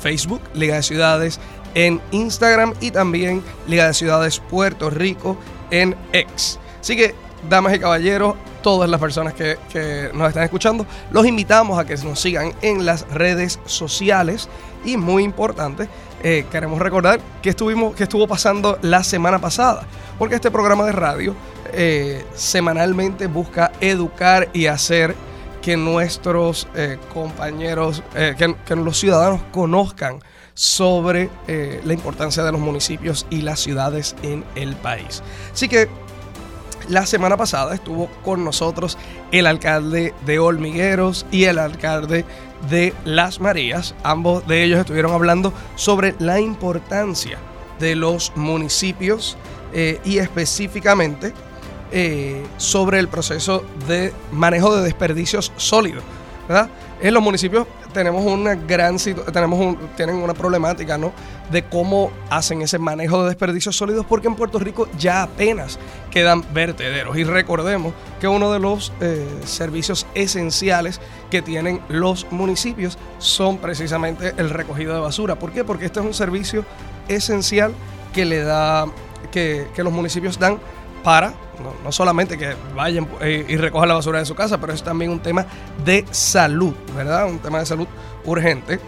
Facebook, 0.00 0.40
Liga 0.54 0.76
de 0.76 0.82
Ciudades 0.82 1.40
en 1.76 2.00
Instagram 2.10 2.72
y 2.80 2.90
también 2.90 3.42
Liga 3.68 3.86
de 3.86 3.94
Ciudades 3.94 4.40
Puerto 4.40 4.88
Rico 4.88 5.36
en 5.70 5.94
X. 6.12 6.58
Así 6.80 6.96
que, 6.96 7.14
damas 7.50 7.74
y 7.74 7.78
caballeros, 7.78 8.34
todas 8.62 8.88
las 8.88 8.98
personas 8.98 9.34
que, 9.34 9.58
nos 10.14 10.28
están 10.28 10.42
escuchando, 10.42 10.86
los 11.10 11.26
invitamos 11.26 11.78
a 11.78 11.84
que 11.84 11.94
nos 11.98 12.18
sigan 12.18 12.54
en 12.62 12.86
las 12.86 13.06
redes 13.10 13.60
sociales 13.66 14.48
y 14.86 14.96
muy 14.96 15.22
importante, 15.22 15.86
eh, 16.22 16.46
queremos 16.50 16.78
recordar 16.80 17.20
que, 17.42 17.50
estuvimos, 17.50 17.94
que 17.94 18.04
estuvo 18.04 18.26
pasando 18.26 18.78
la 18.80 19.04
semana 19.04 19.38
pasada, 19.38 19.86
porque 20.18 20.36
este 20.36 20.50
programa 20.50 20.86
de 20.86 20.92
radio 20.92 21.36
eh, 21.74 22.24
semanalmente 22.34 23.26
busca 23.26 23.70
educar 23.82 24.48
y 24.54 24.64
hacer 24.64 25.14
que 25.60 25.76
nuestros 25.76 26.68
eh, 26.74 26.96
compañeros, 27.12 28.02
que, 28.14 28.56
que 28.64 28.76
los 28.76 28.98
ciudadanos 28.98 29.42
conozcan 29.52 30.20
sobre 30.56 31.28
eh, 31.46 31.82
la 31.84 31.92
importancia 31.92 32.42
de 32.42 32.50
los 32.50 32.60
municipios 32.60 33.26
y 33.30 33.42
las 33.42 33.60
ciudades 33.60 34.16
en 34.22 34.42
el 34.56 34.74
país. 34.74 35.22
Así 35.52 35.68
que 35.68 35.88
la 36.88 37.04
semana 37.04 37.36
pasada 37.36 37.74
estuvo 37.74 38.08
con 38.24 38.42
nosotros 38.44 38.96
el 39.32 39.46
alcalde 39.46 40.14
de 40.24 40.38
Olmigueros 40.38 41.26
y 41.30 41.44
el 41.44 41.58
alcalde 41.58 42.24
de 42.70 42.94
Las 43.04 43.38
Marías. 43.38 43.94
Ambos 44.02 44.46
de 44.46 44.64
ellos 44.64 44.80
estuvieron 44.80 45.12
hablando 45.12 45.52
sobre 45.74 46.14
la 46.18 46.40
importancia 46.40 47.38
de 47.78 47.94
los 47.94 48.32
municipios 48.34 49.36
eh, 49.74 50.00
y 50.04 50.18
específicamente 50.18 51.34
eh, 51.92 52.42
sobre 52.56 52.98
el 52.98 53.08
proceso 53.08 53.62
de 53.86 54.14
manejo 54.32 54.74
de 54.74 54.84
desperdicios 54.84 55.52
sólidos. 55.56 56.02
En 57.00 57.12
los 57.12 57.22
municipios 57.22 57.66
tenemos 57.92 58.24
una 58.24 58.54
gran 58.54 58.96
tenemos 58.96 59.76
tienen 59.96 60.16
una 60.16 60.32
problemática, 60.32 60.96
¿no? 60.96 61.12
De 61.50 61.62
cómo 61.64 62.10
hacen 62.30 62.62
ese 62.62 62.78
manejo 62.78 63.22
de 63.22 63.28
desperdicios 63.28 63.76
sólidos, 63.76 64.06
porque 64.06 64.28
en 64.28 64.34
Puerto 64.34 64.58
Rico 64.58 64.88
ya 64.98 65.22
apenas 65.22 65.78
quedan 66.10 66.42
vertederos. 66.54 67.16
Y 67.18 67.24
recordemos 67.24 67.92
que 68.18 68.28
uno 68.28 68.50
de 68.50 68.60
los 68.60 68.92
eh, 69.00 69.26
servicios 69.44 70.06
esenciales 70.14 71.00
que 71.30 71.42
tienen 71.42 71.80
los 71.88 72.26
municipios 72.30 72.98
son 73.18 73.58
precisamente 73.58 74.32
el 74.38 74.48
recogido 74.48 74.94
de 74.94 75.00
basura. 75.00 75.38
¿Por 75.38 75.52
qué? 75.52 75.64
Porque 75.64 75.84
este 75.84 76.00
es 76.00 76.06
un 76.06 76.14
servicio 76.14 76.64
esencial 77.08 77.74
que 78.14 78.24
le 78.24 78.42
da, 78.42 78.86
que, 79.30 79.68
que 79.74 79.84
los 79.84 79.92
municipios 79.92 80.38
dan 80.38 80.58
para 81.04 81.34
no, 81.82 81.92
solamente 81.92 82.38
que 82.38 82.54
vayan 82.74 83.08
eh, 83.20 83.44
y 83.48 83.56
recojan 83.56 83.88
la 83.88 83.94
basura 83.94 84.18
de 84.18 84.26
su 84.26 84.34
casa, 84.34 84.58
pero 84.58 84.72
es 84.72 84.82
también 84.82 85.10
un 85.10 85.20
tema 85.20 85.46
de 85.84 86.04
salud, 86.10 86.74
¿verdad? 86.94 87.28
Un 87.28 87.38
tema 87.38 87.58
de 87.60 87.66
salud 87.66 87.86
urgente. 88.24 88.80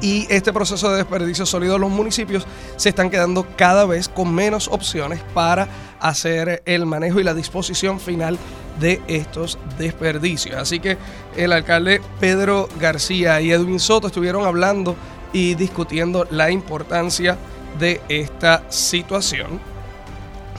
Y 0.00 0.26
este 0.30 0.52
proceso 0.52 0.90
de 0.90 0.98
desperdicio 0.98 1.44
sólido 1.44 1.76
los 1.76 1.90
municipios 1.90 2.46
se 2.76 2.90
están 2.90 3.10
quedando 3.10 3.46
cada 3.56 3.84
vez 3.84 4.08
con 4.08 4.32
menos 4.32 4.68
opciones 4.68 5.20
para 5.34 5.68
hacer 5.98 6.62
el 6.66 6.86
manejo 6.86 7.18
y 7.18 7.24
la 7.24 7.34
disposición 7.34 7.98
final 7.98 8.38
de 8.78 9.02
estos 9.08 9.58
desperdicios. 9.76 10.56
Así 10.56 10.78
que 10.78 10.98
el 11.36 11.52
alcalde 11.52 12.00
Pedro 12.20 12.68
García 12.78 13.40
y 13.40 13.50
Edwin 13.50 13.80
Soto 13.80 14.06
estuvieron 14.06 14.46
hablando 14.46 14.94
y 15.32 15.54
discutiendo 15.54 16.26
la 16.30 16.50
importancia 16.50 17.36
de 17.78 18.00
esta 18.08 18.62
situación 18.70 19.60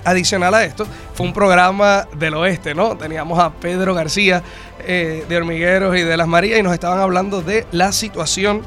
adicional 0.03 0.53
a 0.53 0.63
esto, 0.63 0.85
fue 1.19 1.27
un 1.27 1.33
programa 1.33 2.07
del 2.17 2.33
oeste, 2.35 2.73
¿no? 2.73 2.95
Teníamos 2.95 3.39
a 3.39 3.51
Pedro 3.51 3.93
García 3.93 4.41
eh, 4.87 5.25
de 5.27 5.35
Hormigueros 5.35 5.97
y 5.97 6.03
de 6.03 6.15
Las 6.15 6.29
Marías 6.29 6.57
y 6.57 6.63
nos 6.63 6.71
estaban 6.71 6.97
hablando 6.99 7.41
de 7.41 7.67
la 7.73 7.91
situación 7.91 8.61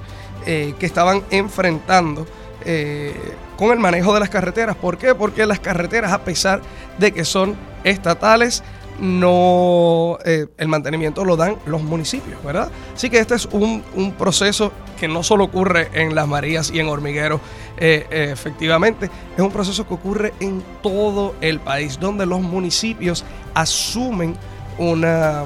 eh, 0.45 0.75
que 0.79 0.85
estaban 0.85 1.23
enfrentando 1.31 2.27
eh, 2.67 3.15
con 3.57 3.71
el 3.71 3.79
manejo 3.79 4.13
de 4.13 4.21
las 4.21 4.29
carreteras. 4.29 4.77
¿Por 4.77 4.99
qué? 4.99 5.15
Porque 5.15 5.47
las 5.47 5.61
carreteras, 5.61 6.13
a 6.13 6.25
pesar 6.25 6.61
de 6.99 7.13
que 7.13 7.25
son 7.25 7.57
estatales, 7.85 8.63
no 9.01 10.19
el 10.23 10.69
mantenimiento 10.69 11.25
lo 11.25 11.39
dan 11.39 11.57
los 11.65 11.83
municipios, 11.83 12.45
¿verdad? 12.45 12.71
Así 12.95 13.09
que 13.09 13.19
este 13.19 13.35
es 13.35 13.47
un, 13.47 13.83
proceso 14.19 14.73
que 15.01 15.09
no 15.09 15.23
solo 15.23 15.45
ocurre 15.45 15.89
en 15.95 16.15
Las 16.15 16.29
Marías 16.29 16.71
y 16.71 16.81
en 16.81 16.89
Hormiguero, 16.89 17.41
eh, 17.85 18.07
eh, 18.13 18.29
efectivamente, 18.31 19.11
es 19.37 19.43
un 19.43 19.51
proceso 19.51 19.89
que 19.89 19.95
ocurre 19.95 20.33
en 20.39 20.63
todo 20.85 21.35
el 21.41 21.59
país, 21.59 21.99
donde 21.99 22.27
los 22.27 22.41
municipios 22.41 23.25
asumen 23.55 24.37
una 24.79 25.43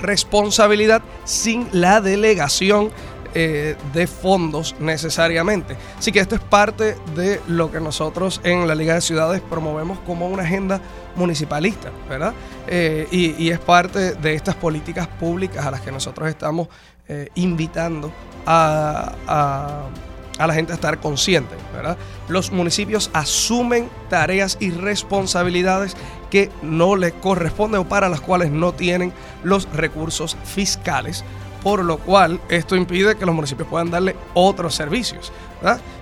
responsabilidad 0.00 1.02
sin 1.24 1.68
la 1.72 2.00
delegación 2.00 2.90
eh, 3.34 3.76
de 3.92 4.06
fondos 4.06 4.74
necesariamente. 4.80 5.76
Así 5.98 6.10
que 6.10 6.20
esto 6.20 6.36
es 6.36 6.40
parte 6.40 6.96
de 7.14 7.42
lo 7.48 7.70
que 7.70 7.80
nosotros 7.80 8.40
en 8.42 8.66
la 8.66 8.74
Liga 8.74 8.94
de 8.94 9.02
Ciudades 9.02 9.42
promovemos 9.42 9.98
como 10.06 10.26
una 10.26 10.44
agenda 10.44 10.80
municipalista, 11.16 11.90
¿verdad? 12.08 12.32
Y, 13.10 13.50
es 13.50 13.58
parte 13.58 14.14
de 14.14 14.32
estas 14.32 14.54
políticas 14.54 15.06
públicas 15.06 15.66
a 15.66 15.70
las 15.70 15.82
que 15.82 15.92
nosotros 15.92 16.30
estamos 16.30 16.68
invitando 17.34 18.10
a 18.46 19.82
la 20.38 20.54
gente 20.54 20.72
a 20.72 20.74
estar 20.74 21.00
consciente, 21.00 21.54
¿verdad? 21.72 21.96
Los 22.28 22.50
municipios 22.50 23.10
asumen 23.12 23.88
tareas 24.08 24.56
y 24.60 24.70
responsabilidades 24.70 25.96
que 26.30 26.50
no 26.62 26.96
les 26.96 27.12
corresponden 27.12 27.82
o 27.82 27.88
para 27.88 28.08
las 28.08 28.20
cuales 28.20 28.50
no 28.50 28.72
tienen 28.72 29.12
los 29.42 29.70
recursos 29.72 30.36
fiscales, 30.44 31.24
por 31.62 31.84
lo 31.84 31.98
cual 31.98 32.40
esto 32.48 32.76
impide 32.76 33.16
que 33.16 33.26
los 33.26 33.34
municipios 33.34 33.68
puedan 33.68 33.90
darle 33.90 34.16
otros 34.34 34.74
servicios. 34.74 35.32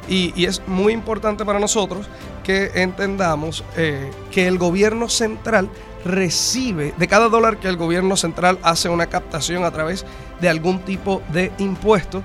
Y, 0.08 0.44
es 0.44 0.62
muy 0.66 0.92
importante 0.92 1.44
para 1.44 1.58
nosotros 1.58 2.06
que 2.44 2.70
entendamos 2.75 3.64
eh, 3.76 4.10
que 4.30 4.46
el 4.46 4.56
gobierno 4.56 5.08
central 5.08 5.69
recibe, 6.04 6.94
de 6.96 7.08
cada 7.08 7.28
dólar 7.28 7.58
que 7.58 7.69
el 7.69 7.76
gobierno 7.76 8.16
central 8.16 8.58
hace 8.62 8.88
una 8.88 9.06
captación 9.06 9.64
a 9.64 9.70
través 9.70 10.06
de 10.40 10.48
algún 10.48 10.80
tipo 10.80 11.20
de 11.32 11.52
impuesto, 11.58 12.22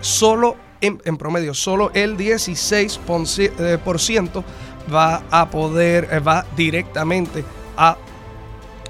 solo 0.00 0.56
en, 0.86 1.16
promedio, 1.16 1.54
solo 1.54 1.90
el 1.94 2.16
16% 2.16 3.50
eh, 3.58 4.44
va 4.92 5.22
a 5.30 5.50
poder, 5.50 6.08
eh, 6.10 6.18
va 6.18 6.44
directamente 6.56 7.44
a 7.76 7.96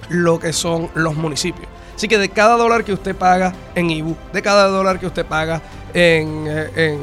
lo 0.08 0.38
que 0.38 0.52
son 0.52 0.90
los 0.94 1.14
municipios. 1.14 1.68
Así 1.94 2.08
que 2.08 2.18
de 2.18 2.28
cada 2.28 2.56
dólar 2.56 2.84
que 2.84 2.92
usted 2.92 3.14
paga 3.14 3.54
en 3.74 3.90
IBU, 3.90 4.16
de 4.32 4.42
cada 4.42 4.66
dólar 4.66 4.98
que 4.98 5.06
usted 5.06 5.24
paga 5.24 5.62
en, 5.94 6.44
eh, 6.48 6.98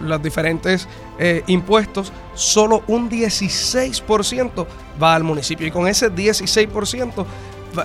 los 0.00 0.22
diferentes 0.22 0.88
impuestos, 1.46 2.12
solo 2.34 2.82
un 2.88 3.08
16% 3.08 4.66
va 5.00 5.14
al 5.14 5.22
municipio. 5.22 5.66
Y 5.66 5.70
con 5.70 5.86
ese 5.86 6.10
16% 6.10 7.24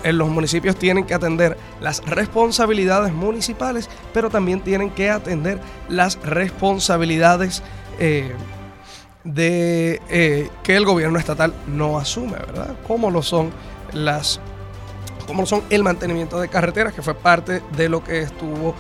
los 0.04 0.30
municipios 0.30 0.75
tienen 0.75 1.06
que 1.06 1.13
atender 1.13 1.57
las 1.81 2.04
responsabilidades 2.06 3.13
municipales, 3.13 3.89
pero 4.13 4.30
también 4.30 4.62
tienen 4.62 4.89
que 4.89 5.10
atender 5.10 5.60
las 5.89 6.22
responsabilidades 6.24 7.63
eh, 8.00 8.34
de 9.24 10.01
eh, 10.10 10.50
que 10.63 10.75
el 10.75 10.86
gobierno 10.86 11.19
estatal 11.19 11.54
no 11.68 11.98
asume, 11.98 12.38
¿verdad? 12.38 12.75
Como 12.88 13.12
lo 13.12 13.22
son 13.22 13.51
las 13.94 14.39
como 15.25 15.45
son 15.45 15.62
el 15.69 15.84
mantenimiento 15.84 16.39
de 16.39 16.48
carreteras, 16.48 16.94
que 16.94 17.01
fue 17.01 17.13
parte 17.13 17.62
de 17.75 17.89
lo 17.89 18.01
que 18.01 18.22
estuvo 18.22 18.74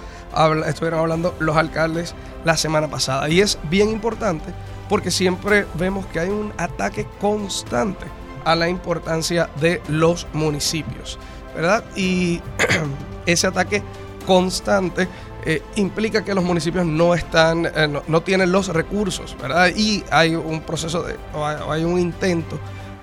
estuvieron 0.65 0.99
hablando 0.99 1.35
los 1.39 1.57
alcaldes 1.57 2.13
la 2.45 2.55
semana 2.57 2.87
pasada. 2.87 3.27
Y 3.29 3.41
es 3.41 3.57
bien 3.69 3.89
importante 3.89 4.53
porque 4.87 5.11
siempre 5.11 5.65
vemos 5.73 6.05
que 6.07 6.19
hay 6.19 6.29
un 6.29 6.53
ataque 6.57 7.05
constante 7.19 8.05
a 8.47 8.55
la 8.55 8.69
importancia 8.69 9.49
de 9.59 9.81
los 9.89 10.25
municipios, 10.31 11.19
¿verdad? 11.53 11.83
Y 11.97 12.39
ese 13.25 13.47
ataque 13.47 13.83
constante 14.25 15.05
eh, 15.43 15.61
implica 15.75 16.23
que 16.23 16.33
los 16.33 16.45
municipios 16.45 16.85
no 16.85 17.13
están, 17.13 17.65
eh, 17.65 18.01
no, 18.07 18.21
tienen 18.21 18.53
los 18.53 18.69
recursos, 18.69 19.35
¿verdad? 19.41 19.73
Y 19.75 20.01
hay 20.11 20.35
un 20.35 20.61
proceso 20.61 21.03
de, 21.03 21.17
o 21.33 21.45
hay, 21.45 21.83
un 21.83 21.99
intento 21.99 22.57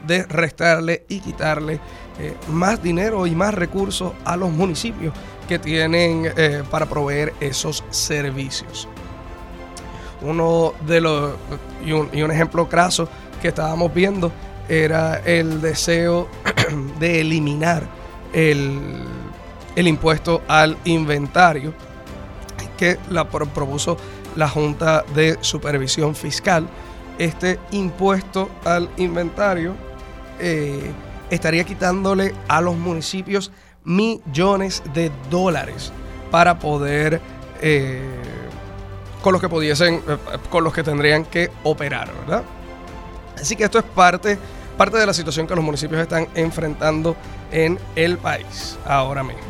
de 0.06 0.23
restarle 0.23 1.05
y 1.11 1.20
quitarle 1.20 1.79
eh, 2.19 2.35
más 2.49 2.82
dinero 2.82 3.26
y 3.26 3.35
más 3.35 3.52
recursos 3.52 4.12
a 4.25 4.38
los 4.38 4.50
municipios 4.50 5.12
que 5.46 5.58
tienen 5.58 6.32
para 6.70 6.87
proveer 6.87 7.35
esos 7.38 7.85
servicios. 7.91 8.88
Uno 10.23 10.73
de 10.87 11.02
los, 11.02 11.35
y 11.85 11.93
un, 11.93 12.08
y 12.14 12.23
un 12.23 12.31
ejemplo 12.31 12.67
craso 12.67 13.11
que 13.43 13.49
estábamos 13.49 13.93
viendo 13.93 14.32
era 14.69 15.17
el 15.25 15.61
deseo 15.61 16.29
de 16.99 17.21
eliminar 17.21 17.83
el, 18.33 19.05
impuesto 19.77 20.43
al 20.49 20.77
inventario 20.85 21.75
que 22.77 22.99
la 23.11 23.29
propuso 23.29 23.97
la 24.37 24.49
Junta 24.49 25.05
de 25.15 25.39
Supervisión 25.41 26.15
Fiscal. 26.15 26.69
Este 27.19 27.61
impuesto 27.71 28.51
al 28.65 28.91
inventario 28.97 29.75
eh, 30.41 30.91
estaría 31.31 31.65
quitándole 31.65 32.35
a 32.49 32.61
los 32.61 32.77
municipios 32.77 33.53
millones 33.85 34.83
de 34.93 35.13
dólares 35.31 35.93
para 36.31 36.59
poder 36.59 37.21
eh, 37.61 38.03
con 39.23 39.33
los 39.33 39.41
que 39.41 39.49
pudiesen 39.49 40.03
eh, 40.07 40.17
con 40.51 40.65
los 40.65 40.73
que 40.73 40.83
tendrían 40.83 41.25
que 41.25 41.51
operar, 41.63 42.13
¿verdad? 42.21 42.43
Así 43.41 43.57
que 43.57 43.65
esto 43.65 43.79
es 43.79 43.85
parte, 43.85 44.39
parte 44.77 44.99
de 44.99 45.07
la 45.07 45.15
situación 45.15 45.47
que 45.47 45.55
los 45.55 45.65
municipios 45.65 46.01
están 46.01 46.29
enfrentando 46.35 47.17
en 47.51 47.79
el 47.97 48.19
país 48.19 48.79
ahora 48.87 49.23
mismo. 49.23 49.43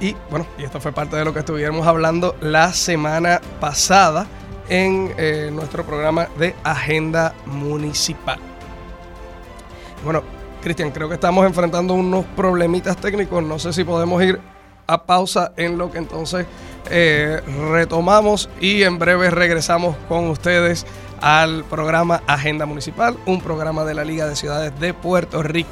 Y 0.00 0.16
bueno, 0.30 0.46
y 0.58 0.64
esto 0.64 0.80
fue 0.80 0.90
parte 0.90 1.16
de 1.16 1.24
lo 1.24 1.32
que 1.32 1.40
estuvimos 1.40 1.86
hablando 1.86 2.34
la 2.40 2.72
semana 2.72 3.40
pasada 3.60 4.26
en 4.68 5.14
eh, 5.16 5.50
nuestro 5.52 5.84
programa 5.84 6.28
de 6.38 6.56
Agenda 6.64 7.34
Municipal. 7.46 8.38
Bueno, 10.04 10.22
Cristian, 10.60 10.90
creo 10.90 11.08
que 11.08 11.14
estamos 11.14 11.46
enfrentando 11.46 11.94
unos 11.94 12.24
problemitas 12.36 12.96
técnicos. 12.96 13.42
No 13.44 13.58
sé 13.58 13.72
si 13.72 13.84
podemos 13.84 14.22
ir 14.22 14.40
a 14.86 15.04
pausa 15.04 15.52
en 15.56 15.78
lo 15.78 15.90
que 15.90 15.98
entonces 15.98 16.46
eh, 16.90 17.40
retomamos 17.70 18.48
y 18.60 18.82
en 18.82 18.98
breve 18.98 19.30
regresamos 19.30 19.94
con 20.08 20.28
ustedes 20.28 20.84
al 21.22 21.64
programa 21.64 22.22
Agenda 22.26 22.66
Municipal, 22.66 23.16
un 23.26 23.40
programa 23.40 23.84
de 23.84 23.94
la 23.94 24.04
Liga 24.04 24.26
de 24.26 24.36
Ciudades 24.36 24.78
de 24.78 24.92
Puerto 24.92 25.42
Rico, 25.42 25.70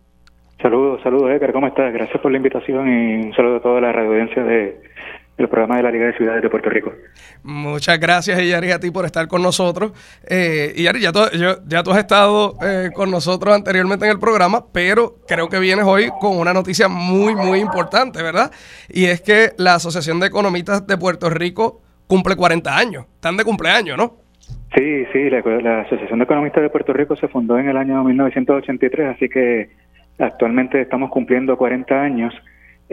Saludos, 0.62 1.02
saludos, 1.02 1.32
Edgar, 1.32 1.54
¿cómo 1.54 1.68
estás? 1.68 1.92
Gracias 1.92 2.22
por 2.22 2.32
la 2.32 2.38
invitación 2.38 2.88
y 2.88 3.16
un 3.26 3.34
saludo 3.34 3.58
a 3.58 3.62
toda 3.62 3.82
la 3.82 3.90
audiencia 3.92 4.44
de, 4.44 4.80
el 5.42 5.50
programa 5.50 5.78
de 5.78 5.84
la 5.84 5.92
Liga 5.92 6.06
de 6.06 6.18
Ciudades 6.18 6.42
de 6.42 6.50
Puerto 6.50 6.70
Rico. 6.70 6.94
Muchas 7.44 8.00
gracias, 8.00 8.40
Iyari, 8.40 8.72
a 8.72 8.80
ti 8.80 8.92
por 8.92 9.06
estar 9.06 9.28
con 9.28 9.42
nosotros. 9.42 9.92
Eh, 10.28 10.74
Iyari, 10.76 11.02
ya 11.02 11.12
tú, 11.12 11.20
ya 11.68 11.84
tú 11.84 11.92
has 11.92 11.98
estado 11.98 12.56
eh, 12.64 12.90
con 12.94 13.12
nosotros 13.12 13.54
anteriormente 13.54 14.06
en 14.06 14.12
el 14.12 14.20
programa, 14.20 14.66
pero 14.72 15.16
creo 15.28 15.50
que 15.50 15.60
vienes 15.60 15.86
hoy 15.86 16.10
con 16.20 16.38
una 16.38 16.54
noticia 16.54 16.88
muy, 16.88 17.36
muy 17.36 17.60
importante, 17.60 18.22
¿verdad? 18.22 18.52
Y 18.90 19.06
es 19.06 19.22
que 19.22 19.52
la 19.58 19.76
Asociación 19.76 20.20
de 20.20 20.28
Economistas 20.28 20.86
de 20.88 20.98
Puerto 20.98 21.30
Rico 21.30 21.82
cumple 22.08 22.36
40 22.36 22.78
años. 22.78 23.06
Están 23.16 23.38
de 23.38 23.44
cumpleaños, 23.44 23.98
¿no? 23.98 24.18
Sí, 24.76 25.06
sí, 25.12 25.30
la, 25.30 25.42
la 25.62 25.82
Asociación 25.82 26.20
de 26.20 26.26
Economistas 26.26 26.64
de 26.64 26.70
Puerto 26.70 26.94
Rico 26.94 27.16
se 27.16 27.28
fundó 27.28 27.58
en 27.58 27.70
el 27.70 27.78
año 27.78 28.04
1983, 28.04 29.16
así 29.16 29.28
que 29.30 29.70
actualmente 30.18 30.82
estamos 30.82 31.10
cumpliendo 31.10 31.58
40 31.58 32.02
años. 32.02 32.34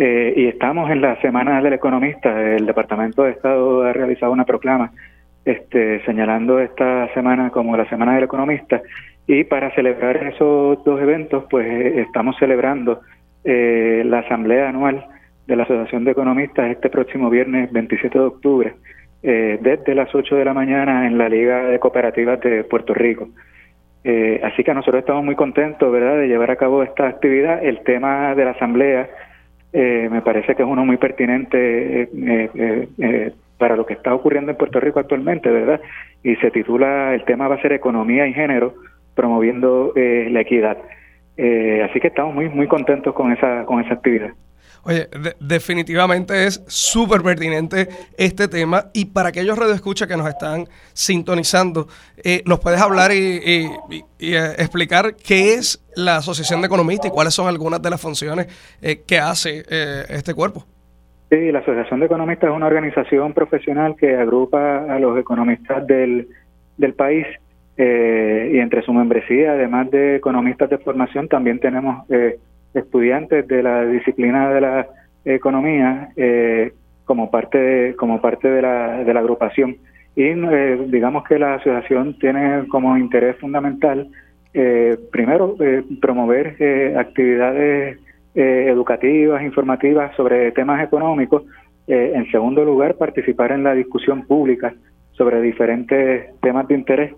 Eh, 0.01 0.33
y 0.37 0.47
estamos 0.47 0.89
en 0.93 1.01
la 1.01 1.21
Semana 1.21 1.61
del 1.61 1.73
Economista. 1.73 2.31
El 2.41 2.67
Departamento 2.67 3.25
de 3.25 3.33
Estado 3.33 3.83
ha 3.83 3.93
realizado 3.93 4.31
una 4.31 4.45
proclama 4.45 4.93
este, 5.45 6.05
señalando 6.05 6.61
esta 6.61 7.13
semana 7.15 7.51
como 7.51 7.77
la 7.77 7.89
Semana 7.89 8.15
del 8.15 8.23
Economista. 8.23 8.81
Y 9.27 9.43
para 9.43 9.75
celebrar 9.75 10.17
esos 10.19 10.85
dos 10.85 11.01
eventos, 11.01 11.47
pues 11.51 11.67
eh, 11.67 12.03
estamos 12.03 12.37
celebrando 12.39 13.01
eh, 13.43 14.05
la 14.07 14.21
Asamblea 14.21 14.69
Anual 14.69 15.05
de 15.49 15.57
la 15.57 15.65
Asociación 15.65 16.05
de 16.05 16.13
Economistas 16.13 16.71
este 16.71 16.91
próximo 16.91 17.29
viernes 17.29 17.73
27 17.73 18.17
de 18.17 18.25
octubre, 18.25 18.75
desde 19.21 19.97
las 19.97 20.15
8 20.15 20.37
de 20.37 20.45
la 20.45 20.55
mañana 20.55 21.09
en 21.09 21.19
la 21.19 21.29
Liga 21.29 21.65
de 21.65 21.81
Cooperativas 21.81 22.39
de 22.41 22.63
Puerto 22.63 22.95
Rico. 22.95 23.29
así 24.45 24.63
que 24.63 24.75
nosotros 24.75 25.01
estamos 25.01 25.25
muy 25.25 25.35
contentos, 25.35 25.91
¿verdad?, 25.91 26.19
de 26.19 26.29
llevar 26.29 26.51
a 26.51 26.57
cabo 26.57 26.83
esta 26.83 27.09
actividad. 27.09 27.65
El 27.65 27.81
tema 27.81 28.35
de 28.35 28.45
la 28.45 28.51
Asamblea 28.53 29.09
eh, 29.81 30.09
me 30.11 30.23
parece 30.23 30.57
que 30.57 30.63
es 30.63 30.69
uno 30.69 30.85
muy 30.85 30.97
pertinente 30.97 32.03
eh, 32.03 32.89
eh, 32.99 33.33
para 33.57 33.77
lo 33.77 33.87
que 33.87 33.93
está 33.95 34.13
ocurriendo 34.13 34.51
en 34.51 34.57
Puerto 34.57 34.81
Rico 34.81 34.99
actualmente, 34.99 35.49
¿verdad? 35.49 35.81
Y 36.25 36.35
se 36.37 36.51
titula, 36.51 37.15
el 37.15 37.25
tema 37.25 37.47
va 37.47 37.55
a 37.55 37.63
ser 37.63 37.73
Economía 37.73 38.27
y 38.27 38.33
Género, 38.33 38.75
promoviendo 39.15 39.93
la 39.95 40.41
equidad. 40.41 40.79
así 41.85 42.01
que 42.01 42.09
estamos 42.09 42.35
muy, 42.35 42.49
muy 42.49 42.67
contentos 42.67 43.15
con 43.15 43.31
esa, 43.31 43.65
con 43.67 43.81
esa 43.81 43.95
actividad. 43.95 44.31
Oye, 44.89 45.07
definitivamente 45.39 46.47
es 46.47 46.65
súper 46.67 47.21
pertinente 47.21 47.89
este 48.17 48.49
tema 48.49 48.87
y 48.95 49.05
para 49.05 49.29
aquellos 49.29 49.59
radioescuchas 49.59 50.09
que 50.09 50.17
nos 50.17 50.27
están 50.27 50.65
sintonizando, 50.95 51.89
eh, 52.25 52.43
¿nos 52.47 52.59
puedes 52.59 52.81
hablar 52.81 53.13
y, 53.13 53.69
eh, 54.19 54.55
explicar 54.57 55.15
qué 55.15 55.53
es 55.53 55.85
la 55.95 56.17
Asociación 56.17 56.63
de 56.63 56.69
Economistas 56.69 57.11
y 57.11 57.13
cuáles 57.13 57.35
son 57.35 57.49
algunas 57.49 57.83
de 57.83 57.91
las 57.91 58.01
funciones 58.01 58.47
eh, 58.81 59.03
que 59.07 59.19
hace 59.19 59.63
este 60.09 60.33
cuerpo? 60.33 60.65
Sí, 61.29 61.53
la 61.53 61.59
Asociación 61.59 62.01
de 62.01 62.07
Economistas 62.07 62.49
es 62.49 62.57
una 62.57 62.67
organización 62.67 63.35
profesional 63.35 63.95
que 63.95 64.17
agrupa 64.17 64.87
a 64.91 64.99
los 64.99 65.19
economistas 65.19 65.87
del, 65.87 66.29
del 66.79 66.95
país 66.95 67.27
y 67.77 68.59
entre 68.59 68.81
su 68.83 68.95
membresía, 68.95 69.53
además 69.53 69.91
de 69.91 70.17
economistas 70.17 70.71
de 70.71 70.79
formación, 70.79 71.29
también 71.29 71.61
tenemos 71.61 72.09
estudiantes 72.79 73.47
de 73.47 73.63
la 73.63 73.85
disciplina 73.85 74.51
de 74.51 74.61
la 74.61 74.89
economía 75.25 76.11
eh, 76.17 76.73
como 77.05 77.31
parte 77.31 77.95
como 77.97 78.21
parte 78.21 78.49
de 78.49 78.63
la, 78.63 79.05
de 79.05 79.15
la 79.15 79.21
agrupación. 79.21 79.77
Y 80.17 80.25
eh, 80.25 80.87
digamos 80.89 81.25
que 81.25 81.39
la 81.39 81.55
asociación 81.55 82.19
tiene 82.19 82.67
como 82.69 82.97
interés 82.97 83.37
fundamental 83.39 84.09
eh, 84.55 84.99
primero 85.13 85.57
promover 86.01 86.57
actividades 86.97 87.99
educativas 88.35 89.43
informativas 89.43 90.15
sobre 90.17 90.53
temas 90.53 90.83
económicos. 90.83 91.43
En 91.87 92.31
segundo 92.31 92.65
lugar 92.65 92.95
participar 92.97 93.51
en 93.53 93.65
la 93.65 93.75
discusión 93.75 94.23
pública 94.27 94.75
sobre 95.13 95.41
diferentes 95.41 96.39
temas 96.41 96.69
de 96.69 96.75
interés 96.75 97.13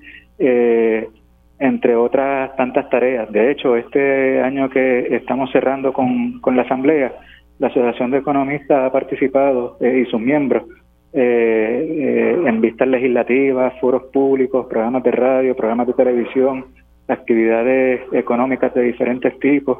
entre 1.60 1.94
otras 1.94 2.56
tantas 2.56 2.88
tareas. 2.88 3.30
De 3.30 3.50
hecho, 3.52 3.76
este 3.76 4.40
año 4.40 4.70
que 4.70 5.14
estamos 5.14 5.52
cerrando 5.52 5.92
con, 5.92 6.40
con 6.40 6.56
la 6.56 6.62
Asamblea, 6.62 7.12
la 7.58 7.66
Asociación 7.68 8.10
de 8.10 8.18
Economistas 8.18 8.86
ha 8.86 8.90
participado 8.90 9.76
eh, 9.80 10.04
y 10.04 10.10
sus 10.10 10.18
miembros 10.18 10.64
eh, 11.12 11.18
eh, 11.20 12.42
en 12.46 12.60
vistas 12.62 12.88
legislativas, 12.88 13.78
foros 13.78 14.04
públicos, 14.10 14.66
programas 14.70 15.02
de 15.02 15.10
radio, 15.10 15.54
programas 15.54 15.86
de 15.88 15.92
televisión, 15.92 16.64
actividades 17.06 18.00
económicas 18.12 18.72
de 18.72 18.82
diferentes 18.82 19.38
tipos. 19.38 19.78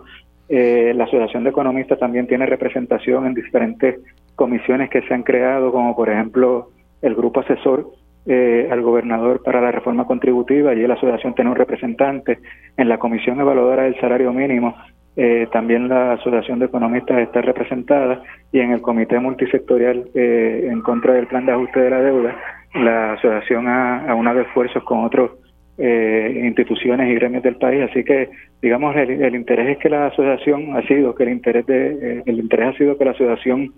la 0.51 1.05
Asociación 1.05 1.45
de 1.45 1.51
Economistas 1.51 1.99
también 1.99 2.27
tiene 2.27 2.45
representación 2.45 3.25
en 3.25 3.35
diferentes 3.35 4.01
comisiones 4.35 4.91
que 4.91 5.01
se 5.03 5.15
han 5.15 5.23
creado, 5.23 5.73
como 5.73 5.97
por 5.97 6.11
ejemplo 6.11 6.69
el 7.01 7.15
Grupo 7.15 7.41
Asesor 7.41 7.87
eh, 8.27 8.69
al 8.71 8.83
gobernador 8.83 9.43
para 9.43 9.61
la 9.61 9.73
reforma 9.73 10.07
contributiva. 10.07 10.75
y 10.75 10.87
la 10.87 10.95
asociación 10.95 11.35
tiene 11.35 11.51
un 11.51 11.57
representante. 11.57 12.39
En 12.77 12.89
la 12.89 12.99
comisión 12.99 13.41
evaluadora 13.41 13.85
del 13.85 13.99
salario 14.01 14.33
mínimo 14.33 14.75
eh, 15.17 15.49
también 15.53 15.89
la 15.89 16.13
asociación 16.13 16.61
de 16.61 16.67
economistas 16.67 17.19
está 17.19 17.41
representada 17.41 18.23
y 18.53 18.61
en 18.61 18.71
el 18.71 18.81
comité 18.81 19.19
multisectorial 19.19 20.09
eh, 20.15 20.69
en 20.71 20.81
contra 20.83 21.15
del 21.15 21.27
plan 21.27 21.45
de 21.45 21.53
ajuste 21.53 21.81
de 21.81 21.91
la 21.91 22.01
deuda 22.01 22.37
la 22.75 23.15
asociación 23.15 23.67
ha 23.67 24.09
aunado 24.09 24.41
esfuerzos 24.41 24.85
con 24.85 25.05
otras 25.05 25.31
eh, 25.79 26.43
instituciones 26.45 27.11
y 27.11 27.15
gremios 27.17 27.43
del 27.43 27.57
país 27.57 27.91
así 27.91 28.05
que 28.05 28.31
digamos 28.63 28.95
el, 28.95 29.35
interés 29.35 29.71
es 29.71 29.79
que 29.79 29.89
la 29.89 30.07
asociación 30.07 30.77
ha 30.77 30.83
sido 30.87 31.13
que 31.15 31.25
el 31.25 31.31
interés 31.31 31.67
de 31.67 32.23
el 32.25 32.39
interés 32.39 32.69
ha 32.69 32.79
sido 32.79 32.97
que 32.97 33.05
la 33.05 33.11
asociación 33.11 33.75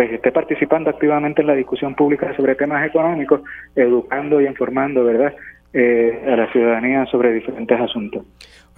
pues 0.00 0.12
esté 0.12 0.32
participando 0.32 0.88
activamente 0.88 1.42
en 1.42 1.46
la 1.46 1.52
discusión 1.52 1.94
pública 1.94 2.34
sobre 2.34 2.54
temas 2.54 2.86
económicos, 2.86 3.42
educando 3.76 4.40
y 4.40 4.46
informando, 4.46 5.04
¿verdad?, 5.04 5.34
eh, 5.74 6.24
a 6.26 6.36
la 6.36 6.50
ciudadanía 6.50 7.04
sobre 7.10 7.34
diferentes 7.34 7.78
asuntos. 7.78 8.24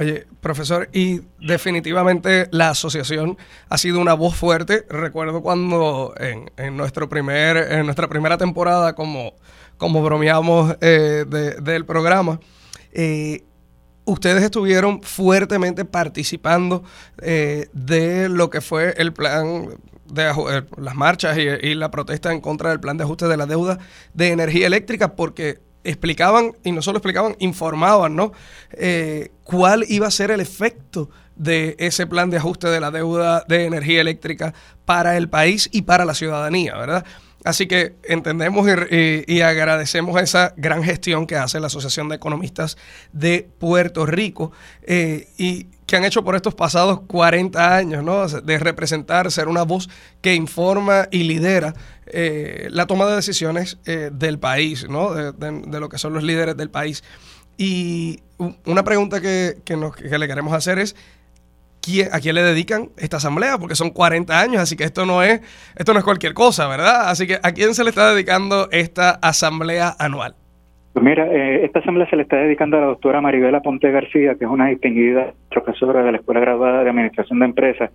Oye, 0.00 0.24
profesor, 0.40 0.88
y 0.92 1.20
definitivamente 1.38 2.48
la 2.50 2.70
asociación 2.70 3.36
ha 3.68 3.78
sido 3.78 4.00
una 4.00 4.14
voz 4.14 4.34
fuerte. 4.34 4.82
Recuerdo 4.90 5.42
cuando 5.42 6.12
en, 6.18 6.50
en 6.56 6.76
nuestro 6.76 7.08
primer, 7.08 7.56
en 7.70 7.84
nuestra 7.84 8.08
primera 8.08 8.36
temporada, 8.36 8.96
como, 8.96 9.34
como 9.76 10.02
bromeamos 10.02 10.76
eh, 10.80 11.24
del 11.62 11.86
programa, 11.86 12.40
eh, 12.92 13.42
ustedes 14.06 14.42
estuvieron 14.42 15.02
fuertemente 15.02 15.84
participando 15.84 16.82
de 17.16 18.28
lo 18.28 18.50
que 18.50 18.60
fue 18.60 18.94
el 18.96 19.12
plan 19.12 19.68
eh, 20.16 20.62
las 20.76 20.94
marchas 20.94 21.36
y, 21.38 21.74
la 21.74 21.90
protesta 21.90 22.32
en 22.32 22.40
contra 22.40 22.70
del 22.70 22.80
plan 22.80 22.96
de 22.96 23.04
ajuste 23.04 23.26
de 23.26 23.36
la 23.36 23.46
deuda 23.46 23.78
de 24.14 24.28
energía 24.28 24.66
eléctrica 24.66 25.14
porque 25.14 25.60
explicaban, 25.84 26.52
y 26.62 26.72
no 26.72 26.82
solo 26.82 26.98
explicaban, 26.98 27.34
informaban, 27.38 28.14
¿no? 28.14 28.32
Eh, 28.72 29.32
cuál 29.42 29.84
iba 29.88 30.06
a 30.06 30.10
ser 30.10 30.30
el 30.30 30.40
efecto 30.40 31.10
de 31.34 31.76
ese 31.78 32.06
plan 32.06 32.30
de 32.30 32.36
ajuste 32.36 32.68
de 32.68 32.80
la 32.80 32.90
deuda 32.90 33.44
de 33.48 33.64
energía 33.64 34.00
eléctrica 34.00 34.54
para 34.84 35.16
el 35.16 35.28
país 35.28 35.68
y 35.72 35.82
para 35.82 36.04
la 36.04 36.14
ciudadanía, 36.14 36.76
¿verdad? 36.76 37.04
Así 37.44 37.66
que 37.66 37.96
entendemos 38.04 38.68
y, 38.90 39.40
agradecemos 39.40 40.20
esa 40.20 40.54
gran 40.56 40.84
gestión 40.84 41.26
que 41.26 41.36
hace 41.36 41.58
la 41.58 41.66
Asociación 41.66 42.08
de 42.08 42.16
Economistas 42.16 42.78
de 43.12 43.48
Puerto 43.58 44.06
Rico 44.06 44.52
eh, 44.82 45.28
y 45.36 45.66
que 45.86 45.96
han 45.96 46.04
hecho 46.04 46.24
por 46.24 46.36
estos 46.36 46.54
pasados 46.54 47.00
40 47.06 47.76
años, 47.76 48.04
¿no? 48.04 48.26
De 48.26 48.58
representar, 48.58 49.30
ser 49.30 49.48
una 49.48 49.62
voz 49.62 49.88
que 50.20 50.34
informa 50.34 51.08
y 51.10 51.24
lidera 51.24 51.74
eh, 52.06 52.68
la 52.70 52.86
toma 52.86 53.06
de 53.06 53.16
decisiones 53.16 53.78
eh, 53.84 54.10
del 54.12 54.38
país, 54.38 54.88
¿no? 54.88 55.12
De, 55.14 55.80
lo 55.80 55.88
que 55.88 55.98
son 55.98 56.12
los 56.12 56.22
líderes 56.22 56.56
del 56.56 56.70
país. 56.70 57.02
Y 57.58 58.20
una 58.64 58.82
pregunta 58.82 59.20
que, 59.20 59.58
que 59.64 60.18
le 60.18 60.28
queremos 60.28 60.52
hacer 60.52 60.78
es, 60.78 60.96
a 62.12 62.20
quién 62.20 62.34
le 62.34 62.42
dedican 62.42 62.90
esta 62.96 63.16
asamblea, 63.16 63.58
porque 63.58 63.74
son 63.74 63.90
40 63.90 64.38
años, 64.38 64.62
así 64.62 64.76
que 64.76 64.84
esto 64.84 65.04
no 65.04 65.22
es, 65.22 65.40
esto 65.74 65.92
no 65.92 65.98
es 65.98 66.04
cualquier 66.04 66.32
cosa, 66.32 66.68
¿verdad? 66.68 67.08
Así 67.10 67.26
que 67.26 67.40
¿a 67.42 67.52
quién 67.52 67.74
se 67.74 67.82
le 67.82 67.90
está 67.90 68.12
dedicando 68.12 68.68
esta 68.70 69.10
asamblea 69.10 69.94
anual? 69.98 70.36
Pues 70.92 71.04
mira, 71.04 71.26
eh, 71.26 71.64
esta 71.64 71.78
asamblea 71.78 72.08
se 72.10 72.16
le 72.16 72.22
está 72.22 72.36
dedicando 72.36 72.76
a 72.76 72.80
la 72.80 72.86
doctora 72.86 73.20
Maribela 73.20 73.62
Ponte 73.62 73.90
García, 73.90 74.34
que 74.34 74.44
es 74.44 74.50
una 74.50 74.66
distinguida 74.66 75.32
profesora 75.50 76.02
de 76.02 76.12
la 76.12 76.18
Escuela 76.18 76.40
Graduada 76.40 76.84
de 76.84 76.90
Administración 76.90 77.38
de 77.38 77.46
Empresas 77.46 77.90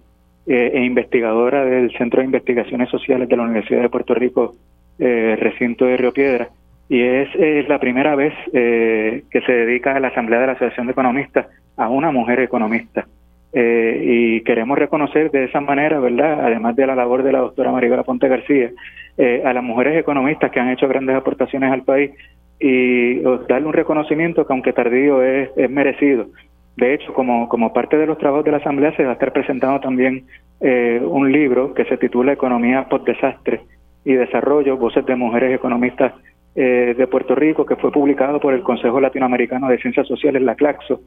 eh, 0.47 0.71
e 0.73 0.83
investigadora 0.83 1.63
del 1.63 1.91
Centro 1.97 2.21
de 2.21 2.25
Investigaciones 2.25 2.89
Sociales 2.89 3.29
de 3.29 3.37
la 3.37 3.43
Universidad 3.43 3.81
de 3.81 3.89
Puerto 3.89 4.15
Rico, 4.15 4.55
eh, 4.97 5.37
recinto 5.39 5.85
de 5.85 5.97
Río 5.97 6.11
Piedra. 6.11 6.49
Y 6.89 7.01
es, 7.01 7.67
la 7.67 7.79
primera 7.79 8.15
vez 8.15 8.33
que 8.53 9.41
se 9.45 9.51
dedica 9.51 9.93
a 9.93 9.99
la 9.99 10.07
Asamblea 10.07 10.39
de 10.39 10.47
la 10.47 10.53
Asociación 10.53 10.87
de 10.87 10.93
Economistas 10.93 11.47
a 11.75 11.89
una 11.89 12.11
mujer 12.11 12.39
economista. 12.39 13.05
Eh, 13.53 14.01
y 14.03 14.41
queremos 14.41 14.77
reconocer 14.77 15.31
de 15.31 15.45
esa 15.45 15.61
manera, 15.61 15.99
¿verdad? 15.99 16.45
Además 16.45 16.75
de 16.75 16.85
la 16.85 16.95
labor 16.95 17.23
de 17.23 17.31
la 17.31 17.39
doctora 17.39 17.71
Maribela 17.71 18.03
Ponte 18.03 18.27
García, 18.27 18.71
eh, 19.17 19.41
a 19.45 19.53
las 19.53 19.63
mujeres 19.63 19.97
economistas 19.97 20.51
que 20.51 20.59
han 20.59 20.69
hecho 20.69 20.87
grandes 20.87 21.15
aportaciones 21.15 21.71
al 21.71 21.83
país 21.83 22.11
y 22.59 23.19
darle 23.47 23.67
un 23.67 23.73
reconocimiento 23.73 24.45
que 24.45 24.53
aunque 24.53 24.73
tardío 24.73 25.21
es, 25.21 25.49
merecido. 25.69 26.27
De 26.75 26.93
hecho, 26.93 27.13
como, 27.13 27.49
como 27.49 27.73
parte 27.73 27.97
de 27.97 28.05
los 28.05 28.17
trabajos 28.17 28.45
de 28.45 28.51
la 28.51 28.57
Asamblea 28.57 28.95
se 28.95 29.03
va 29.03 29.11
a 29.11 29.13
estar 29.13 29.33
presentando 29.33 29.79
también 29.79 30.25
eh, 30.61 31.01
un 31.03 31.31
libro 31.31 31.73
que 31.73 31.85
se 31.85 31.97
titula 31.97 32.33
Economía 32.33 32.87
post-desastre 32.89 33.61
y 34.05 34.13
Desarrollo, 34.13 34.77
Voces 34.77 35.05
de 35.05 35.15
Mujeres 35.15 35.53
Economistas 35.53 36.13
de 36.55 37.07
Puerto 37.11 37.35
Rico, 37.35 37.67
que 37.67 37.75
fue 37.75 37.91
publicado 37.91 38.39
por 38.39 38.51
el 38.51 38.63
Consejo 38.63 38.99
Latinoamericano 38.99 39.69
de 39.69 39.77
Ciencias 39.77 40.07
Sociales, 40.07 40.41
la 40.41 40.55
CLACSO, 40.55 40.99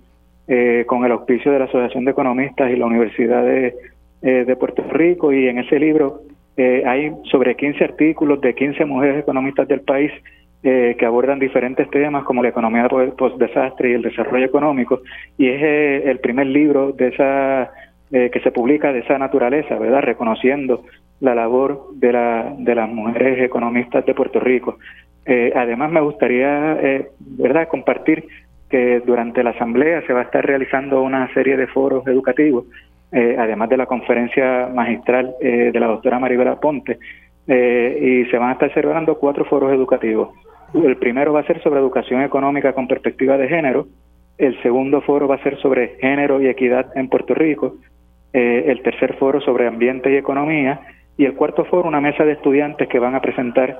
eh, 0.52 0.84
con 0.88 1.04
el 1.04 1.12
auspicio 1.12 1.52
de 1.52 1.60
la 1.60 1.66
Asociación 1.66 2.04
de 2.04 2.10
Economistas 2.10 2.72
y 2.72 2.76
la 2.76 2.86
Universidad 2.86 3.44
de, 3.44 3.72
eh, 4.20 4.56
Puerto 4.58 4.82
Rico 4.90 5.32
y 5.32 5.46
en 5.46 5.58
ese 5.58 5.78
libro 5.78 6.22
eh, 6.56 6.82
hay 6.84 7.12
sobre 7.30 7.54
15 7.54 7.84
artículos 7.84 8.40
de 8.40 8.56
15 8.56 8.84
mujeres 8.84 9.20
economistas 9.20 9.68
del 9.68 9.82
país 9.82 10.10
que 10.62 11.06
abordan 11.06 11.38
diferentes 11.38 11.88
temas 11.88 12.24
como 12.24 12.42
la 12.42 12.50
economía 12.50 12.86
post-desastre 12.88 13.90
y 13.90 13.94
el 13.94 14.02
desarrollo 14.02 14.44
económico 14.44 15.00
y 15.38 15.48
es 15.48 16.04
el 16.06 16.18
primer 16.18 16.48
libro 16.48 16.92
de 16.92 17.08
esa 17.08 17.70
que 18.10 18.40
se 18.42 18.50
publica 18.50 18.92
de 18.92 18.98
esa 18.98 19.16
naturaleza, 19.16 19.78
¿verdad? 19.78 20.02
Reconociendo 20.02 20.82
la 21.20 21.34
labor 21.34 21.86
de, 21.94 22.12
la, 22.12 22.54
de 22.58 22.74
las 22.74 22.90
mujeres 22.90 23.42
economistas 23.42 24.04
de 24.04 24.12
Puerto 24.12 24.38
Rico. 24.38 24.76
además, 25.54 25.90
me 25.92 26.00
gustaría, 26.02 27.06
¿verdad?, 27.20 27.68
compartir 27.68 28.26
que 28.70 29.00
durante 29.00 29.42
la 29.42 29.50
asamblea 29.50 30.06
se 30.06 30.12
va 30.12 30.20
a 30.20 30.24
estar 30.24 30.46
realizando 30.46 31.02
una 31.02 31.32
serie 31.34 31.56
de 31.56 31.66
foros 31.66 32.06
educativos, 32.06 32.64
eh, 33.12 33.34
además 33.36 33.68
de 33.68 33.76
la 33.76 33.86
conferencia 33.86 34.70
magistral 34.72 35.34
eh, 35.40 35.70
de 35.72 35.80
la 35.80 35.88
doctora 35.88 36.20
Maribela 36.20 36.58
Ponte, 36.60 36.98
eh, 37.48 37.98
y 38.00 38.30
se 38.30 38.38
van 38.38 38.50
a 38.50 38.52
estar 38.52 38.72
celebrando 38.72 39.18
cuatro 39.18 39.44
foros 39.44 39.72
educativos. 39.72 40.30
El 40.74 40.96
primero 40.96 41.32
va 41.32 41.40
a 41.40 41.46
ser 41.46 41.62
sobre 41.62 41.80
educación 41.80 42.22
económica 42.22 42.72
con 42.72 42.88
perspectiva 42.88 43.36
de 43.36 43.48
género, 43.48 43.86
el 44.38 44.60
segundo 44.62 45.00
foro 45.02 45.28
va 45.28 45.34
a 45.34 45.42
ser 45.42 45.58
sobre 45.60 45.96
género 46.00 46.40
y 46.40 46.46
equidad 46.46 46.96
en 46.96 47.08
Puerto 47.08 47.34
Rico, 47.34 47.76
el 48.32 48.80
tercer 48.82 49.16
foro 49.16 49.40
sobre 49.40 49.66
ambiente 49.66 50.10
y 50.10 50.16
economía, 50.16 50.80
y 51.18 51.24
el 51.26 51.34
cuarto 51.34 51.64
foro 51.64 51.88
una 51.88 52.00
mesa 52.00 52.24
de 52.24 52.32
estudiantes 52.32 52.88
que 52.88 52.98
van 52.98 53.14
a 53.14 53.20
presentar 53.20 53.78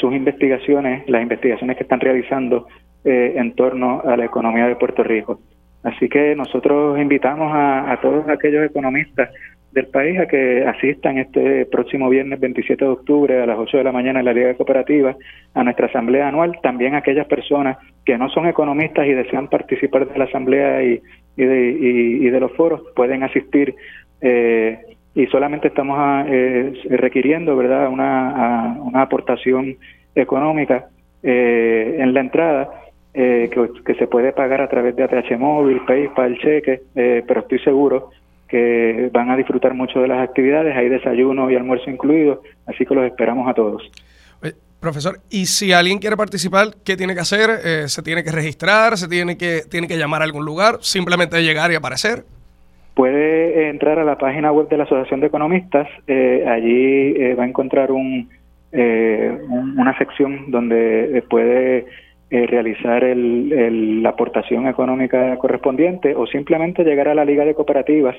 sus 0.00 0.14
investigaciones, 0.14 1.06
las 1.08 1.20
investigaciones 1.20 1.76
que 1.76 1.82
están 1.82 2.00
realizando 2.00 2.66
eh, 3.02 3.32
en 3.36 3.54
torno 3.54 4.02
a 4.04 4.14
la 4.14 4.26
economía 4.26 4.66
de 4.66 4.76
Puerto 4.76 5.02
Rico. 5.02 5.40
Así 5.82 6.06
que 6.10 6.36
nosotros 6.36 6.98
invitamos 6.98 7.50
a, 7.50 7.98
todos 8.02 8.28
aquellos 8.28 8.62
economistas 8.62 9.30
del 9.72 9.86
país 9.86 10.18
a 10.18 10.26
que 10.26 10.64
asistan 10.66 11.18
este 11.18 11.66
próximo 11.66 12.08
viernes 12.08 12.40
27 12.40 12.84
de 12.84 12.90
octubre 12.90 13.42
a 13.42 13.46
las 13.46 13.58
8 13.58 13.78
de 13.78 13.84
la 13.84 13.92
mañana 13.92 14.18
en 14.18 14.24
la 14.24 14.32
Liga 14.32 14.48
de 14.48 14.56
Cooperativas 14.56 15.16
a 15.54 15.62
nuestra 15.62 15.86
asamblea 15.86 16.28
anual. 16.28 16.58
También 16.62 16.94
aquellas 16.94 17.26
personas 17.26 17.78
que 18.04 18.18
no 18.18 18.28
son 18.30 18.46
economistas 18.46 19.06
y 19.06 19.12
desean 19.12 19.48
participar 19.48 20.08
de 20.08 20.18
la 20.18 20.24
asamblea 20.24 20.82
y, 20.82 21.00
de, 21.36 21.70
y, 21.70 22.28
de 22.28 22.40
los 22.40 22.52
foros 22.52 22.82
pueden 22.94 23.22
asistir 23.22 23.74
eh, 24.20 24.78
y 25.14 25.26
solamente 25.26 25.68
estamos 25.68 25.96
ah, 25.98 26.24
eh, 26.28 26.72
requiriendo 26.90 27.56
verdad 27.56 27.88
una, 27.88 28.76
una 28.80 29.02
aportación 29.02 29.76
económica 30.14 30.86
eh, 31.22 31.96
en 31.98 32.14
la 32.14 32.20
entrada 32.20 32.70
eh, 33.12 33.50
que, 33.84 33.94
se 33.94 34.06
puede 34.06 34.32
pagar 34.32 34.60
a 34.60 34.68
través 34.68 34.94
de 34.94 35.02
ATH 35.02 35.36
móvil, 35.36 35.80
PayPal, 35.84 36.38
cheque, 36.38 36.82
eh, 36.94 37.24
pero 37.26 37.40
estoy 37.40 37.58
seguro 37.58 38.10
que 38.50 39.10
van 39.12 39.30
a 39.30 39.36
disfrutar 39.36 39.74
mucho 39.74 40.00
de 40.00 40.08
las 40.08 40.18
actividades, 40.18 40.76
hay 40.76 40.88
desayuno 40.88 41.50
y 41.50 41.56
almuerzo 41.56 41.88
incluido, 41.88 42.42
así 42.66 42.84
que 42.84 42.94
los 42.94 43.04
esperamos 43.04 43.48
a 43.48 43.54
todos. 43.54 43.90
Profesor, 44.80 45.18
y 45.28 45.44
si 45.44 45.74
alguien 45.74 45.98
quiere 45.98 46.16
participar, 46.16 46.68
¿qué 46.86 46.96
tiene 46.96 47.12
que 47.14 47.20
hacer? 47.20 47.50
Eh, 47.62 47.84
¿Se 47.88 48.02
tiene 48.02 48.24
que 48.24 48.32
registrar? 48.32 48.96
¿Se 48.96 49.08
tiene 49.08 49.36
que, 49.36 49.60
tiene 49.70 49.86
que 49.86 49.98
llamar 49.98 50.22
a 50.22 50.24
algún 50.24 50.46
lugar? 50.46 50.78
¿Simplemente 50.80 51.42
llegar 51.42 51.70
y 51.70 51.74
aparecer? 51.74 52.24
Puede 52.94 53.68
entrar 53.68 53.98
a 53.98 54.04
la 54.04 54.16
página 54.16 54.50
web 54.52 54.70
de 54.70 54.78
la 54.78 54.84
Asociación 54.84 55.20
de 55.20 55.26
Economistas. 55.26 55.86
allí 56.08 57.12
va 57.34 57.44
a 57.44 57.46
encontrar 57.46 57.92
un, 57.92 58.30
una 58.72 59.98
sección 59.98 60.50
donde 60.50 61.24
puede 61.28 61.84
eh, 62.32 62.46
realizar 62.46 63.02
el, 63.02 64.04
la 64.04 64.10
aportación 64.10 64.68
económica 64.68 65.36
correspondiente 65.36 66.14
o 66.14 66.28
simplemente 66.28 66.84
llegar 66.84 67.08
a 67.08 67.14
la 67.16 67.24
Liga 67.24 67.44
de 67.44 67.56
Cooperativas 67.56 68.14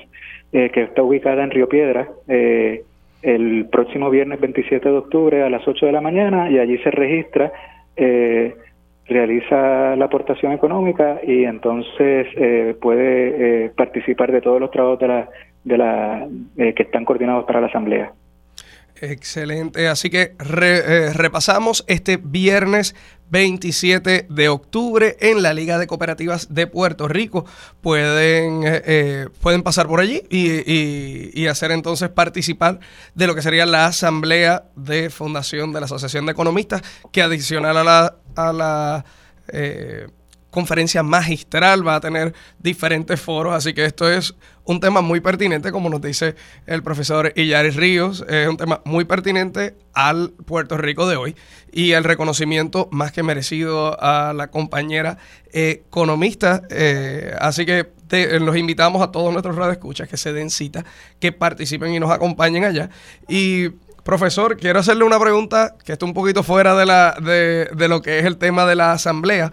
eh, 0.52 0.68
que 0.68 0.82
está 0.82 1.02
ubicada 1.02 1.42
en 1.42 1.50
Río 1.50 1.66
Piedra 1.66 2.10
eh, 2.28 2.84
el 3.22 3.68
próximo 3.72 4.10
viernes 4.10 4.38
27 4.38 4.86
de 4.86 4.98
octubre 4.98 5.42
a 5.42 5.48
las 5.48 5.66
8 5.66 5.86
de 5.86 5.92
la 5.92 6.02
mañana 6.02 6.50
y 6.50 6.58
allí 6.58 6.76
se 6.78 6.90
registra, 6.90 7.52
realiza 9.06 9.96
la 9.96 10.04
aportación 10.04 10.52
económica 10.52 11.20
y 11.26 11.44
entonces 11.44 12.26
puede 12.80 13.70
participar 13.70 14.32
de 14.32 14.40
todos 14.40 14.60
los 14.60 14.72
trabajos 14.72 14.98
de 14.98 15.08
la, 15.08 15.28
de 15.64 15.78
la, 15.78 16.26
que 16.56 16.82
están 16.82 17.04
coordinados 17.04 17.44
para 17.44 17.60
la 17.60 17.68
Asamblea. 17.68 18.12
Excelente, 19.04 19.88
así 19.88 20.10
que 20.10 20.36
repasamos 20.38 21.84
este 21.88 22.18
viernes 22.18 22.94
27 23.30 24.26
de 24.30 24.48
octubre 24.48 25.16
en 25.18 25.42
la 25.42 25.52
Liga 25.52 25.76
de 25.78 25.88
Cooperativas 25.88 26.54
de 26.54 26.68
Puerto 26.68 27.08
Rico. 27.08 27.44
Pueden, 27.80 28.62
eh, 28.62 28.82
eh, 28.86 29.28
pueden 29.40 29.64
pasar 29.64 29.88
por 29.88 29.98
allí 29.98 30.22
y, 30.30 31.46
hacer 31.48 31.72
entonces 31.72 32.10
participar 32.10 32.78
de 33.16 33.26
lo 33.26 33.34
que 33.34 33.42
sería 33.42 33.66
la 33.66 33.86
asamblea 33.86 34.66
de 34.76 35.10
fundación 35.10 35.72
de 35.72 35.80
la 35.80 35.86
Asociación 35.86 36.24
de 36.26 36.32
Economistas, 36.32 36.82
que 37.10 37.22
adicional 37.22 37.78
a 37.78 37.82
la, 37.82 38.16
a 38.36 38.52
la 38.52 39.04
eh, 39.48 40.06
conferencia 40.52 41.02
magistral, 41.02 41.84
va 41.84 41.96
a 41.96 42.00
tener 42.00 42.34
diferentes 42.58 43.18
foros, 43.18 43.54
así 43.54 43.72
que 43.72 43.86
esto 43.86 44.08
es 44.08 44.34
un 44.64 44.80
tema 44.80 45.00
muy 45.00 45.20
pertinente, 45.20 45.72
como 45.72 45.88
nos 45.88 46.02
dice 46.02 46.36
el 46.66 46.82
profesor 46.82 47.32
Illaris 47.34 47.74
Ríos, 47.74 48.22
es 48.28 48.46
un 48.46 48.58
tema 48.58 48.82
muy 48.84 49.06
pertinente 49.06 49.74
al 49.94 50.30
Puerto 50.44 50.76
Rico 50.76 51.08
de 51.08 51.16
hoy 51.16 51.36
y 51.72 51.92
el 51.92 52.04
reconocimiento 52.04 52.86
más 52.92 53.12
que 53.12 53.22
merecido 53.22 53.96
a 53.98 54.34
la 54.34 54.48
compañera 54.48 55.16
economista, 55.52 56.62
eh, 56.68 57.34
así 57.40 57.64
que 57.64 57.90
los 58.38 58.54
invitamos 58.58 59.00
a 59.00 59.10
todos 59.10 59.32
nuestros 59.32 59.56
radioescuchas 59.56 60.06
que 60.06 60.18
se 60.18 60.34
den 60.34 60.50
cita, 60.50 60.84
que 61.18 61.32
participen 61.32 61.94
y 61.94 61.98
nos 61.98 62.10
acompañen 62.10 62.64
allá. 62.64 62.90
Y 63.26 63.70
Profesor, 64.02 64.56
quiero 64.56 64.80
hacerle 64.80 65.04
una 65.04 65.20
pregunta 65.20 65.76
que 65.84 65.92
está 65.92 66.04
un 66.04 66.12
poquito 66.12 66.42
fuera 66.42 66.74
de, 66.74 66.86
la, 66.86 67.14
de, 67.22 67.68
de, 67.72 67.88
lo 67.88 68.02
que 68.02 68.18
es 68.18 68.24
el 68.24 68.36
tema 68.36 68.66
de 68.66 68.74
la 68.74 68.92
asamblea, 68.92 69.52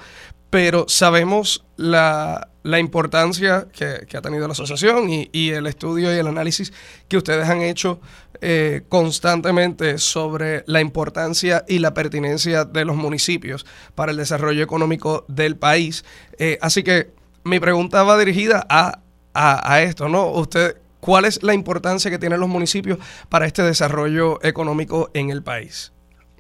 pero 0.49 0.85
sabemos 0.87 1.65
la, 1.77 2.47
importancia 2.79 3.67
que, 3.71 4.17
ha 4.17 4.21
tenido 4.21 4.47
la 4.47 4.53
asociación 4.53 5.09
y, 5.09 5.49
el 5.49 5.67
estudio 5.67 6.13
y 6.13 6.17
el 6.17 6.27
análisis 6.27 6.73
que 7.07 7.17
ustedes 7.17 7.47
han 7.47 7.61
hecho 7.61 7.99
eh, 8.41 8.83
constantemente 8.89 9.97
sobre 9.97 10.63
la 10.65 10.81
importancia 10.81 11.65
y 11.67 11.79
la 11.79 11.93
pertinencia 11.93 12.65
de 12.65 12.85
los 12.85 12.95
municipios 12.95 13.65
para 13.95 14.11
el 14.11 14.17
desarrollo 14.17 14.63
económico 14.63 15.25
del 15.27 15.55
país. 15.55 16.03
Eh, 16.37 16.57
así 16.61 16.83
que 16.83 17.11
mi 17.43 17.59
pregunta 17.59 18.03
va 18.03 18.17
dirigida 18.17 18.65
a, 18.69 19.01
a, 19.33 19.81
esto, 19.81 20.09
¿no? 20.09 20.31
Usted, 20.31 20.77
¿cuál 20.99 21.25
es 21.25 21.43
la 21.43 21.53
importancia 21.53 22.11
que 22.11 22.19
tienen 22.19 22.39
los 22.39 22.49
municipios 22.49 22.99
para 23.29 23.45
este 23.45 23.63
desarrollo 23.63 24.43
económico 24.43 25.11
en 25.13 25.29
el 25.29 25.43
país? 25.43 25.93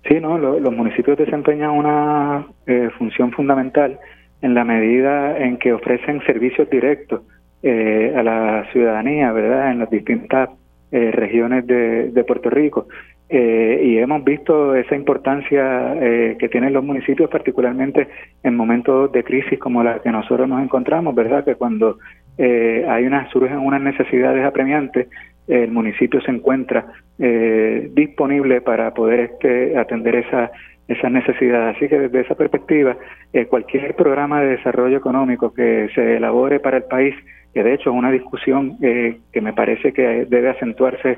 Sí, 0.09 0.19
no, 0.19 0.39
los 0.39 0.73
municipios 0.73 1.19
desempeñan 1.19 1.69
una 1.69 2.47
eh, 2.65 2.89
función 2.97 3.31
fundamental 3.31 3.99
en 4.41 4.55
la 4.55 4.63
medida 4.63 5.37
en 5.37 5.57
que 5.57 5.71
ofrecen 5.71 6.19
servicios 6.25 6.67
directos 6.67 7.21
eh, 7.61 8.11
a 8.17 8.23
la 8.23 8.65
ciudadanía, 8.71 9.31
¿verdad? 9.31 9.71
En 9.71 9.77
las 9.77 9.89
distintas 9.91 10.49
eh, 10.91 11.11
regiones 11.11 11.67
de, 11.67 12.09
de, 12.09 12.23
Puerto 12.23 12.49
Rico. 12.49 12.87
y 13.29 13.99
hemos 13.99 14.23
visto 14.23 14.73
esa 14.73 14.95
importancia 14.95 15.93
que 16.39 16.49
tienen 16.49 16.73
los 16.73 16.83
municipios, 16.83 17.29
particularmente 17.29 18.07
en 18.41 18.55
momentos 18.55 19.11
de 19.11 19.23
crisis 19.23 19.59
como 19.59 19.83
la 19.83 19.99
que 19.99 20.09
nosotros 20.09 20.49
nos 20.49 20.63
encontramos, 20.63 21.13
¿verdad? 21.13 21.45
Que 21.45 21.53
cuando 21.53 21.99
hay 22.39 23.05
una, 23.05 23.29
surgen 23.29 23.59
unas 23.59 23.81
necesidades 23.81 24.43
apremiantes, 24.43 25.07
el 25.49 25.71
municipio 25.71 26.21
se 26.21 26.31
encuentra 26.31 26.85
eh, 27.17 27.89
disponible 27.93 28.61
para 28.61 28.93
poder 28.93 29.19
este, 29.21 29.77
atender 29.77 30.15
esa, 30.15 30.51
esas 30.87 31.11
necesidades. 31.11 31.75
Así 31.75 31.87
que 31.89 31.97
desde 31.99 32.21
esa 32.21 32.35
perspectiva, 32.35 32.95
eh, 33.33 33.45
cualquier 33.47 33.95
programa 33.95 34.41
de 34.41 34.57
desarrollo 34.57 34.97
económico 34.97 35.51
que 35.51 35.89
se 35.95 36.17
elabore 36.17 36.59
para 36.59 36.77
el 36.77 36.83
país, 36.83 37.15
que 37.53 37.63
de 37.63 37.73
hecho 37.73 37.89
es 37.89 37.95
una 37.95 38.11
discusión 38.11 38.77
eh, 38.81 39.17
que 39.33 39.41
me 39.41 39.53
parece 39.53 39.91
que 39.91 40.25
debe 40.25 40.49
acentuarse 40.49 41.17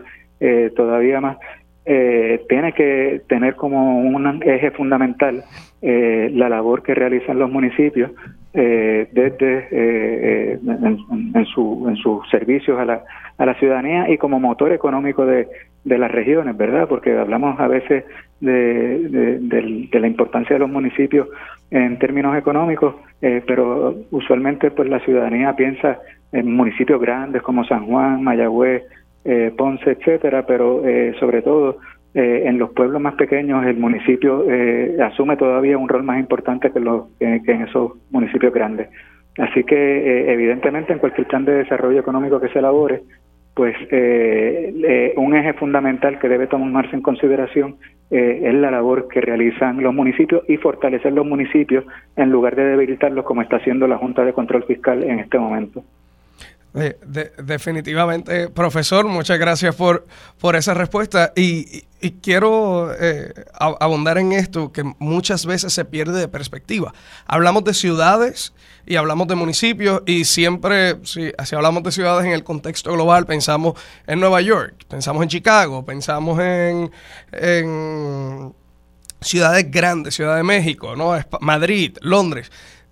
todavía 0.76 1.22
más, 1.22 1.38
tiene 1.86 2.74
que 2.76 3.22
tener 3.28 3.54
como 3.56 4.00
un 4.00 4.42
eje 4.42 4.72
fundamental 4.72 5.44
la 5.84 6.50
labor 6.50 6.82
que 6.82 6.96
realizan 6.96 7.38
los 7.38 7.52
municipios 7.52 8.10
eh, 8.54 9.08
desde 9.12 9.68
eh, 9.72 10.60
en, 10.62 11.46
su, 11.46 11.86
en 11.88 11.96
sus 11.96 12.30
servicios 12.30 12.80
a 12.80 12.86
la, 12.86 13.04
a 13.38 13.46
la 13.46 13.54
ciudadanía 13.56 14.10
y 14.10 14.18
como 14.18 14.40
motor 14.40 14.72
económico 14.74 15.26
de, 15.26 15.48
de 15.84 15.98
las 15.98 16.12
regiones, 16.12 16.56
¿verdad? 16.58 16.88
Porque 16.88 17.18
hablamos 17.18 17.60
a 17.60 17.68
veces 17.68 18.04
de, 18.40 19.40
de, 19.40 20.00
la 20.00 20.08
importancia 20.08 20.56
de 20.56 20.60
los 20.60 20.70
municipios 20.70 21.28
en 21.70 21.98
términos 22.00 22.38
económicos, 22.38 22.96
eh, 23.22 23.42
pero 23.46 23.96
usualmente 24.12 24.72
pues 24.72 24.90
la 24.90 25.00
ciudadanía 25.00 25.56
piensa 25.56 26.00
en 26.32 26.52
municipios 26.54 27.00
grandes 27.00 27.42
como 27.42 27.64
San 27.66 27.86
Juan, 27.86 28.24
Mayagüez, 28.24 28.84
eh, 29.24 29.54
Ponce, 29.56 29.92
etcétera, 29.92 30.46
pero 30.46 30.86
eh, 30.88 31.14
sobre 31.20 31.42
todo 31.42 31.78
eh, 32.14 32.44
en 32.46 32.60
los 32.60 32.72
pueblos 32.72 33.02
más 33.02 33.16
pequeños 33.16 33.66
el 33.66 33.78
municipio 33.78 34.44
eh, 34.50 34.98
asume 35.02 35.38
todavía 35.38 35.78
un 35.78 35.88
rol 35.88 36.04
más 36.04 36.20
importante 36.20 36.70
que, 36.70 36.82
los, 36.82 37.06
que, 37.18 37.42
en 37.46 37.62
esos 37.62 37.94
municipios 38.10 38.54
grandes. 38.54 38.90
Así 39.38 39.64
que 39.64 39.76
eh, 39.76 40.34
evidentemente 40.34 40.92
en 40.92 41.00
cualquier 41.00 41.28
plan 41.28 41.46
de 41.46 41.54
desarrollo 41.54 42.02
económico 42.02 42.42
que 42.42 42.50
se 42.50 42.60
elabore, 42.60 43.04
pues 43.54 43.76
un 45.18 45.36
eje 45.36 45.54
fundamental 45.54 46.20
que 46.20 46.30
debe 46.30 46.48
tomarse 46.48 46.96
en 46.96 47.02
consideración 47.02 47.76
es 48.10 48.54
la 48.54 48.72
labor 48.72 49.10
que 49.10 49.20
realizan 49.20 49.84
los 49.84 49.94
municipios 49.94 50.44
y 50.48 50.56
fortalecer 50.56 51.12
los 51.12 51.26
municipios 51.26 51.84
en 52.16 52.30
lugar 52.30 52.56
de 52.56 52.64
debilitarlos 52.64 53.26
como 53.26 53.42
está 53.42 53.58
haciendo 53.58 53.88
la 53.88 53.98
Junta 53.98 54.24
de 54.24 54.32
Control 54.32 54.64
Fiscal 54.64 55.04
en 55.04 55.20
este 55.20 55.38
momento 55.38 55.84
definitivamente, 56.74 58.50
profesor, 58.50 59.06
muchas 59.06 59.38
gracias 59.38 59.76
por, 59.76 60.08
por 60.40 60.56
esa 60.56 60.74
respuesta. 60.74 61.34
Y, 61.36 61.84
quiero 62.22 62.92
eh, 63.00 63.32
abundar 63.54 64.18
en 64.18 64.32
esto 64.32 64.72
que 64.72 64.84
muchas 64.98 65.46
veces 65.46 65.72
se 65.72 65.86
pierde 65.86 66.20
de 66.20 66.28
perspectiva. 66.28 66.94
Hablamos 67.28 67.64
de 67.64 67.76
ciudades 67.76 68.54
y 68.88 68.96
hablamos 68.96 69.28
de 69.28 69.36
municipios 69.36 70.02
y 70.08 70.26
siempre, 70.26 70.98
si, 71.04 71.32
si 71.46 71.56
hablamos 71.56 71.84
de 71.84 71.92
ciudades 71.92 72.26
en 72.26 72.32
el 72.32 72.44
contexto 72.44 72.92
global, 72.94 73.28
pensamos 73.28 73.80
en 74.08 74.20
Nueva 74.20 74.42
York, 74.42 74.86
pensamos 74.88 75.22
en 75.22 75.30
Chicago, 75.30 75.86
pensamos 75.86 76.40
en, 76.40 76.92
en 77.34 78.54
ciudades 79.22 79.70
grandes, 79.70 80.16
Ciudad 80.16 80.36
de 80.36 80.44
México, 80.44 80.96
¿no? 80.96 81.14
Madrid, 81.40 81.98
Londres. 82.02 82.52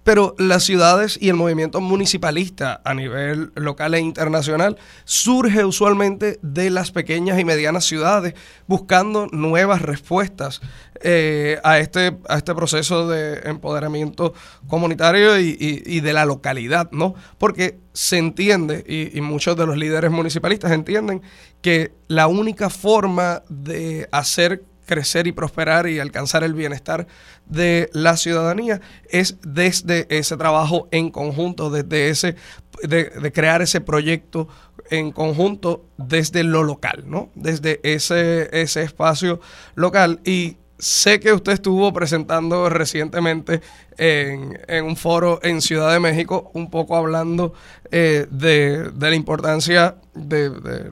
Pero 0.09 0.33
las 0.39 0.63
ciudades 0.63 1.19
y 1.21 1.29
el 1.29 1.35
movimiento 1.35 1.81
municipalista 1.81 2.81
a 2.83 2.95
nivel 2.95 3.51
local 3.53 3.93
e 3.93 3.99
internacional 3.99 4.75
surge 5.05 5.63
usualmente 5.63 6.39
de 6.41 6.71
las 6.71 6.89
pequeñas 6.89 7.39
y 7.39 7.45
medianas 7.45 7.85
ciudades 7.85 8.33
buscando 8.65 9.27
nuevas 9.27 9.83
respuestas 9.83 10.61
eh, 11.03 11.59
a, 11.63 11.77
este, 11.77 12.17
a 12.27 12.37
este 12.37 12.55
proceso 12.55 13.07
de 13.07 13.47
empoderamiento 13.47 14.33
comunitario 14.67 15.39
y, 15.39 15.99
de 15.99 16.13
la 16.13 16.25
localidad, 16.25 16.89
¿no? 16.91 17.13
Porque 17.37 17.77
se 17.93 18.17
entiende, 18.17 18.83
y, 18.87 19.15
y 19.15 19.21
muchos 19.21 19.55
de 19.57 19.67
los 19.67 19.77
líderes 19.77 20.09
municipalistas 20.09 20.71
entienden, 20.71 21.21
que 21.61 21.93
la 22.07 22.25
única 22.25 22.71
forma 22.71 23.43
de 23.47 24.09
hacer 24.11 24.63
crecer 24.89 25.27
y 25.27 25.31
prosperar 25.31 25.87
y 25.87 25.99
alcanzar 25.99 26.43
el 26.43 26.55
bienestar 26.55 27.05
de 27.45 27.91
la 27.93 28.17
ciudadanía 28.17 28.81
es 29.07 29.37
desde 29.43 30.07
ese 30.09 30.35
trabajo 30.35 30.87
en 30.89 31.11
conjunto, 31.11 31.69
desde 31.69 32.09
ese, 32.09 32.35
de, 32.81 33.31
crear 33.31 33.61
ese 33.61 33.81
proyecto 33.81 34.47
en 34.89 35.11
conjunto 35.11 35.85
desde 35.97 36.43
lo 36.43 36.63
local, 36.63 37.03
¿no? 37.05 37.29
Desde 37.35 37.79
ese, 37.83 38.49
ese 38.51 38.81
espacio 38.81 39.39
local. 39.75 40.21
Y 40.25 40.57
sé 40.79 41.19
que 41.19 41.33
usted 41.33 41.51
estuvo 41.51 41.93
presentando 41.93 42.67
recientemente 42.67 43.61
en, 43.95 44.57
un 44.83 44.95
foro 44.95 45.39
en 45.43 45.61
Ciudad 45.61 45.93
de 45.93 45.99
México, 45.99 46.49
un 46.55 46.71
poco 46.71 46.97
hablando 46.97 47.53
eh, 47.91 48.25
de, 48.31 48.91
la 48.97 49.13
importancia 49.13 49.97
de, 50.15 50.91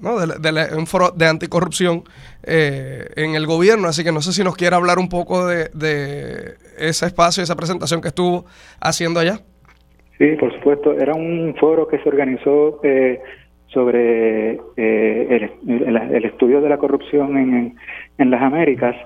¿no? 0.00 0.18
de, 0.18 0.76
un 0.76 0.86
foro 0.86 1.10
de 1.10 1.26
anticorrupción 1.26 2.02
eh, 2.42 3.06
en 3.16 3.34
el 3.34 3.46
gobierno. 3.46 3.88
Así 3.88 4.04
que 4.04 4.12
no 4.12 4.20
sé 4.20 4.32
si 4.32 4.42
nos 4.44 4.56
quiere 4.56 4.76
hablar 4.76 4.98
un 4.98 5.08
poco 5.08 5.46
de, 5.46 6.54
ese 6.78 7.06
espacio, 7.06 7.42
esa 7.42 7.56
presentación 7.56 8.00
que 8.00 8.08
estuvo 8.08 8.44
haciendo 8.80 9.20
allá. 9.20 9.40
Sí, 10.18 10.26
por 10.38 10.52
supuesto. 10.54 10.92
Era 10.92 11.14
un 11.14 11.54
foro 11.58 11.88
que 11.88 11.98
se 11.98 12.08
organizó 12.08 12.80
eh, 12.82 13.20
sobre 13.68 14.60
eh, 14.76 15.50
el, 15.66 16.24
estudio 16.24 16.60
de 16.60 16.68
la 16.68 16.78
corrupción 16.78 17.36
en, 17.36 17.76
en 18.18 18.30
las 18.30 18.42
Américas. 18.42 18.96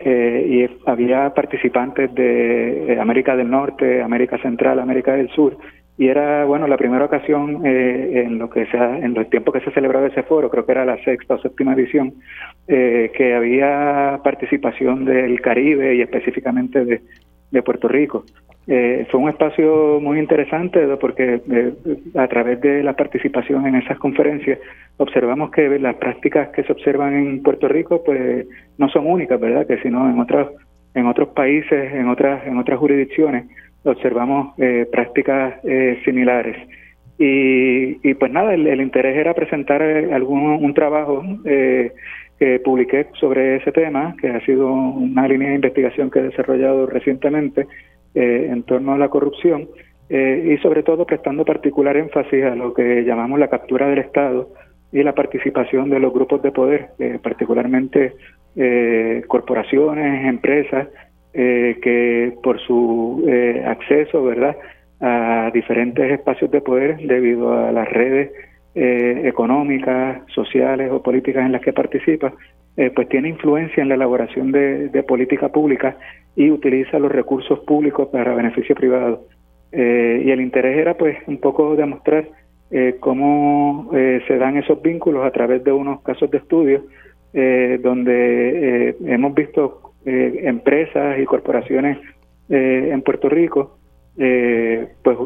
y 0.00 0.66
había 0.86 1.32
participantes 1.32 2.14
de 2.14 2.98
América 3.00 3.36
del 3.36 3.50
Norte, 3.50 4.02
América 4.02 4.36
Central, 4.38 4.78
América 4.78 5.12
del 5.14 5.30
Sur, 5.30 5.56
y 5.96 6.08
era 6.08 6.44
bueno 6.44 6.66
la 6.66 6.76
primera 6.76 7.04
ocasión 7.04 7.64
eh, 7.64 8.24
en 8.26 8.38
lo 8.38 8.50
que 8.50 8.66
sea 8.66 8.98
en 8.98 9.14
los 9.14 9.30
tiempos 9.30 9.54
que 9.54 9.60
se 9.60 9.70
celebraba 9.70 10.08
ese 10.08 10.24
foro 10.24 10.50
creo 10.50 10.66
que 10.66 10.72
era 10.72 10.84
la 10.84 11.02
sexta 11.04 11.34
o 11.34 11.38
séptima 11.38 11.74
edición 11.74 12.14
eh, 12.66 13.12
que 13.16 13.34
había 13.34 14.20
participación 14.24 15.04
del 15.04 15.40
Caribe 15.40 15.94
y 15.94 16.00
específicamente 16.00 16.84
de, 16.84 17.00
Puerto 17.62 17.86
Rico. 17.86 18.24
Eh, 18.66 19.06
fue 19.12 19.20
un 19.20 19.28
espacio 19.28 20.00
muy 20.00 20.18
interesante 20.18 20.84
porque 20.96 21.40
a 22.16 22.26
través 22.26 22.60
de 22.60 22.82
la 22.82 22.94
participación 22.96 23.64
en 23.68 23.76
esas 23.76 23.96
conferencias 23.98 24.58
observamos 24.96 25.52
que 25.52 25.78
las 25.78 25.94
prácticas 25.94 26.48
que 26.48 26.64
se 26.64 26.72
observan 26.72 27.14
en 27.14 27.42
Puerto 27.44 27.68
Rico 27.68 28.02
pues 28.02 28.44
no 28.76 28.88
son 28.88 29.06
únicas 29.06 29.38
verdad 29.38 29.68
que 29.68 29.78
sino 29.82 30.10
en 30.10 30.18
otros 30.18 30.48
en 30.94 31.06
otros 31.06 31.28
países 31.28 31.94
en 31.94 32.08
otras 32.08 32.44
en 32.44 32.58
otras 32.58 32.80
jurisdicciones 32.80 33.44
observamos 33.84 34.58
eh, 34.58 34.86
prácticas 34.90 35.54
eh, 35.64 36.00
similares. 36.04 36.56
Y, 37.18 38.08
y, 38.08 38.14
pues 38.14 38.32
nada, 38.32 38.54
el, 38.54 38.80
interés 38.80 39.16
era 39.16 39.34
presentar 39.34 39.82
eh, 39.82 40.12
algún 40.12 40.64
un 40.64 40.74
trabajo 40.74 41.22
que 41.44 41.92
publiqué 42.64 43.06
sobre 43.20 43.56
ese 43.56 43.70
tema, 43.70 44.16
que 44.20 44.28
ha 44.28 44.44
sido 44.44 44.72
una 44.72 45.28
línea 45.28 45.50
de 45.50 45.54
investigación 45.54 46.10
que 46.10 46.18
he 46.18 46.22
desarrollado 46.22 46.86
recientemente 46.86 47.66
en 48.14 48.64
torno 48.64 48.92
a 48.92 48.98
la 48.98 49.08
corrupción 49.08 49.68
y 50.10 50.56
sobre 50.58 50.82
todo 50.82 51.06
prestando 51.06 51.44
particular 51.44 51.96
énfasis 51.96 52.44
a 52.44 52.56
lo 52.56 52.74
que 52.74 53.04
llamamos 53.04 53.38
la 53.38 53.48
captura 53.48 53.88
del 53.88 54.00
Estado 54.00 54.50
y 54.92 55.04
la 55.04 55.14
participación 55.14 55.88
de 55.90 56.00
los 56.00 56.12
grupos 56.12 56.42
de 56.42 56.50
poder, 56.50 56.88
particularmente 57.22 58.14
corporaciones, 59.28 60.26
empresas, 60.26 60.88
eh, 61.36 61.80
que 61.82 62.32
por 62.44 62.60
su 62.60 63.24
eh, 63.26 63.64
acceso, 63.66 64.22
¿verdad?, 64.22 64.56
a 65.00 65.50
diferentes 65.52 66.12
espacios 66.12 66.48
de 66.52 66.60
poder 66.60 66.96
debido 66.98 67.52
a 67.52 67.72
las 67.72 67.88
redes 67.90 68.30
eh, 68.76 69.22
económicas, 69.24 70.22
sociales 70.32 70.92
o 70.92 71.02
políticas 71.02 71.44
en 71.44 71.50
las 71.50 71.60
que 71.60 71.72
participa, 71.72 72.32
pues 72.94 73.08
tiene 73.08 73.28
influencia 73.28 73.82
en 73.82 73.88
la 73.88 73.94
elaboración 73.96 74.50
de, 74.50 74.88
de, 74.88 75.02
política 75.04 75.48
pública 75.48 75.96
y 76.34 76.50
utiliza 76.50 76.98
los 76.98 77.10
recursos 77.10 77.60
públicos 77.60 78.08
para 78.08 78.34
beneficio 78.34 78.74
privado. 78.74 79.26
y 79.72 80.30
el 80.30 80.40
interés 80.40 80.78
era, 80.78 80.94
pues, 80.94 81.16
un 81.28 81.38
poco 81.38 81.76
demostrar 81.76 82.28
cómo 82.98 83.90
se 83.92 84.38
dan 84.38 84.56
esos 84.56 84.82
vínculos 84.82 85.24
a 85.24 85.30
través 85.30 85.62
de 85.62 85.70
unos 85.70 86.02
casos 86.02 86.28
de 86.32 86.38
estudio 86.38 86.82
donde 87.32 88.96
hemos 89.06 89.34
visto 89.34 89.93
eh, 90.06 90.40
empresas 90.44 91.18
y 91.18 91.24
corporaciones 91.24 91.98
eh, 92.50 92.90
en 92.92 93.00
Puerto 93.00 93.28
Rico 93.30 93.78
eh, 94.18 94.88
pues 95.02 95.16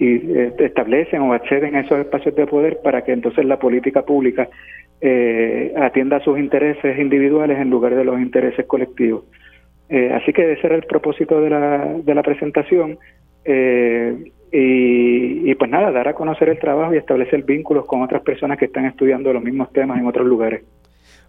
y 0.00 0.32
establecen 0.58 1.20
o 1.20 1.34
acceden 1.34 1.76
a 1.76 1.80
esos 1.80 1.98
espacios 1.98 2.34
de 2.34 2.46
poder 2.46 2.80
para 2.82 3.04
que 3.04 3.12
entonces 3.12 3.44
la 3.44 3.58
política 3.58 4.02
pública 4.02 4.48
atienda 5.76 6.18
sus 6.20 6.38
intereses 6.38 6.98
individuales 6.98 7.58
en 7.58 7.70
lugar 7.70 7.94
de 7.94 8.04
los 8.04 8.18
intereses 8.18 8.66
colectivos. 8.66 9.24
así 10.12 10.32
que 10.32 10.52
ese 10.52 10.66
era 10.66 10.74
el 10.74 10.84
propósito 10.84 11.40
de 11.40 11.50
la, 11.50 11.94
de 12.02 12.14
la 12.14 12.22
presentación. 12.22 12.98
Y, 14.50 15.50
y, 15.50 15.54
pues 15.54 15.70
nada, 15.70 15.92
dar 15.92 16.08
a 16.08 16.14
conocer 16.14 16.48
el 16.48 16.58
trabajo 16.58 16.94
y 16.94 16.96
establecer 16.96 17.42
vínculos 17.42 17.84
con 17.84 18.02
otras 18.02 18.22
personas 18.22 18.58
que 18.58 18.64
están 18.64 18.86
estudiando 18.86 19.32
los 19.32 19.42
mismos 19.42 19.70
temas 19.72 20.00
en 20.00 20.06
otros 20.06 20.26
lugares. 20.26 20.62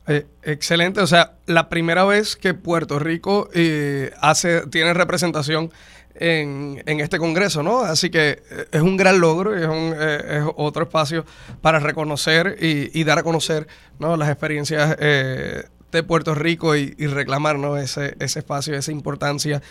Eh, 0.10 0.26
excelente, 0.42 1.02
o 1.02 1.08
sea, 1.08 1.34
la 1.46 1.70
primera 1.70 2.04
vez 2.04 2.36
que 2.36 2.56
Puerto 2.56 2.98
Rico 2.98 3.48
eh, 3.54 4.12
hace, 4.20 4.62
tiene 4.66 4.92
representación 4.96 5.72
en, 6.16 6.82
este 6.88 7.20
Congreso, 7.20 7.62
¿no? 7.62 7.82
Así 7.82 8.10
que 8.10 8.42
eh, 8.50 8.66
es 8.72 8.82
un 8.82 8.98
gran 8.98 9.20
logro 9.20 9.56
y 9.56 9.62
es, 9.62 9.68
un, 9.68 9.94
es 9.96 10.44
otro 10.56 10.86
espacio 10.86 11.26
para 11.62 11.78
reconocer 11.78 12.58
y, 12.60 13.04
dar 13.04 13.20
a 13.20 13.24
conocer 13.24 13.68
¿no? 14.00 14.18
las 14.18 14.30
experiencias 14.30 14.98
de 14.98 16.04
Puerto 16.08 16.34
Rico 16.34 16.76
y, 16.76 16.92
reclamar 17.06 17.60
¿no? 17.60 17.78
ese, 17.78 18.16
ese 18.20 18.40
espacio, 18.40 18.76
esa 18.76 18.92
importancia 18.92 19.62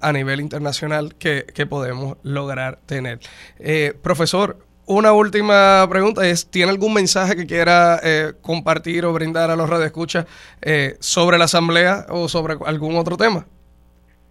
a 0.00 0.12
nivel 0.12 0.40
internacional 0.40 1.14
que, 1.14 1.46
que 1.54 1.64
podemos 1.66 2.16
lograr 2.24 2.80
tener. 2.86 3.20
profesor, 4.02 4.58
una 4.90 5.12
última 5.12 5.86
pregunta 5.88 6.26
es, 6.26 6.50
¿tiene 6.50 6.72
algún 6.72 6.92
mensaje 6.92 7.36
que 7.36 7.46
quiera 7.46 7.98
eh, 8.02 8.32
compartir 8.42 9.04
o 9.04 9.12
brindar 9.12 9.48
a 9.48 9.54
los 9.54 9.70
radioescuchas 9.70 10.26
eh, 10.62 10.94
sobre 10.98 11.38
la 11.38 11.44
asamblea 11.44 12.06
o 12.08 12.26
sobre 12.26 12.54
algún 12.66 12.96
otro 12.96 13.16
tema? 13.16 13.46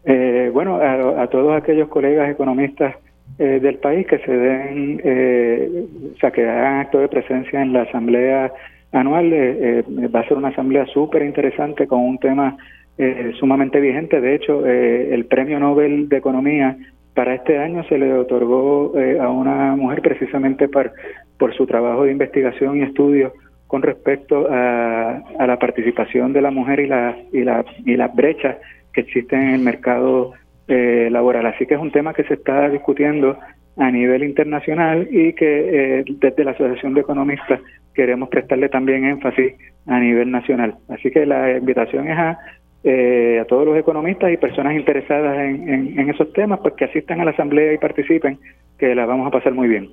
Eh, 0.04 0.52
bueno, 0.54 0.76
a, 0.76 1.28
todos 1.28 1.56
aquellos 1.56 1.88
colegas 1.88 2.30
economistas 2.30 2.96
eh, 3.38 3.60
del 3.62 3.78
país 3.78 4.06
que 4.06 4.20
se 4.20 4.32
den, 4.32 5.02
o 6.14 6.20
sea, 6.20 6.32
que 6.32 6.46
hagan 6.46 6.82
acto 6.82 7.00
de 7.00 7.08
presencia 7.08 7.62
en 7.62 7.72
la 7.72 7.84
asamblea 7.84 8.52
anual, 8.92 9.32
va 10.14 10.20
a 10.20 10.28
ser 10.28 10.36
una 10.36 10.50
asamblea 10.50 10.86
súper 10.88 11.22
interesante 11.22 11.88
con 11.88 12.02
un 12.02 12.18
tema 12.18 12.58
sumamente 13.40 13.80
vigente. 13.80 14.20
De 14.20 14.36
hecho, 14.36 14.66
el 14.66 15.26
Premio 15.26 15.58
Nobel 15.58 16.10
de 16.10 16.18
Economía 16.18 16.76
para 17.20 17.36
este 17.36 17.58
año 17.58 17.84
se 17.90 17.98
le 17.98 18.14
otorgó 18.14 18.98
eh, 18.98 19.20
a 19.20 19.28
una 19.28 19.76
mujer 19.76 20.02
precisamente 20.02 20.70
por, 20.70 20.94
su 21.54 21.68
trabajo 21.68 22.06
de 22.06 22.14
investigación 22.14 22.78
y 22.78 22.84
estudio 22.84 23.34
con 23.68 23.82
respecto 23.82 24.48
a, 24.50 25.22
la 25.46 25.60
participación 25.60 26.32
de 26.32 26.42
la 26.42 26.50
mujer 26.50 26.80
y 26.80 26.88
la, 26.88 27.18
y 27.34 27.44
la, 27.44 27.66
y 27.86 27.98
las 27.98 28.16
brechas 28.16 28.56
que 28.94 29.02
existen 29.02 29.42
en 29.42 29.56
el 29.56 29.60
mercado 29.60 30.32
eh, 30.70 31.10
laboral. 31.12 31.46
Así 31.48 31.66
que 31.66 31.74
es 31.74 31.82
un 31.82 31.92
tema 31.92 32.14
que 32.14 32.24
se 32.24 32.36
está 32.36 32.70
discutiendo 32.70 33.38
a 33.76 33.92
nivel 33.92 34.24
internacional 34.24 35.06
y 35.12 35.34
que 35.34 36.00
eh, 36.00 36.06
desde 36.08 36.46
la 36.46 36.52
Asociación 36.52 36.94
de 36.94 37.02
Economistas 37.02 37.60
queremos 37.94 38.30
prestarle 38.30 38.70
también 38.70 39.04
énfasis 39.04 39.56
a 39.88 40.00
nivel 40.00 40.32
nacional. 40.32 40.76
Así 40.88 41.12
que 41.12 41.26
la 41.26 41.58
invitación 41.58 42.08
es 42.08 42.18
a 42.18 42.40
eh, 42.84 43.40
a 43.42 43.46
todos 43.46 43.66
los 43.66 43.78
economistas 43.78 44.32
y 44.32 44.38
personas 44.38 44.74
interesadas 44.74 45.38
en, 45.38 46.10
esos 46.10 46.32
temas, 46.32 46.60
pues 46.62 46.76
que 46.76 46.86
asistan 46.86 47.20
a 47.20 47.26
la 47.26 47.32
asamblea 47.32 47.74
y 47.74 47.78
participen, 47.78 48.40
que 48.78 48.96
la 48.96 49.06
vamos 49.06 49.28
a 49.28 49.32
pasar 49.32 49.54
muy 49.54 49.68
bien. 49.68 49.90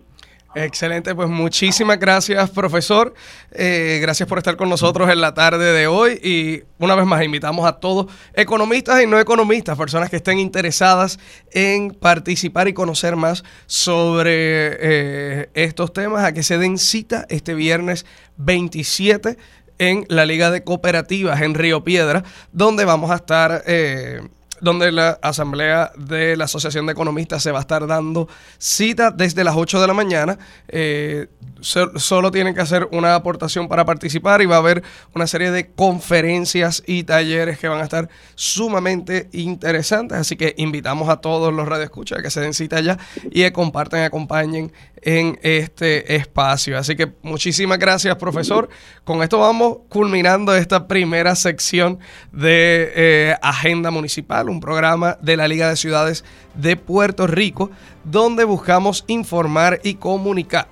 Excelente, 0.55 1.15
pues 1.15 1.29
muchísimas 1.29 1.99
gracias 1.99 2.49
profesor, 2.49 3.13
eh, 3.53 3.99
gracias 4.01 4.27
por 4.27 4.39
estar 4.39 4.57
con 4.57 4.71
nosotros 4.71 5.11
en 5.11 5.21
la 5.21 5.35
tarde 5.35 5.71
de 5.73 5.87
hoy 5.87 6.19
y 6.23 6.63
una 6.79 6.95
vez 6.95 7.05
más 7.05 7.23
invitamos 7.23 7.67
a 7.67 7.79
todos, 7.79 8.07
economistas 8.33 9.03
y 9.03 9.07
no 9.07 9.19
economistas, 9.19 9.77
personas 9.77 10.09
que 10.09 10.17
estén 10.17 10.39
interesadas 10.39 11.19
en 11.53 11.91
participar 11.91 12.69
y 12.69 12.73
conocer 12.73 13.17
más 13.17 13.45
sobre 13.67 14.33
eh, 14.33 15.51
estos 15.53 15.93
temas, 15.93 16.25
a 16.25 16.33
que 16.33 16.43
se 16.43 16.57
den 16.57 16.79
cita 16.79 17.27
este 17.29 17.55
viernes 17.55 18.07
27 18.39 19.37
en 19.79 20.05
la 20.09 20.27
Liga 20.27 20.51
de 20.51 20.65
Cooperativas 20.65 21.43
en 21.43 21.55
Río 21.55 21.85
Piedra, 21.85 22.25
donde 22.53 22.85
vamos 22.85 23.11
a 23.11 23.17
estar 23.17 23.63
eh, 23.67 24.21
donde 24.61 24.93
la 24.93 25.19
asamblea 25.23 25.93
de 25.97 26.37
la 26.37 26.45
Asociación 26.45 26.87
de 26.87 26.93
Economistas 26.93 27.43
se 27.43 27.53
va 27.53 27.59
a 27.59 27.61
estar 27.63 27.87
dando 27.87 28.29
cita 28.59 29.11
desde 29.11 29.45
las 29.45 29.57
8 29.57 29.81
de 29.81 29.87
la 29.87 29.95
mañana. 29.95 30.39
Eh, 30.69 31.29
solo 31.61 32.31
tienen 32.31 32.55
que 32.55 32.61
hacer 32.61 32.89
una 32.93 33.15
aportación 33.15 33.69
para 33.69 33.85
participar 33.85 34.43
y 34.43 34.47
va 34.47 34.57
a 34.57 34.59
haber 34.59 34.83
una 35.15 35.27
serie 35.27 35.51
de 35.51 35.71
conferencias 35.73 36.83
y 36.87 37.05
talleres 37.05 37.59
que 37.59 37.69
van 37.69 37.81
a 37.81 37.85
estar 37.85 38.09
sumamente 38.35 39.29
interesantes. 39.33 40.19
Así 40.19 40.37
que 40.37 40.55
invitamos 40.59 41.09
a 41.09 41.17
todos 41.17 41.53
los 41.53 41.67
radioescuchas 41.67 42.19
a 42.19 42.23
que 42.23 42.31
se 42.31 42.41
den 42.41 42.55
cita 42.55 42.77
allá 42.77 42.99
y 43.25 43.43
que 43.43 43.53
compartan 43.53 44.03
acompañen 44.03 44.73
en 45.03 45.39
este 45.43 46.17
espacio. 46.17 46.79
Así 46.79 46.97
que 46.97 47.13
muchísimas 47.23 47.79
gracias, 47.79 48.17
profesor. 48.17 48.69
Con 49.05 49.23
esto 49.23 49.39
vamos 49.39 49.79
culminando 49.89 50.55
esta 50.55 50.89
primera 50.89 51.35
sección 51.37 51.99
de 52.33 52.93
eh, 52.95 53.37
Agenda 53.43 53.91
Municipal, 53.91 54.46
un 54.51 54.61
programa 54.61 55.19
de 55.21 55.37
la 55.37 55.49
Liga 55.49 55.69
de 55.69 55.77
Ciudades 55.77 56.25
de 56.55 56.77
Puerto 56.77 57.27
Rico, 57.27 57.71
donde 58.05 58.45
buscamos 58.45 59.05
informar 59.07 59.81
y 59.83 59.95
comunicar 59.95 60.69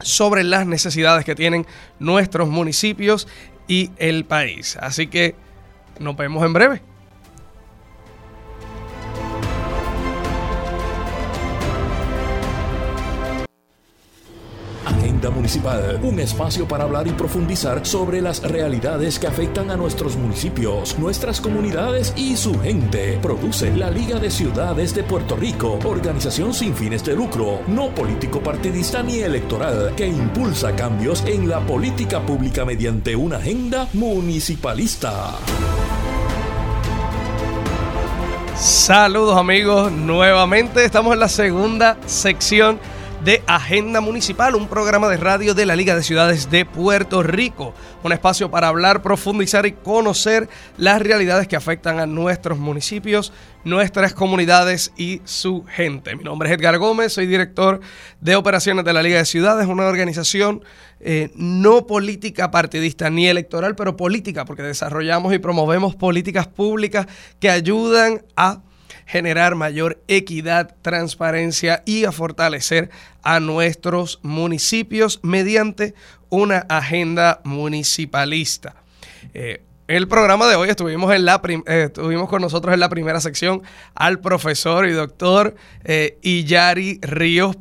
sobre 0.00 0.44
las 0.44 0.66
necesidades 0.66 1.24
que 1.24 1.34
tienen 1.34 1.66
nuestros 1.98 2.48
municipios 2.48 3.28
y 3.68 3.90
el 3.98 4.24
país. 4.24 4.76
Así 4.80 5.06
que 5.06 5.34
nos 5.98 6.16
vemos 6.16 6.44
en 6.44 6.52
breve. 6.52 6.89
Municipal, 15.28 16.00
un 16.02 16.18
espacio 16.18 16.66
para 16.66 16.84
hablar 16.84 17.06
y 17.06 17.10
profundizar 17.10 17.84
sobre 17.84 18.22
las 18.22 18.42
realidades 18.42 19.18
que 19.18 19.26
afectan 19.26 19.70
a 19.70 19.76
nuestros 19.76 20.16
municipios, 20.16 20.98
nuestras 20.98 21.40
comunidades 21.40 22.14
y 22.16 22.36
su 22.36 22.58
gente. 22.58 23.18
Produce 23.20 23.76
la 23.76 23.90
Liga 23.90 24.18
de 24.18 24.30
Ciudades 24.30 24.94
de 24.94 25.02
Puerto 25.02 25.36
Rico, 25.36 25.78
organización 25.84 26.54
sin 26.54 26.74
fines 26.74 27.04
de 27.04 27.14
lucro, 27.14 27.60
no 27.66 27.94
político 27.94 28.40
partidista 28.40 29.02
ni 29.02 29.18
electoral, 29.18 29.92
que 29.94 30.06
impulsa 30.06 30.74
cambios 30.74 31.22
en 31.26 31.48
la 31.48 31.60
política 31.60 32.20
pública 32.20 32.64
mediante 32.64 33.14
una 33.14 33.36
agenda 33.36 33.88
municipalista. 33.92 35.34
Saludos 38.56 39.36
amigos, 39.36 39.90
nuevamente 39.90 40.84
estamos 40.84 41.14
en 41.14 41.20
la 41.20 41.28
segunda 41.28 41.96
sección 42.06 42.78
de 43.24 43.42
Agenda 43.46 44.00
Municipal, 44.00 44.54
un 44.54 44.66
programa 44.66 45.08
de 45.08 45.18
radio 45.18 45.52
de 45.52 45.66
la 45.66 45.76
Liga 45.76 45.94
de 45.94 46.02
Ciudades 46.02 46.50
de 46.50 46.64
Puerto 46.64 47.22
Rico. 47.22 47.74
Un 48.02 48.12
espacio 48.12 48.50
para 48.50 48.68
hablar, 48.68 49.02
profundizar 49.02 49.66
y 49.66 49.72
conocer 49.72 50.48
las 50.78 51.02
realidades 51.02 51.46
que 51.46 51.56
afectan 51.56 52.00
a 52.00 52.06
nuestros 52.06 52.58
municipios, 52.58 53.32
nuestras 53.62 54.14
comunidades 54.14 54.92
y 54.96 55.20
su 55.24 55.64
gente. 55.64 56.16
Mi 56.16 56.24
nombre 56.24 56.48
es 56.48 56.56
Edgar 56.56 56.78
Gómez, 56.78 57.12
soy 57.12 57.26
director 57.26 57.80
de 58.22 58.36
operaciones 58.36 58.86
de 58.86 58.92
la 58.94 59.02
Liga 59.02 59.18
de 59.18 59.26
Ciudades, 59.26 59.66
una 59.66 59.84
organización 59.84 60.64
eh, 61.00 61.30
no 61.34 61.86
política 61.86 62.50
partidista 62.50 63.10
ni 63.10 63.28
electoral, 63.28 63.76
pero 63.76 63.98
política, 63.98 64.46
porque 64.46 64.62
desarrollamos 64.62 65.34
y 65.34 65.38
promovemos 65.38 65.94
políticas 65.94 66.46
públicas 66.46 67.06
que 67.38 67.50
ayudan 67.50 68.22
a 68.34 68.62
generar 69.10 69.56
mayor 69.56 70.00
equidad, 70.06 70.76
transparencia 70.82 71.82
y 71.84 72.04
a 72.04 72.12
fortalecer 72.12 72.90
a 73.24 73.40
nuestros 73.40 74.20
municipios 74.22 75.18
mediante 75.24 75.94
una 76.28 76.58
agenda 76.68 77.40
municipalista. 77.42 78.76
Eh, 79.34 79.64
el 79.90 80.06
programa 80.06 80.46
de 80.46 80.54
hoy 80.54 80.68
estuvimos, 80.68 81.12
en 81.12 81.24
la 81.24 81.42
eh, 81.44 81.86
estuvimos 81.86 82.28
con 82.28 82.40
nosotros 82.40 82.72
en 82.72 82.78
la 82.78 82.88
primera 82.88 83.20
sección 83.20 83.64
al 83.96 84.20
profesor 84.20 84.86
y 84.86 84.92
doctor 84.92 85.56
eh, 85.82 86.16
Iyari 86.22 87.00
Ríos, 87.02 87.56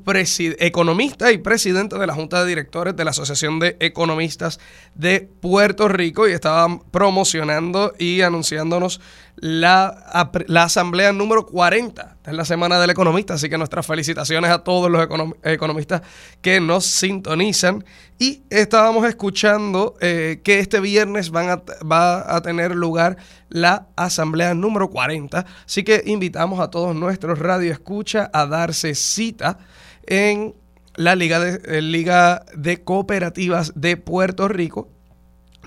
economista 0.60 1.32
y 1.32 1.40
presidente 1.40 1.98
de 1.98 2.06
la 2.06 2.14
Junta 2.14 2.44
de 2.44 2.50
Directores 2.50 2.96
de 2.96 3.04
la 3.04 3.10
Asociación 3.10 3.58
de 3.58 3.78
Economistas 3.80 4.60
de 4.94 5.22
Puerto 5.22 5.88
Rico 5.88 6.30
y 6.30 6.34
estaban 6.34 6.82
promocionando 6.92 7.96
y 7.98 8.22
anunciándonos 8.22 9.02
la, 9.42 10.30
la 10.48 10.64
asamblea 10.64 11.14
número 11.14 11.46
40 11.46 12.18
en 12.26 12.38
la 12.38 12.46
Semana 12.46 12.80
del 12.80 12.90
Economista, 12.90 13.36
así 13.36 13.50
que 13.50 13.58
nuestras 13.58 13.86
felicitaciones 13.86 14.52
a 14.52 14.64
todos 14.64 14.92
los 14.92 15.08
economistas 15.44 16.02
que 16.42 16.60
nos 16.60 16.86
sintonizan. 16.86 17.84
Y 18.18 18.44
estábamos 18.50 19.08
escuchando 19.08 19.96
eh, 20.02 20.42
que 20.44 20.60
este 20.60 20.80
viernes 20.80 21.32
van 21.32 21.62
va 21.90 22.36
a 22.36 22.42
tener 22.42 22.76
lugar 22.76 23.18
la 23.48 23.88
asamblea 23.96 24.54
número 24.54 24.90
40, 24.90 25.46
así 25.66 25.84
que 25.84 26.04
invitamos 26.06 26.60
a 26.60 26.70
todos 26.70 26.96
nuestros 26.96 27.40
radioescuchas 27.40 28.30
a 28.34 28.46
darse 28.46 28.94
cita 28.94 29.58
en 30.06 30.54
la 30.96 31.16
Liga 31.16 31.40
de, 31.40 31.82
Liga 31.82 32.44
de 32.56 32.84
Cooperativas 32.84 33.72
de 33.76 33.96
Puerto 33.96 34.50
Rico 34.50 34.90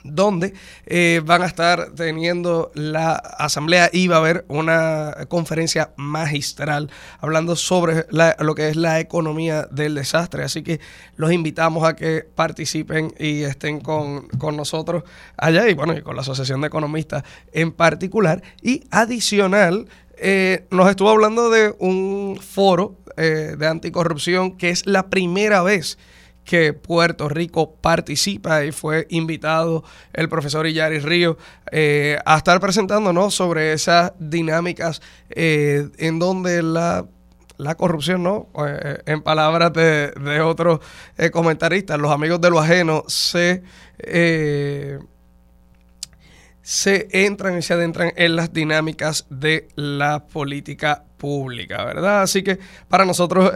donde 0.04 0.54
eh, 0.86 1.20
van 1.24 1.42
a 1.42 1.46
estar 1.46 1.92
teniendo 1.92 2.70
la 2.74 3.12
asamblea 3.12 3.90
y 3.92 4.08
va 4.08 4.16
a 4.16 4.18
haber 4.18 4.44
una 4.48 5.14
conferencia 5.28 5.92
magistral 5.96 6.90
hablando 7.20 7.56
sobre 7.56 8.06
lo 8.10 8.54
que 8.54 8.68
es 8.68 8.76
la 8.76 9.00
economía 9.00 9.66
del 9.70 9.94
desastre. 9.94 10.44
Así 10.44 10.62
que 10.62 10.80
los 11.16 11.32
invitamos 11.32 11.84
a 11.84 11.94
que 11.94 12.26
participen 12.34 13.14
y 13.18 13.42
estén 13.42 13.80
con, 13.80 14.28
nosotros 14.56 15.04
allá 15.36 15.68
y 15.68 15.74
bueno, 15.74 15.96
y 15.96 16.02
con 16.02 16.16
la 16.16 16.22
Asociación 16.22 16.60
de 16.60 16.66
Economistas 16.68 17.22
en 17.52 17.72
particular. 17.72 18.42
Y 18.60 18.84
adicional, 18.90 19.88
eh, 20.16 20.66
nos 20.70 20.88
estuvo 20.88 21.10
hablando 21.10 21.50
de 21.50 21.74
un 21.78 22.38
foro 22.40 22.96
eh, 23.16 23.56
de 23.58 23.66
anticorrupción 23.66 24.56
que 24.56 24.70
es 24.70 24.86
la 24.86 25.08
primera 25.10 25.62
vez 25.62 25.98
que 26.44 26.72
Puerto 26.72 27.28
Rico 27.28 27.74
participa 27.80 28.64
y 28.64 28.72
fue 28.72 29.06
invitado 29.10 29.84
el 30.12 30.28
profesor 30.28 30.66
Illari 30.66 30.98
Río 30.98 31.38
eh, 31.70 32.18
a 32.24 32.36
estar 32.36 32.60
presentándonos 32.60 33.34
sobre 33.34 33.72
esas 33.72 34.12
dinámicas 34.18 35.00
eh, 35.30 35.88
en 35.98 36.18
donde 36.18 36.62
la, 36.62 37.06
corrupción, 37.76 38.24
¿no? 38.24 38.48
Eh, 38.66 38.98
en 39.06 39.22
palabras 39.22 39.72
de, 39.72 40.10
de 40.10 40.40
otros 40.40 40.80
comentaristas, 41.32 41.98
los 41.98 42.10
amigos 42.10 42.40
de 42.40 42.50
lo 42.50 42.58
ajeno 42.58 43.04
se 43.06 43.62
se 46.62 47.08
entran 47.10 47.58
y 47.58 47.62
se 47.62 47.74
adentran 47.74 48.12
en 48.16 48.36
las 48.36 48.52
dinámicas 48.52 49.26
de 49.28 49.68
la 49.74 50.24
política 50.26 51.04
pública, 51.18 51.84
¿verdad? 51.84 52.22
Así 52.22 52.42
que 52.42 52.58
para 52.88 53.04
nosotros 53.04 53.52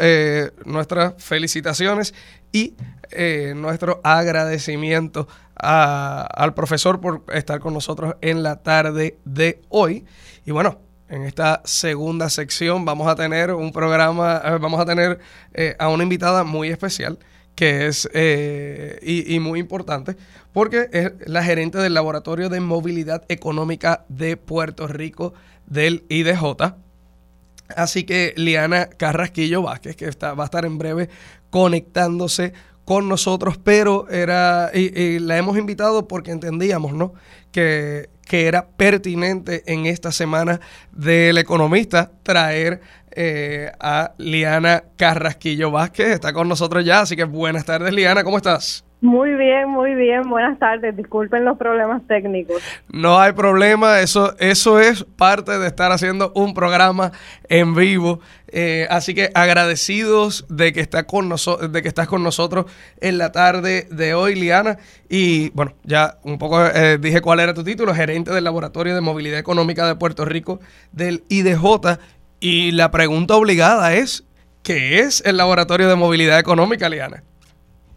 nuestras 0.65 1.15
felicitaciones 1.23 2.15
y 2.53 2.75
eh, 3.11 3.53
nuestro 3.55 4.01
agradecimiento 4.03 5.29
al 5.55 6.55
profesor 6.55 7.01
por 7.01 7.25
estar 7.33 7.61
con 7.61 7.73
nosotros 7.73 8.17
en 8.21 8.43
la 8.43 8.63
tarde 8.63 9.19
de 9.25 9.63
hoy. 9.69 10.05
Y 10.45 10.51
bueno, 10.51 10.81
en 11.09 11.23
esta 11.23 11.63
segunda 11.65 12.29
sección 12.31 12.85
vamos 12.85 13.09
a 13.09 13.15
tener 13.15 13.53
un 13.53 13.73
programa, 13.73 14.43
eh, 14.45 14.59
vamos 14.61 14.81
a 14.81 14.85
tener 14.85 15.19
eh, 15.55 15.77
a 15.79 15.89
una 15.89 16.03
invitada 16.03 16.45
muy 16.45 16.69
especial 16.69 17.19
que 17.57 17.89
es 17.89 18.09
y, 19.03 19.35
y, 19.35 19.41
muy 19.41 19.59
importante 19.59 20.17
porque 20.53 20.89
es 20.93 21.13
la 21.27 21.43
gerente 21.43 21.79
del 21.79 21.95
Laboratorio 21.95 22.49
de 22.49 22.61
Movilidad 22.61 23.25
Económica 23.29 24.05
de 24.09 24.37
Puerto 24.37 24.87
Rico 24.87 25.35
del 25.67 26.05
IDJ. 26.09 26.77
Así 27.75 28.05
que 28.05 28.33
Liana 28.37 28.87
Carrasquillo 28.87 29.63
Vázquez, 29.63 29.97
que 29.97 30.07
está, 30.07 30.35
va 30.35 30.45
a 30.45 30.47
estar 30.47 30.65
en 30.65 30.79
breve 30.79 31.09
conectándose 31.51 32.53
con 32.85 33.09
nosotros, 33.09 33.59
pero 33.59 34.09
era, 34.09 34.71
y, 34.73 35.19
la 35.19 35.37
hemos 35.37 35.59
invitado 35.59 36.07
porque 36.07 36.31
entendíamos, 36.31 36.93
¿no? 36.93 37.15
Que, 37.51 38.11
que, 38.25 38.47
era 38.47 38.69
pertinente 38.69 39.65
en 39.67 39.87
esta 39.87 40.13
semana 40.13 40.61
del 40.93 41.37
economista 41.39 42.13
traer 42.23 42.81
eh, 43.17 43.73
a 43.81 44.13
Liana 44.19 44.85
Carrasquillo 44.97 45.71
Vázquez. 45.71 46.09
Está 46.09 46.33
con 46.33 46.49
nosotros 46.49 46.85
ya, 46.85 47.01
así 47.01 47.17
que 47.17 47.25
buenas 47.25 47.65
tardes, 47.65 47.93
Liana, 47.93 48.23
¿cómo 48.23 48.37
estás? 48.37 48.87
Muy 49.03 49.35
bien, 49.35 49.69
muy 49.69 49.95
bien. 49.95 50.23
Buenas 50.23 50.59
tardes. 50.59 50.97
Disculpen 50.97 51.45
los 51.45 51.59
problemas 51.59 52.07
técnicos. 52.07 52.63
No 52.89 53.19
hay 53.21 53.33
problema. 53.33 54.01
Eso, 54.01 54.35
eso 54.39 54.81
es 54.81 55.05
parte 55.05 55.59
de 55.59 55.67
estar 55.67 55.93
haciendo 55.93 56.33
un 56.35 56.55
programa 56.55 57.13
en 57.49 57.75
vivo. 57.75 58.21
Eh, 58.49 58.87
así 58.89 59.15
que 59.15 59.31
agradecidos 59.35 60.47
de 60.49 60.73
que, 60.73 60.81
está 60.81 61.07
con 61.07 61.29
de 61.29 61.83
que 61.83 61.89
estás 61.89 62.09
con 62.09 62.23
nosotros 62.23 62.67
en 63.01 63.19
la 63.19 63.33
tarde 63.33 63.87
de 63.91 64.15
hoy, 64.15 64.35
Liana. 64.35 64.79
Y 65.11 65.51
bueno, 65.51 65.75
ya 65.85 66.19
un 66.23 66.39
poco 66.39 66.65
eh, 66.65 66.97
dije 66.99 67.21
cuál 67.21 67.41
era 67.41 67.53
tu 67.53 67.63
título, 67.63 67.95
gerente 67.95 68.33
del 68.33 68.45
Laboratorio 68.45 68.95
de 68.95 69.03
Movilidad 69.03 69.39
Económica 69.39 69.87
de 69.87 69.97
Puerto 69.97 70.25
Rico 70.25 70.59
del 70.93 71.23
IDJ. 71.29 71.99
Y 72.49 72.71
la 72.71 72.93
pregunta 72.93 73.35
obligada 73.35 73.93
es, 73.95 74.25
¿qué 74.63 75.01
es 75.01 75.21
el 75.27 75.37
Laboratorio 75.37 75.89
de 75.89 75.97
Movilidad 75.97 76.39
Económica, 76.39 76.89
Liana? 76.89 77.25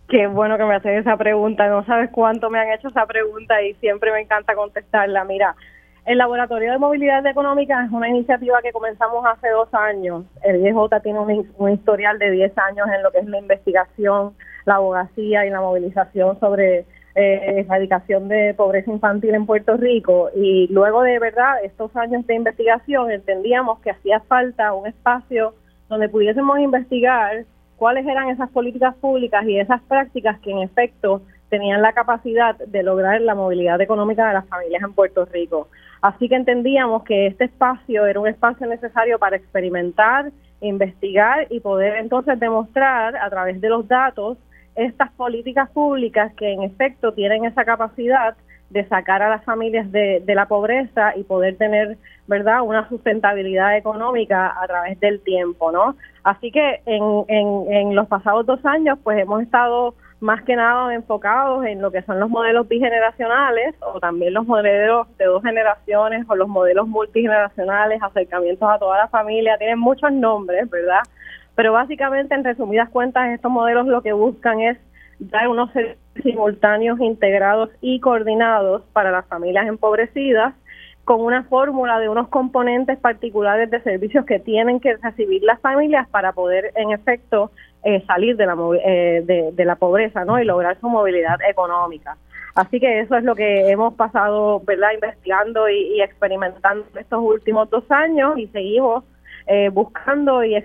Qué 0.08 0.26
bueno 0.26 0.58
que 0.58 0.64
me 0.64 0.74
hacen 0.74 0.98
esa 0.98 1.16
pregunta. 1.18 1.68
No 1.68 1.86
sabes 1.86 2.10
cuánto 2.10 2.50
me 2.50 2.58
han 2.58 2.72
hecho 2.72 2.88
esa 2.88 3.06
pregunta 3.06 3.62
y 3.62 3.76
siempre 3.76 4.12
me 4.12 4.22
encanta 4.22 4.56
contestarla. 4.56 5.24
Mira, 5.24 5.56
El 6.04 6.18
Laboratorio 6.18 6.72
de 6.72 6.80
Movilidad 6.80 7.24
Económica 7.28 7.86
es 7.86 7.92
una 7.92 8.10
iniciativa 8.10 8.60
que 8.64 8.72
comenzamos 8.72 9.24
hace 9.24 9.50
dos 9.50 9.72
años. 9.72 10.26
El 10.42 10.62
IEJ 10.62 11.00
tiene 11.04 11.20
un, 11.20 11.72
historial 11.72 12.18
de 12.18 12.32
10 12.32 12.58
años 12.58 12.88
en 12.88 13.04
lo 13.04 13.12
que 13.12 13.20
es 13.20 13.28
la 13.28 13.38
investigación, 13.38 14.34
la 14.66 14.78
abogacía 14.78 15.46
y 15.46 15.52
la 15.52 15.62
movilización 15.62 16.40
sobre 16.40 16.86
eh, 17.16 17.66
erradicación 17.66 18.28
de 18.28 18.54
pobreza 18.54 18.92
infantil 18.92 19.36
en 19.36 19.46
Puerto 19.46 19.78
Rico. 19.78 20.30
Y 20.36 20.68
luego 20.72 21.02
de 21.02 21.20
verdad 21.20 21.64
estos 21.64 21.96
años 21.96 22.26
de 22.28 22.36
investigación 22.36 23.12
entendíamos 23.12 23.80
que 23.80 23.92
hacía 23.92 24.20
falta 24.22 24.74
un 24.74 24.88
espacio 24.88 25.54
donde 25.90 26.10
pudiésemos 26.10 26.60
investigar 26.60 27.46
cuáles 27.78 28.06
eran 28.06 28.30
esas 28.30 28.50
políticas 28.50 28.96
públicas 28.96 29.44
y 29.46 29.58
esas 29.60 29.82
prácticas 29.84 30.40
que 30.40 30.52
en 30.52 30.60
efecto 30.60 31.22
tenían 31.50 31.82
la 31.82 31.94
capacidad 31.94 32.56
de 32.56 32.84
lograr 32.84 33.22
la 33.22 33.36
movilidad 33.36 33.82
económica 33.82 34.28
de 34.28 34.36
las 34.36 34.48
familias 34.48 34.84
en 34.84 34.94
Puerto 34.94 35.26
Rico. 35.26 35.68
Así 36.02 36.30
que 36.30 36.36
entendíamos 36.36 37.04
que 37.04 37.28
este 37.28 37.46
espacio 37.46 38.06
era 38.06 38.20
un 38.20 38.28
espacio 38.28 38.68
necesario 38.68 39.20
para 39.20 39.36
experimentar, 39.36 40.32
investigar 40.62 41.48
y 41.50 41.60
poder 41.60 41.98
entonces 41.98 42.40
demostrar 42.40 43.16
a 43.18 43.30
través 43.30 43.60
de 43.60 43.70
los 43.70 43.88
datos 43.88 44.38
estas 44.80 45.12
políticas 45.12 45.70
públicas 45.72 46.34
que 46.36 46.54
en 46.54 46.64
efecto 46.64 47.14
tienen 47.14 47.46
esa 47.46 47.66
capacidad 47.66 48.36
de 48.70 48.88
sacar 48.88 49.22
a 49.22 49.30
las 49.30 49.44
familias 49.44 49.92
de, 49.92 50.24
la 50.28 50.48
pobreza 50.48 51.16
y 51.16 51.24
poder 51.24 51.58
tener, 51.58 51.98
¿verdad?, 52.28 52.62
una 52.62 52.88
sustentabilidad 52.88 53.76
económica 53.76 54.54
a 54.62 54.68
través 54.68 55.00
del 55.00 55.22
tiempo, 55.22 55.72
¿no? 55.72 55.96
Así 56.24 56.52
que 56.52 56.82
en, 56.86 57.26
en, 57.28 57.74
en 57.74 57.96
los 57.96 58.08
pasados 58.08 58.46
dos 58.46 58.64
años, 58.66 59.00
pues 59.04 59.18
hemos 59.18 59.42
estado 59.42 59.96
más 60.20 60.44
que 60.44 60.56
nada 60.56 60.94
enfocados 60.94 61.66
en 61.66 61.82
lo 61.82 61.92
que 61.92 62.02
son 62.02 62.20
los 62.20 62.30
modelos 62.30 62.68
bigeneracionales 62.68 63.76
o 63.80 64.00
también 64.00 64.34
los 64.34 64.46
modelos 64.46 65.08
de 65.18 65.26
dos 65.26 65.42
generaciones 65.42 66.26
o 66.28 66.36
los 66.36 66.48
modelos 66.48 66.88
multigeneracionales, 66.88 68.02
acercamientos 68.04 68.70
a 68.70 68.78
toda 68.80 68.98
la 68.98 69.08
familia, 69.08 69.58
tienen 69.58 69.80
muchos 69.80 70.12
nombres, 70.12 70.70
¿verdad? 70.70 71.02
Pero 71.60 71.74
básicamente, 71.74 72.34
en 72.34 72.46
resumidas 72.46 72.88
cuentas, 72.88 73.32
estos 73.32 73.52
modelos 73.52 73.86
lo 73.86 74.02
que 74.02 74.14
buscan 74.14 74.62
es 74.62 74.78
dar 75.20 75.50
unos 75.50 75.70
servicios 75.74 76.00
simultáneos, 76.24 77.02
integrados 77.02 77.70
y 77.82 78.00
coordinados 78.00 78.84
para 78.94 79.12
las 79.12 79.26
familias 79.26 79.68
empobrecidas 79.68 80.54
con 81.04 81.20
una 81.20 81.44
fórmula 81.44 82.00
de 82.00 82.08
unos 82.08 82.30
componentes 82.30 82.98
particulares 83.00 83.70
de 83.70 83.82
servicios 83.82 84.26
que 84.26 84.40
tienen 84.40 84.80
que 84.80 84.96
recibir 85.04 85.44
las 85.44 85.60
familias 85.60 86.08
para 86.08 86.32
poder, 86.32 86.72
en 86.78 86.92
efecto, 86.92 87.52
eh, 87.84 88.06
salir 88.08 88.38
de 88.38 88.46
la, 88.46 88.56
eh, 88.86 89.52
de, 89.54 89.66
la 89.66 89.76
pobreza 89.76 90.24
¿no? 90.24 90.40
y 90.40 90.46
lograr 90.46 90.80
su 90.80 90.88
movilidad 90.88 91.42
económica. 91.46 92.16
Así 92.56 92.80
que 92.80 93.02
eso 93.02 93.18
es 93.18 93.26
lo 93.26 93.36
que 93.36 93.70
hemos 93.70 93.96
pasado 93.96 94.62
verdad 94.62 94.94
investigando 94.94 95.68
y, 95.68 96.02
experimentando 96.02 96.86
estos 96.98 97.20
últimos 97.22 97.70
dos 97.70 97.84
años 97.92 98.38
y 98.38 98.48
seguimos 98.48 99.04
eh, 99.52 99.70
buscando 99.70 100.44
y, 100.44 100.64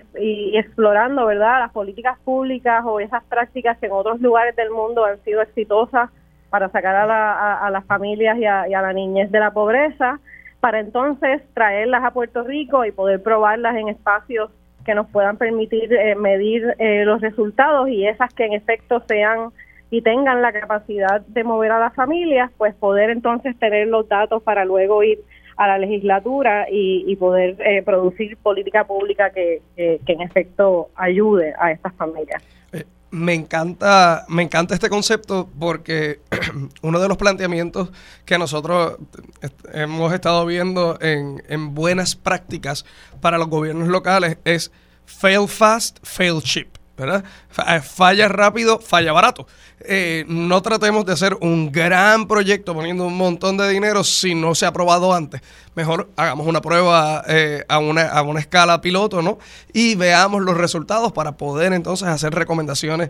explorando 0.55 1.25
verdad 1.25 1.57
las 1.59 1.71
políticas 1.71 2.19
públicas 2.19 2.83
o 2.85 2.99
esas 2.99 3.23
prácticas 3.23 3.79
que 3.79 3.87
en 3.87 3.93
otros 3.93 4.21
lugares 4.21 4.55
del 4.55 4.69
mundo 4.69 5.03
han 5.05 5.19
sido 5.23 5.41
exitosas 5.41 6.11
para 6.51 6.69
sacar 6.69 6.95
a, 6.95 7.67
las 7.71 7.83
familias 7.85 8.37
y 8.37 8.45
a, 8.45 8.67
la 8.67 8.93
niñez 8.93 9.31
de 9.31 9.39
la 9.39 9.49
pobreza 9.49 10.19
para 10.59 10.79
entonces 10.79 11.41
traerlas 11.55 12.03
a 12.03 12.11
Puerto 12.11 12.43
Rico 12.43 12.85
y 12.85 12.91
poder 12.91 13.23
probarlas 13.23 13.75
en 13.75 13.89
espacios 13.89 14.51
que 14.85 14.93
nos 14.93 15.09
puedan 15.09 15.37
permitir 15.37 15.91
eh, 15.91 16.13
medir 16.13 16.75
eh, 16.77 17.05
los 17.05 17.21
resultados 17.21 17.89
y 17.89 18.05
esas 18.05 18.31
que 18.35 18.45
en 18.45 18.53
efecto 18.53 19.01
sean 19.07 19.49
y 19.89 20.03
tengan 20.03 20.43
la 20.43 20.51
capacidad 20.51 21.21
de 21.21 21.43
mover 21.43 21.71
a 21.71 21.79
las 21.79 21.95
familias, 21.95 22.51
pues 22.55 22.75
poder 22.75 23.09
entonces 23.09 23.57
tener 23.57 23.87
los 23.87 24.07
datos 24.07 24.43
para 24.43 24.63
luego 24.63 25.01
ir 25.01 25.17
a 25.57 25.67
la 25.67 25.77
legislatura 25.77 26.67
y, 26.69 27.15
poder 27.15 27.55
eh, 27.59 27.81
producir 27.83 28.35
política 28.37 28.85
pública 28.85 29.29
que, 29.29 29.61
que, 29.75 30.01
en 30.05 30.21
efecto 30.21 30.89
ayude 30.95 31.53
a 31.57 31.71
estas 31.71 31.93
familias 31.95 32.43
me 33.15 33.33
encanta, 33.33 34.25
me 34.27 34.43
encanta 34.43 34.73
este 34.73 34.89
concepto 34.89 35.49
porque 35.57 36.19
uno 36.81 36.99
de 36.99 37.07
los 37.07 37.17
planteamientos 37.17 37.89
que 38.25 38.37
nosotros 38.37 38.97
hemos 39.73 40.13
estado 40.13 40.45
viendo 40.45 40.97
en, 40.99 41.41
en 41.47 41.73
buenas 41.73 42.15
prácticas 42.15 42.85
para 43.21 43.37
los 43.37 43.47
gobiernos 43.47 43.87
locales 43.87 44.37
es 44.43 44.71
fail 45.05 45.47
fast, 45.47 45.99
fail 46.03 46.41
cheap. 46.41 46.74
¿Verdad? 46.97 47.23
Eh, 47.67 47.81
falla 47.81 48.27
rápido, 48.27 48.79
falla 48.79 49.11
barato. 49.11 49.47
Eh, 49.81 50.25
no 50.27 50.61
tratemos 50.61 51.05
de 51.05 51.13
hacer 51.13 51.37
un 51.41 51.71
gran 51.71 52.27
proyecto 52.27 52.73
poniendo 52.73 53.05
un 53.05 53.17
montón 53.17 53.57
de 53.57 53.69
dinero 53.69 54.03
si 54.03 54.33
no 54.33 54.55
se 54.55 54.65
ha 54.65 54.71
probado 54.71 55.13
antes. 55.13 55.41
Mejor 55.75 56.09
hagamos 56.15 56.47
una 56.47 56.61
prueba 56.61 57.23
eh, 57.27 57.65
a, 57.67 57.79
una, 57.79 58.07
a 58.07 58.21
una 58.21 58.39
escala 58.39 58.79
piloto, 58.81 59.21
¿no? 59.21 59.37
Y 59.73 59.95
veamos 59.95 60.41
los 60.41 60.55
resultados 60.55 61.11
para 61.11 61.33
poder 61.33 61.73
entonces 61.73 62.07
hacer 62.07 62.33
recomendaciones 62.33 63.09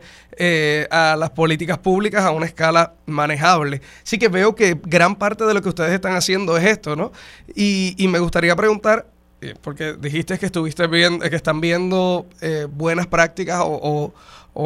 a 0.89 1.15
las 1.17 1.29
políticas 1.29 1.77
públicas 1.77 2.23
a 2.23 2.31
una 2.31 2.45
escala 2.45 2.93
manejable. 3.05 3.81
Sí 4.03 4.17
que 4.17 4.27
veo 4.27 4.55
que 4.55 4.79
gran 4.83 5.15
parte 5.15 5.45
de 5.45 5.53
lo 5.53 5.61
que 5.61 5.69
ustedes 5.69 5.91
están 5.91 6.15
haciendo 6.15 6.57
es 6.57 6.65
esto, 6.65 6.95
¿no? 6.95 7.11
Y 7.55 8.07
me 8.09 8.19
gustaría 8.19 8.55
preguntar, 8.55 9.05
porque 9.61 9.93
dijiste 9.93 10.37
que 10.37 10.45
estuviste 10.47 10.87
viendo, 10.87 11.29
que 11.29 11.35
están 11.35 11.61
viendo 11.61 12.25
eh, 12.41 12.67
buenas 12.69 13.07
prácticas 13.07 13.61
o, 13.63 14.13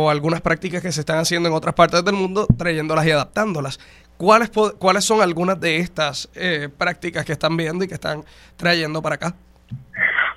algunas 0.09 0.41
prácticas 0.41 0.81
que 0.83 0.91
se 0.91 0.99
están 0.99 1.17
haciendo 1.17 1.49
en 1.49 1.55
otras 1.55 1.73
partes 1.73 2.05
del 2.05 2.13
mundo, 2.13 2.45
trayéndolas 2.57 3.05
y 3.07 3.11
adaptándolas. 3.11 3.79
¿Cuáles, 4.17 4.51
¿Cuáles 4.77 5.03
son 5.03 5.21
algunas 5.21 5.59
de 5.59 5.77
estas 5.77 6.29
eh, 6.35 6.69
prácticas 6.77 7.25
que 7.25 7.31
están 7.31 7.57
viendo 7.57 7.83
y 7.83 7.87
que 7.87 7.95
están 7.95 8.23
trayendo 8.55 9.01
para 9.01 9.15
acá? 9.15 9.33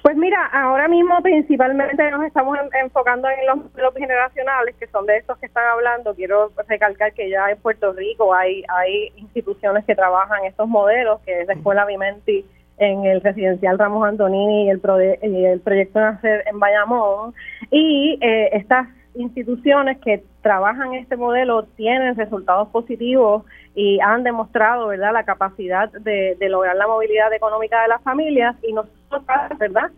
Pues 0.02 0.16
mira, 0.16 0.46
ahora 0.52 0.88
mismo 0.88 1.22
principalmente 1.22 2.10
nos 2.10 2.24
estamos 2.24 2.58
enfocando 2.82 3.28
en 3.28 3.46
los 3.46 3.56
modelos 3.58 3.94
generacionales, 3.94 4.74
que 4.76 4.88
son 4.88 5.06
de 5.06 5.16
estos 5.18 5.38
que 5.38 5.46
están 5.46 5.64
hablando. 5.68 6.14
Quiero 6.14 6.50
recalcar 6.68 7.12
que 7.12 7.30
ya 7.30 7.50
en 7.50 7.58
Puerto 7.58 7.92
Rico 7.92 8.34
hay, 8.34 8.64
hay 8.68 9.12
instituciones 9.16 9.84
que 9.84 9.94
trabajan 9.94 10.44
estos 10.44 10.66
modelos, 10.66 11.20
que 11.20 11.42
es 11.42 11.46
la 11.46 11.54
Escuela 11.54 11.84
Vimenti 11.84 12.44
en 12.82 13.04
el 13.04 13.20
residencial 13.20 13.78
Ramos 13.78 14.04
Antonini 14.06 14.66
y 14.66 14.70
el, 14.70 14.80
el 15.22 15.60
proyecto 15.60 16.00
Nacer 16.00 16.42
en 16.50 16.58
Bayamón. 16.58 17.32
Y 17.70 18.18
eh, 18.20 18.50
estas 18.52 18.88
instituciones 19.14 19.98
que 19.98 20.24
trabajan 20.40 20.94
este 20.94 21.16
modelo 21.16 21.64
tienen 21.76 22.16
resultados 22.16 22.68
positivos 22.68 23.44
y 23.74 24.00
han 24.00 24.24
demostrado 24.24 24.88
verdad 24.88 25.12
la 25.12 25.24
capacidad 25.24 25.92
de, 25.92 26.36
lograr 26.48 26.74
la 26.74 26.88
movilidad 26.88 27.32
económica 27.32 27.82
de 27.82 27.88
las 27.88 28.02
familias. 28.02 28.56
Y 28.62 28.72
nosotros 28.72 29.22
verdad 29.58 29.90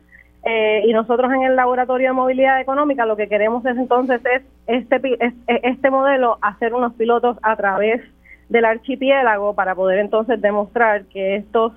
eh, 0.44 0.82
y 0.86 0.92
nosotros 0.92 1.32
en 1.32 1.44
el 1.44 1.56
laboratorio 1.56 2.08
de 2.08 2.12
movilidad 2.12 2.60
económica 2.60 3.06
lo 3.06 3.16
que 3.16 3.28
queremos 3.28 3.64
es 3.64 3.78
entonces 3.78 4.20
es 4.26 4.42
este 4.66 5.00
este 5.46 5.90
modelo 5.90 6.36
hacer 6.42 6.74
unos 6.74 6.92
pilotos 6.94 7.38
a 7.40 7.56
través 7.56 8.02
del 8.50 8.66
archipiélago 8.66 9.54
para 9.54 9.74
poder 9.74 10.00
entonces 10.00 10.38
demostrar 10.42 11.06
que 11.06 11.36
estos 11.36 11.72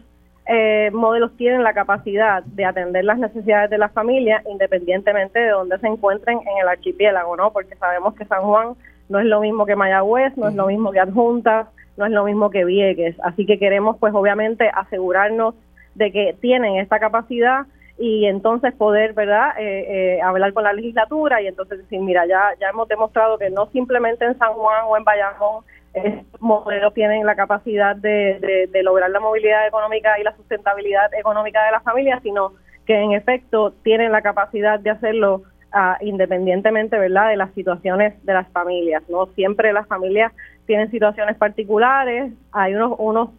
eh, 0.50 0.92
modelos 0.94 1.36
tienen 1.36 1.64
la 1.64 1.74
capacidad 1.74 2.44
de 2.44 2.66
atender 2.66 3.04
las 3.04 3.18
necesidades 3.18 3.70
de 3.70 3.78
las 3.78 3.92
familias 3.92 4.46
independientemente 4.50 5.40
de 5.40 5.50
donde 5.50 5.78
se 5.80 5.88
encuentren 5.88 6.40
en 6.40 6.58
el 6.62 6.68
archipiélago, 6.68 7.36
¿no? 7.36 7.52
Porque 7.52 7.76
sabemos 7.76 8.16
que 8.16 8.26
San 8.26 8.44
Juan 8.44 8.76
no 9.10 9.20
es 9.20 9.26
lo 9.26 9.42
mismo 9.42 9.66
que 9.66 9.76
Mayagüez, 9.76 10.38
no 10.38 10.48
es 10.48 10.56
lo 10.56 10.68
mismo 10.68 10.92
que 10.92 11.00
Adjuntas, 11.00 11.68
no 11.98 12.06
es 12.06 12.12
lo 12.12 12.24
mismo 12.24 12.50
que 12.50 12.64
Vieques. 12.64 13.16
Así 13.24 13.46
que 13.46 13.60
queremos, 13.60 13.98
pues 14.00 14.14
obviamente, 14.14 14.70
asegurarnos 14.74 15.56
de 15.96 16.12
que 16.12 16.36
tienen 16.40 16.78
esta 16.78 17.00
capacidad 17.00 17.66
y 17.98 18.26
entonces 18.26 18.74
poder, 18.74 19.14
¿verdad?, 19.14 19.60
eh, 19.60 20.18
eh, 20.18 20.22
hablar 20.22 20.54
con 20.54 20.64
la 20.64 20.74
legislatura 20.74 21.42
y 21.42 21.48
entonces 21.48 21.80
decir, 21.80 22.00
mira, 22.00 22.26
ya, 22.28 22.54
ya 22.60 22.70
hemos 22.70 22.88
demostrado 22.88 23.38
que 23.38 23.50
no 23.50 23.66
simplemente 23.72 24.24
en 24.24 24.38
San 24.38 24.54
Juan 24.54 24.84
o 24.88 24.96
en 24.96 25.04
Bayamón 25.04 25.64
estos 26.04 26.42
modelos 26.42 26.94
tienen 26.94 27.26
la 27.26 27.36
capacidad 27.36 27.96
de, 27.96 28.70
lograr 28.84 29.10
la 29.10 29.20
movilidad 29.20 29.68
económica 29.68 30.20
y 30.20 30.24
la 30.24 30.36
sustentabilidad 30.36 31.14
económica 31.14 31.64
de 31.66 31.72
las 31.72 31.84
familias, 31.84 32.22
sino 32.24 32.54
que 32.86 32.96
en 32.96 33.12
efecto 33.12 33.74
tienen 33.84 34.12
la 34.12 34.22
capacidad 34.22 34.80
de 34.80 34.92
hacerlo 34.92 35.44
ah, 35.72 35.98
independientemente, 36.02 36.98
¿verdad?, 36.98 37.30
de 37.30 37.38
las 37.38 37.54
situaciones 37.54 38.14
de 38.26 38.34
las 38.34 38.48
familias. 38.50 39.04
No 39.10 39.28
siempre 39.28 39.74
las 39.74 39.88
familias 39.88 40.32
tienen 40.68 40.92
situaciones 40.92 41.38
particulares, 41.38 42.34
hay 42.52 42.76
unos, 42.76 42.94
unos 43.00 43.30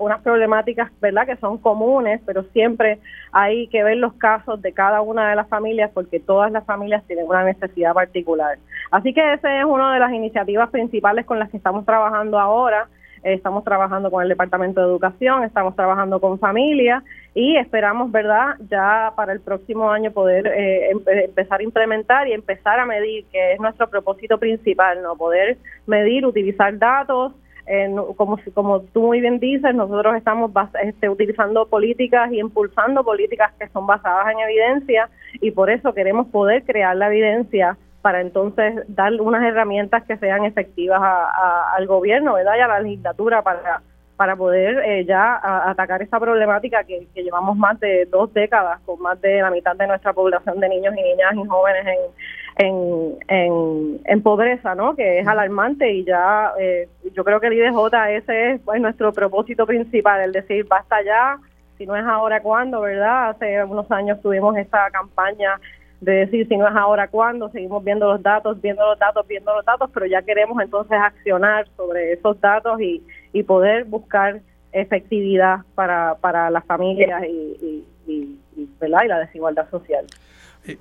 unas 0.00 0.22
problemáticas, 0.22 0.90
¿verdad?, 1.00 1.26
que 1.26 1.36
son 1.36 1.58
comunes, 1.58 2.20
pero 2.24 2.42
siempre 2.54 2.98
hay 3.32 3.68
que 3.68 3.84
ver 3.84 3.98
los 3.98 4.14
casos 4.14 4.60
de 4.62 4.72
cada 4.72 5.02
una 5.02 5.28
de 5.28 5.36
las 5.36 5.46
familias 5.46 5.90
porque 5.92 6.18
todas 6.18 6.50
las 6.50 6.64
familias 6.64 7.04
tienen 7.06 7.26
una 7.28 7.44
necesidad 7.44 7.92
particular. 7.92 8.58
Así 8.90 9.12
que 9.12 9.34
esa 9.34 9.58
es 9.60 9.64
una 9.64 9.92
de 9.92 10.00
las 10.00 10.12
iniciativas 10.12 10.70
principales 10.70 11.26
con 11.26 11.38
las 11.38 11.50
que 11.50 11.58
estamos 11.58 11.84
trabajando 11.84 12.38
ahora 12.40 12.88
estamos 13.22 13.64
trabajando 13.64 14.10
con 14.10 14.22
el 14.22 14.28
Departamento 14.28 14.80
de 14.80 14.86
Educación, 14.86 15.44
estamos 15.44 15.76
trabajando 15.76 16.20
con 16.20 16.38
familias 16.38 17.02
y 17.34 17.56
esperamos, 17.56 18.10
¿verdad?, 18.10 18.56
ya 18.70 19.12
para 19.16 19.32
el 19.32 19.40
próximo 19.40 19.90
año 19.90 20.10
poder 20.10 20.46
eh, 20.46 20.90
empezar 21.24 21.60
a 21.60 21.62
implementar 21.62 22.28
y 22.28 22.32
empezar 22.32 22.80
a 22.80 22.86
medir, 22.86 23.24
que 23.30 23.52
es 23.52 23.60
nuestro 23.60 23.88
propósito 23.88 24.38
principal, 24.38 25.02
¿no? 25.02 25.16
Poder 25.16 25.58
medir, 25.86 26.26
utilizar 26.26 26.76
datos, 26.78 27.32
eh, 27.66 27.94
como, 28.16 28.38
como 28.52 28.80
tú 28.80 29.02
muy 29.02 29.20
bien 29.20 29.38
dices, 29.38 29.74
nosotros 29.74 30.16
estamos 30.16 30.50
este, 30.82 31.08
utilizando 31.08 31.66
políticas 31.66 32.32
y 32.32 32.40
impulsando 32.40 33.04
políticas 33.04 33.52
que 33.60 33.68
son 33.68 33.86
basadas 33.86 34.26
en 34.32 34.40
evidencia 34.40 35.08
y 35.34 35.52
por 35.52 35.70
eso 35.70 35.94
queremos 35.94 36.26
poder 36.28 36.64
crear 36.64 36.96
la 36.96 37.06
evidencia 37.06 37.76
para 38.02 38.20
entonces 38.20 38.82
dar 38.88 39.12
unas 39.20 39.42
herramientas 39.44 40.04
que 40.04 40.16
sean 40.16 40.44
efectivas 40.44 41.00
al 41.76 41.86
gobierno, 41.86 42.34
¿verdad? 42.34 42.56
Y 42.56 42.60
a 42.60 42.68
la 42.68 42.80
legislatura 42.80 43.42
para 43.42 43.82
para 44.20 44.36
poder 44.36 44.82
eh, 44.84 45.06
ya 45.06 45.40
atacar 45.70 46.02
esta 46.02 46.20
problemática 46.20 46.84
que, 46.84 47.08
llevamos 47.14 47.56
más 47.56 47.80
de 47.80 48.04
dos 48.04 48.30
décadas 48.34 48.78
con 48.84 49.00
más 49.00 49.18
de 49.22 49.40
la 49.40 49.50
mitad 49.50 49.74
de 49.74 49.86
nuestra 49.86 50.12
población 50.12 50.60
de 50.60 50.68
niños 50.68 50.94
y 50.94 51.02
niñas 51.02 51.32
y 51.42 51.48
jóvenes 51.48 51.86
en, 52.58 53.16
en, 53.28 54.00
en, 54.04 54.22
pobreza, 54.22 54.74
¿no? 54.74 54.94
Que 54.94 55.20
es 55.20 55.26
alarmante 55.26 55.90
y 55.90 56.04
ya 56.04 56.52
eh, 56.60 56.86
yo 57.14 57.24
creo 57.24 57.40
que 57.40 57.46
el 57.46 57.54
IDJ 57.54 57.94
ese 58.10 58.50
es 58.50 58.60
pues, 58.60 58.78
nuestro 58.82 59.10
propósito 59.14 59.64
principal, 59.64 60.20
el 60.20 60.32
decir 60.32 60.66
basta 60.68 61.02
ya, 61.02 61.38
si 61.78 61.86
no 61.86 61.96
es 61.96 62.04
ahora 62.04 62.42
cuándo, 62.42 62.82
¿verdad? 62.82 63.30
Hace 63.30 63.64
unos 63.64 63.90
años 63.90 64.20
tuvimos 64.20 64.54
esta 64.58 64.90
campaña 64.90 65.58
de 66.00 66.12
decir 66.12 66.48
si 66.48 66.56
no 66.56 66.66
es 66.66 66.74
ahora 66.74 67.08
cuándo, 67.08 67.50
seguimos 67.50 67.84
viendo 67.84 68.10
los 68.12 68.22
datos, 68.22 68.60
viendo 68.60 68.86
los 68.86 68.98
datos, 68.98 69.26
viendo 69.26 69.54
los 69.54 69.64
datos, 69.64 69.90
pero 69.92 70.06
ya 70.06 70.22
queremos 70.22 70.62
entonces 70.62 70.98
accionar 70.98 71.68
sobre 71.76 72.12
esos 72.14 72.40
datos 72.40 72.80
y 72.80 73.02
y 73.32 73.42
poder 73.42 73.84
buscar 73.84 74.42
efectividad 74.72 75.60
para, 75.74 76.16
para 76.16 76.50
las 76.50 76.64
familias 76.64 77.22
y, 77.24 77.84
y, 78.06 78.36
la 78.80 79.18
desigualdad 79.18 79.70
social. 79.70 80.06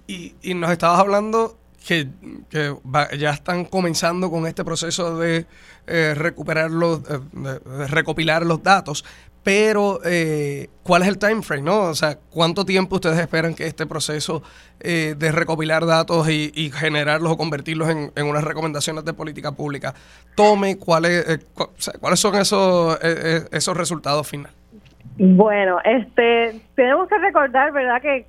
Y, 0.08 0.34
y, 0.42 0.54
nos 0.54 0.72
estabas 0.72 1.00
hablando 1.00 1.58
que, 1.86 2.08
que 2.50 2.74
ya 3.18 3.32
están 3.32 3.66
comenzando 3.66 4.32
con 4.32 4.48
este 4.48 4.64
proceso 4.64 5.18
de 5.20 5.46
eh, 5.86 6.14
recuperar 6.16 6.72
los, 6.72 7.00
eh, 7.10 7.20
de 7.34 7.88
recopilar 7.88 8.46
los 8.46 8.64
datos, 8.64 9.06
pero 9.50 10.00
eh, 10.06 10.70
¿cuál 10.84 11.02
es 11.02 11.08
el 11.08 11.18
time 11.18 11.42
frame? 11.42 11.64
¿no? 11.64 11.86
O 11.86 11.96
sea, 11.96 12.20
¿cuánto 12.30 12.68
tiempo 12.68 12.98
ustedes 12.98 13.18
esperan 13.18 13.56
que 13.56 13.66
este 13.66 13.88
proceso 13.88 14.44
eh, 14.80 15.16
de 15.18 15.32
recopilar 15.32 15.88
datos 15.88 16.30
y, 16.30 16.72
generarlos 16.72 17.32
o 17.32 17.38
convertirlos 17.38 17.90
en, 17.90 18.12
unas 18.28 18.44
recomendaciones 18.44 19.06
de 19.06 19.14
política 19.14 19.52
pública 19.52 19.96
tome? 20.36 20.78
¿Cuáles, 20.78 21.28
eh, 21.28 21.40
¿cuáles 22.00 22.20
son 22.20 22.36
esos, 22.36 23.00
esos 23.02 23.76
resultados 23.76 24.28
finales? 24.28 24.59
Bueno, 25.22 25.80
este, 25.84 26.62
tenemos 26.76 27.10
que 27.10 27.18
recordar, 27.18 27.74
¿verdad?, 27.74 28.02
que, 28.02 28.26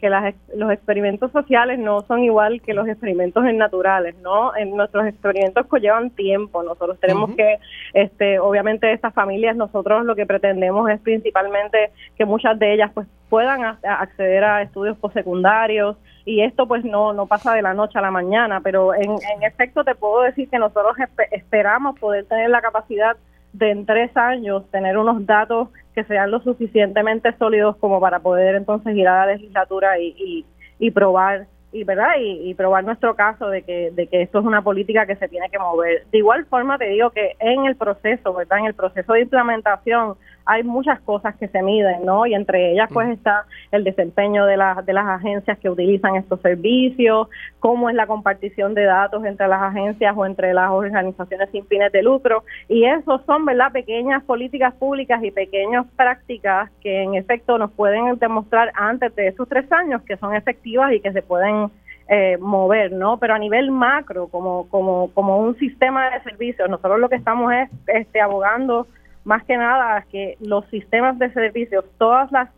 que, 0.00 0.08
las, 0.08 0.36
los 0.54 0.70
experimentos 0.70 1.32
sociales 1.32 1.80
no 1.80 2.02
son 2.02 2.22
igual 2.22 2.62
que 2.62 2.74
los 2.74 2.86
experimentos 2.86 3.42
naturales, 3.54 4.14
¿no? 4.22 4.56
En 4.56 4.76
nuestros 4.76 5.04
experimentos 5.08 5.66
llevan 5.80 6.10
tiempo. 6.10 6.62
Nosotros 6.62 6.96
tenemos 7.00 7.34
que, 7.34 7.58
este, 7.92 8.38
obviamente, 8.38 8.92
estas 8.92 9.12
familias, 9.14 9.56
nosotros 9.56 10.04
lo 10.04 10.14
que 10.14 10.26
pretendemos 10.26 10.88
es 10.88 11.00
principalmente 11.00 11.90
que 12.16 12.24
muchas 12.24 12.56
de 12.56 12.72
ellas, 12.72 12.92
pues, 12.94 13.08
puedan 13.28 13.76
acceder 13.82 14.44
a 14.44 14.62
estudios 14.62 14.96
postsecundarios 14.96 15.96
y 16.24 16.42
esto, 16.42 16.68
pues, 16.68 16.84
no, 16.84 17.14
no 17.14 17.26
pasa 17.26 17.52
de 17.52 17.62
la 17.62 17.74
noche 17.74 17.98
a 17.98 18.02
la 18.02 18.12
mañana, 18.12 18.60
pero 18.60 18.94
en, 18.94 19.10
en 19.10 19.42
efecto 19.42 19.82
te 19.82 19.96
puedo 19.96 20.22
decir 20.22 20.48
que 20.48 20.60
nosotros 20.60 20.96
esperamos 21.32 21.98
poder 21.98 22.26
tener 22.26 22.48
la 22.48 22.60
capacidad 22.60 23.16
de 23.52 23.70
en 23.70 23.86
tres 23.86 24.16
años 24.16 24.68
tener 24.70 24.98
unos 24.98 25.24
datos 25.26 25.68
que 25.94 26.04
sean 26.04 26.30
lo 26.30 26.40
suficientemente 26.40 27.34
sólidos 27.38 27.76
como 27.76 28.00
para 28.00 28.20
poder 28.20 28.54
entonces 28.54 28.94
ir 28.94 29.08
a 29.08 29.26
la 29.26 29.32
legislatura 29.32 29.98
y, 29.98 30.14
y, 30.18 30.46
y 30.78 30.90
probar 30.90 31.46
y 31.70 31.84
verdad 31.84 32.12
y, 32.18 32.54
probar 32.54 32.84
nuestro 32.84 33.14
caso 33.14 33.48
de 33.48 33.62
que 33.62 33.90
de 33.90 34.06
que 34.06 34.22
esto 34.22 34.38
es 34.38 34.44
una 34.44 34.62
política 34.62 35.06
que 35.06 35.16
se 35.16 35.28
tiene 35.28 35.50
que 35.50 35.58
mover. 35.58 36.06
De 36.10 36.18
igual 36.18 36.46
forma 36.46 36.78
te 36.78 36.88
digo 36.88 37.10
que 37.10 37.36
en 37.40 37.66
el 37.66 37.76
proceso 37.76 38.32
verdad 38.32 38.58
en 38.58 38.66
el 38.66 38.74
proceso 38.74 39.12
de 39.12 39.22
implementación 39.22 40.14
hay 40.48 40.64
muchas 40.64 40.98
cosas 41.00 41.36
que 41.36 41.46
se 41.48 41.62
miden, 41.62 42.06
¿no? 42.06 42.24
Y 42.24 42.34
entre 42.34 42.72
ellas 42.72 42.88
pues 42.90 43.10
está 43.10 43.44
el 43.70 43.84
desempeño 43.84 44.46
de, 44.46 44.56
las 44.56 44.84
de 44.86 44.94
las 44.94 45.06
agencias 45.06 45.58
que 45.58 45.68
utilizan 45.68 46.16
estos 46.16 46.40
servicios, 46.40 47.28
cómo 47.60 47.90
es 47.90 47.94
la 47.94 48.06
compartición 48.06 48.72
de 48.72 48.84
datos 48.84 49.26
entre 49.26 49.46
las 49.46 49.60
agencias 49.60 50.14
o 50.16 50.24
entre 50.24 50.54
las 50.54 50.70
organizaciones 50.70 51.50
sin 51.50 51.66
fines 51.66 51.92
de 51.92 52.02
lucro. 52.02 52.44
Y 52.66 52.84
eso 52.84 53.22
son, 53.26 53.44
¿verdad?, 53.44 53.72
pequeñas 53.72 54.24
políticas 54.24 54.72
públicas 54.74 55.22
y 55.22 55.30
pequeñas 55.30 55.84
prácticas 55.96 56.70
que 56.80 57.02
en 57.02 57.14
efecto 57.14 57.58
nos 57.58 57.70
pueden 57.72 58.18
demostrar 58.18 58.72
antes 58.74 59.14
de 59.16 59.28
estos 59.28 59.50
tres 59.50 59.70
años 59.70 60.00
que 60.02 60.16
son 60.16 60.34
efectivas 60.34 60.94
y 60.94 61.00
que 61.00 61.12
se 61.12 61.20
pueden 61.20 61.70
eh, 62.08 62.38
mover, 62.40 62.90
¿no? 62.92 63.18
Pero 63.18 63.34
a 63.34 63.38
nivel 63.38 63.70
macro, 63.70 64.28
como, 64.28 64.66
como, 64.70 65.10
como 65.12 65.36
un 65.40 65.58
sistema 65.58 66.08
de 66.08 66.22
servicios, 66.22 66.70
nosotros 66.70 66.98
lo 66.98 67.10
que 67.10 67.16
estamos 67.16 67.52
es 67.52 67.68
este, 67.86 68.22
abogando 68.22 68.86
más 69.28 69.44
que 69.44 69.58
nada 69.58 70.06
que 70.10 70.38
los 70.40 70.66
sistemas 70.70 71.18
de 71.18 71.30
servicios, 71.34 71.84
todas 71.98 72.32
las 72.32 72.48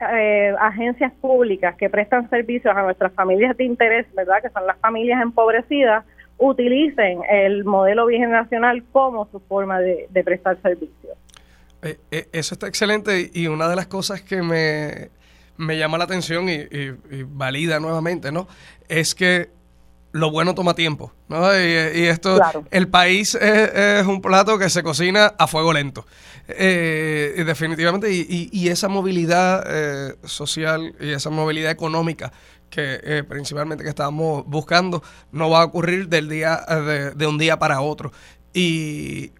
eh, 0.00 0.52
agencias 0.58 1.12
públicas 1.20 1.76
que 1.76 1.88
prestan 1.88 2.28
servicios 2.28 2.76
a 2.76 2.82
nuestras 2.82 3.12
familias 3.12 3.56
de 3.56 3.64
interés, 3.64 4.04
¿verdad? 4.16 4.42
Que 4.42 4.50
son 4.50 4.66
las 4.66 4.76
familias 4.80 5.22
empobrecidas, 5.22 6.04
utilicen 6.36 7.20
el 7.30 7.64
modelo 7.64 8.06
bigeneracional 8.06 8.82
como 8.90 9.28
su 9.30 9.38
forma 9.38 9.78
de, 9.78 10.08
prestar 10.24 10.60
servicios. 10.60 11.16
Eh, 11.82 11.98
eh, 12.10 12.26
eso 12.32 12.54
está 12.54 12.66
excelente 12.66 13.30
y 13.32 13.46
una 13.46 13.68
de 13.68 13.76
las 13.76 13.86
cosas 13.86 14.20
que 14.20 14.42
me, 14.42 15.76
llama 15.76 15.98
la 15.98 16.04
atención 16.04 16.48
y, 16.48 16.58
valida 17.28 17.78
nuevamente, 17.78 18.32
¿no? 18.32 18.48
Es 18.88 19.14
que 19.14 19.50
lo 20.12 20.30
bueno 20.30 20.54
toma 20.54 20.74
tiempo, 20.74 21.12
¿no? 21.28 21.52
Y, 21.54 22.06
esto, 22.06 22.40
el 22.70 22.88
país 22.88 23.34
es, 23.34 24.06
un 24.06 24.20
plato 24.20 24.58
que 24.58 24.70
se 24.70 24.82
cocina 24.82 25.34
a 25.38 25.46
fuego 25.46 25.72
lento, 25.72 26.06
eh, 26.48 27.42
definitivamente, 27.46 28.10
y, 28.10 28.68
esa 28.68 28.88
movilidad 28.88 29.64
eh, 29.66 30.14
social 30.24 30.94
y 31.00 31.10
esa 31.10 31.30
movilidad 31.30 31.70
económica 31.70 32.32
que 32.70 33.00
eh, 33.02 33.24
principalmente 33.26 33.82
que 33.82 33.88
estamos 33.88 34.44
buscando 34.46 35.02
no 35.32 35.48
va 35.48 35.62
a 35.62 35.64
ocurrir 35.64 36.08
del 36.08 36.28
día 36.28 36.56
de, 36.56 37.12
de 37.12 37.26
un 37.26 37.38
día 37.38 37.58
para 37.58 37.80
otro. 37.80 38.12
Y, 38.52 39.32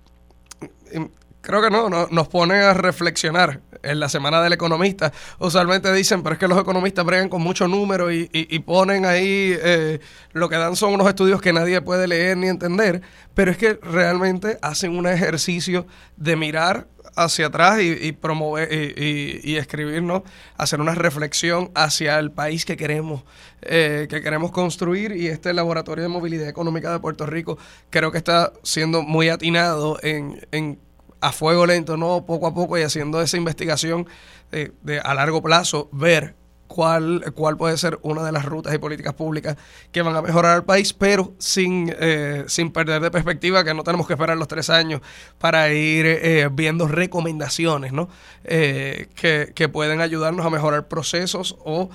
creo 1.41 1.63
que 1.63 1.71
no, 1.71 1.89
nos 1.89 2.29
ponen 2.29 2.63
a 2.63 2.75
reflexionar 2.75 3.61
en 3.83 4.01
la 4.01 4.09
semana 4.09 4.43
del 4.43 4.53
economista. 4.53 5.13
Usualmente 5.39 5.93
dicen, 5.93 6.23
pero 6.23 6.35
es 6.35 6.39
que 6.39 6.49
los 6.49 6.59
economistas 6.59 7.05
bregan 7.05 7.29
con 7.29 7.43
muchos 7.43 7.69
números 7.69 8.13
y, 8.13 8.29
y, 8.33 8.59
ponen 8.61 9.05
ahí 9.05 9.57
eh, 9.61 10.01
lo 10.33 10.49
que 10.49 10.57
dan 10.57 10.77
son 10.77 10.95
unos 10.95 11.09
estudios 11.09 11.41
que 11.41 11.53
nadie 11.53 11.81
puede 11.81 12.07
leer 12.07 12.37
ni 12.37 12.49
entender, 12.49 13.03
pero 13.35 13.51
es 13.51 13.57
que 13.57 13.75
realmente 13.83 14.59
hacen 14.63 14.97
un 14.97 15.07
ejercicio 15.07 15.87
de 16.17 16.37
mirar 16.37 16.87
hacia 17.17 17.47
atrás 17.47 17.81
y, 17.81 18.13
promover 18.13 18.73
y, 18.73 19.41
y, 19.43 19.57
escribirnos, 19.57 20.23
hacer 20.57 20.81
una 20.81 20.95
reflexión 20.95 21.71
hacia 21.75 22.19
el 22.19 22.31
país 22.31 22.65
que 22.65 22.77
queremos, 22.77 23.25
eh, 23.63 24.07
que 24.09 24.23
queremos 24.23 24.53
construir 24.53 25.13
y 25.13 25.27
este 25.27 25.53
laboratorio 25.53 26.03
de 26.03 26.09
movilidad 26.09 26.49
económica 26.49 26.93
de 26.93 27.01
Puerto 27.01 27.27
Rico 27.27 27.59
creo 27.91 28.13
que 28.13 28.19
está 28.19 28.53
siendo 28.63 29.03
muy 29.03 29.31
atinado 29.31 29.99
en, 30.03 30.47
en 30.53 30.79
a 31.21 31.33
fuego 31.33 31.67
lento, 31.67 31.97
no 31.97 32.25
poco 32.27 32.47
a 32.47 32.55
poco 32.55 32.79
y 32.79 32.83
haciendo 32.83 33.21
esa 33.21 33.37
investigación 33.37 34.07
de, 34.51 35.01
a 35.03 35.15
largo 35.15 35.43
plazo, 35.43 35.89
ver 35.93 36.35
cuál, 36.69 37.33
cuál 37.35 37.57
puede 37.57 37.77
ser 37.77 37.99
una 38.03 38.23
de 38.23 38.31
las 38.31 38.45
rutas 38.45 38.73
y 38.73 38.79
políticas 38.79 39.15
públicas 39.15 39.57
que 39.91 40.03
van 40.03 40.15
a 40.15 40.23
mejorar 40.23 40.55
al 40.55 40.65
país, 40.65 40.93
pero 40.93 41.35
sin, 41.39 41.93
eh, 41.99 42.45
sin 42.47 42.71
perder 42.71 43.03
de 43.03 43.11
perspectiva 43.11 43.65
que 43.65 43.75
no 43.75 43.83
tenemos 43.83 44.07
que 44.07 44.13
esperar 44.13 44.37
los 44.37 44.47
tres 44.47 44.71
años 44.71 45.01
para 45.39 45.73
ir 45.73 46.07
eh, 46.07 46.49
viendo 46.53 46.87
recomendaciones 46.87 47.93
¿no? 47.93 48.09
Eh, 48.45 49.09
que, 49.17 49.53
que, 49.55 49.69
pueden 49.69 50.01
ayudarnos 50.01 50.47
a 50.47 50.51
mejorar 50.51 50.87
procesos 50.87 51.57
o 51.65 51.91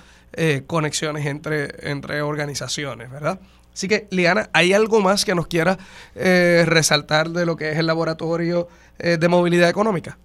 conexiones 0.65 1.28
entre, 1.28 1.91
entre 1.91 2.24
organizaciones, 2.24 3.11
¿verdad? 3.11 3.39
Así 3.74 3.88
que, 3.88 4.07
Liana, 4.11 4.49
¿hay 4.53 4.74
algo 4.74 5.01
más 5.01 5.26
que 5.26 5.34
nos 5.34 5.47
quiera 5.47 5.78
resaltar 6.15 7.30
de 7.30 7.45
lo 7.45 7.55
que 7.55 7.71
es 7.71 7.78
el 7.80 7.88
laboratorio 7.88 8.67
eh, 8.99 9.17
de 9.17 9.28
movilidad 9.28 9.69
económica? 9.69 10.17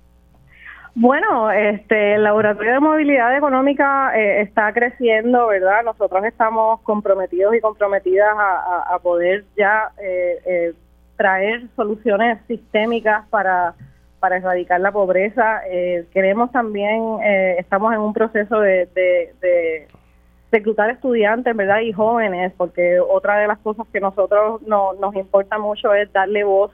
Bueno, 0.94 1.50
este, 1.50 2.16
el 2.16 2.24
laboratorio 2.24 2.74
de 2.74 2.80
movilidad 2.80 3.36
económica 3.36 4.12
eh, 4.18 4.42
está 4.42 4.72
creciendo, 4.72 5.46
¿verdad? 5.46 5.84
Nosotros 5.84 6.24
estamos 6.24 6.80
comprometidos 6.82 7.54
y 7.54 7.60
comprometidas 7.60 8.34
a, 8.36 8.98
poder 9.02 9.44
ya 9.56 9.90
eh, 10.02 10.74
traer 11.16 11.66
soluciones 11.76 12.38
sistémicas 12.46 13.26
para, 13.28 13.74
para 14.20 14.36
erradicar 14.36 14.80
la 14.80 14.92
pobreza. 14.92 15.62
queremos 16.12 16.50
también, 16.52 17.20
estamos 17.58 17.92
en 17.94 18.00
un 18.00 18.12
proceso 18.12 18.60
de, 18.60 19.86
reclutar 20.50 20.90
estudiantes, 20.90 21.54
¿verdad? 21.54 21.80
Y 21.80 21.92
jóvenes, 21.92 22.52
porque 22.56 23.00
otra 23.00 23.38
de 23.38 23.46
las 23.46 23.58
cosas 23.58 23.86
que 23.92 24.00
nosotros 24.00 24.62
no, 24.62 24.94
nos 24.94 25.14
importa 25.14 25.58
mucho 25.58 25.92
es 25.94 26.12
darle 26.12 26.44
voz 26.44 26.72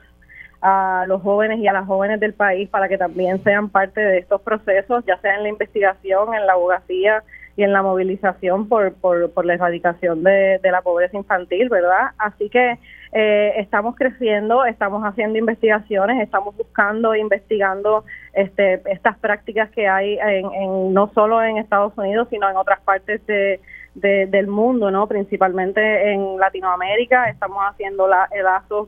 a 0.61 1.05
los 1.07 1.21
jóvenes 1.21 1.59
y 1.59 1.67
a 1.67 1.73
las 1.73 1.85
jóvenes 1.85 2.19
del 2.19 2.33
país 2.33 2.69
para 2.69 2.87
que 2.87 2.97
también 2.97 3.43
sean 3.43 3.69
parte 3.69 4.01
de 4.01 4.19
estos 4.19 4.41
procesos, 4.41 5.03
ya 5.05 5.17
sea 5.17 5.35
en 5.35 5.43
la 5.43 5.49
investigación, 5.49 6.33
en 6.33 6.47
la 6.47 6.53
abogacía, 6.53 7.23
y 7.57 7.63
en 7.63 7.71
la 7.71 7.81
movilización 7.81 8.67
por, 8.67 8.93
por, 8.95 9.31
por 9.31 9.45
la 9.45 9.53
erradicación 9.53 10.23
de, 10.23 10.59
de, 10.61 10.71
la 10.71 10.81
pobreza 10.81 11.15
infantil, 11.15 11.69
¿verdad? 11.69 12.11
Así 12.17 12.49
que 12.49 12.77
eh, 13.13 13.53
estamos 13.57 13.95
creciendo, 13.95 14.65
estamos 14.65 15.03
haciendo 15.03 15.39
investigaciones, 15.39 16.21
estamos 16.21 16.55
buscando, 16.57 17.15
investigando 17.15 18.03
este, 18.33 18.81
estas 18.91 19.17
prácticas 19.19 19.69
que 19.71 19.87
hay 19.87 20.17
en, 20.21 20.93
no 20.93 21.09
solo 21.13 21.41
en 21.41 21.57
Estados 21.57 21.97
Unidos, 21.97 22.27
sino 22.29 22.49
en 22.49 22.57
otras 22.57 22.81
partes 22.81 23.25
de, 23.25 23.61
del 23.93 24.47
mundo, 24.47 24.91
¿no? 24.91 25.07
Principalmente 25.07 26.11
en 26.11 26.37
Latinoamérica, 26.37 27.29
estamos 27.29 27.63
haciendo 27.63 28.09
la, 28.09 28.27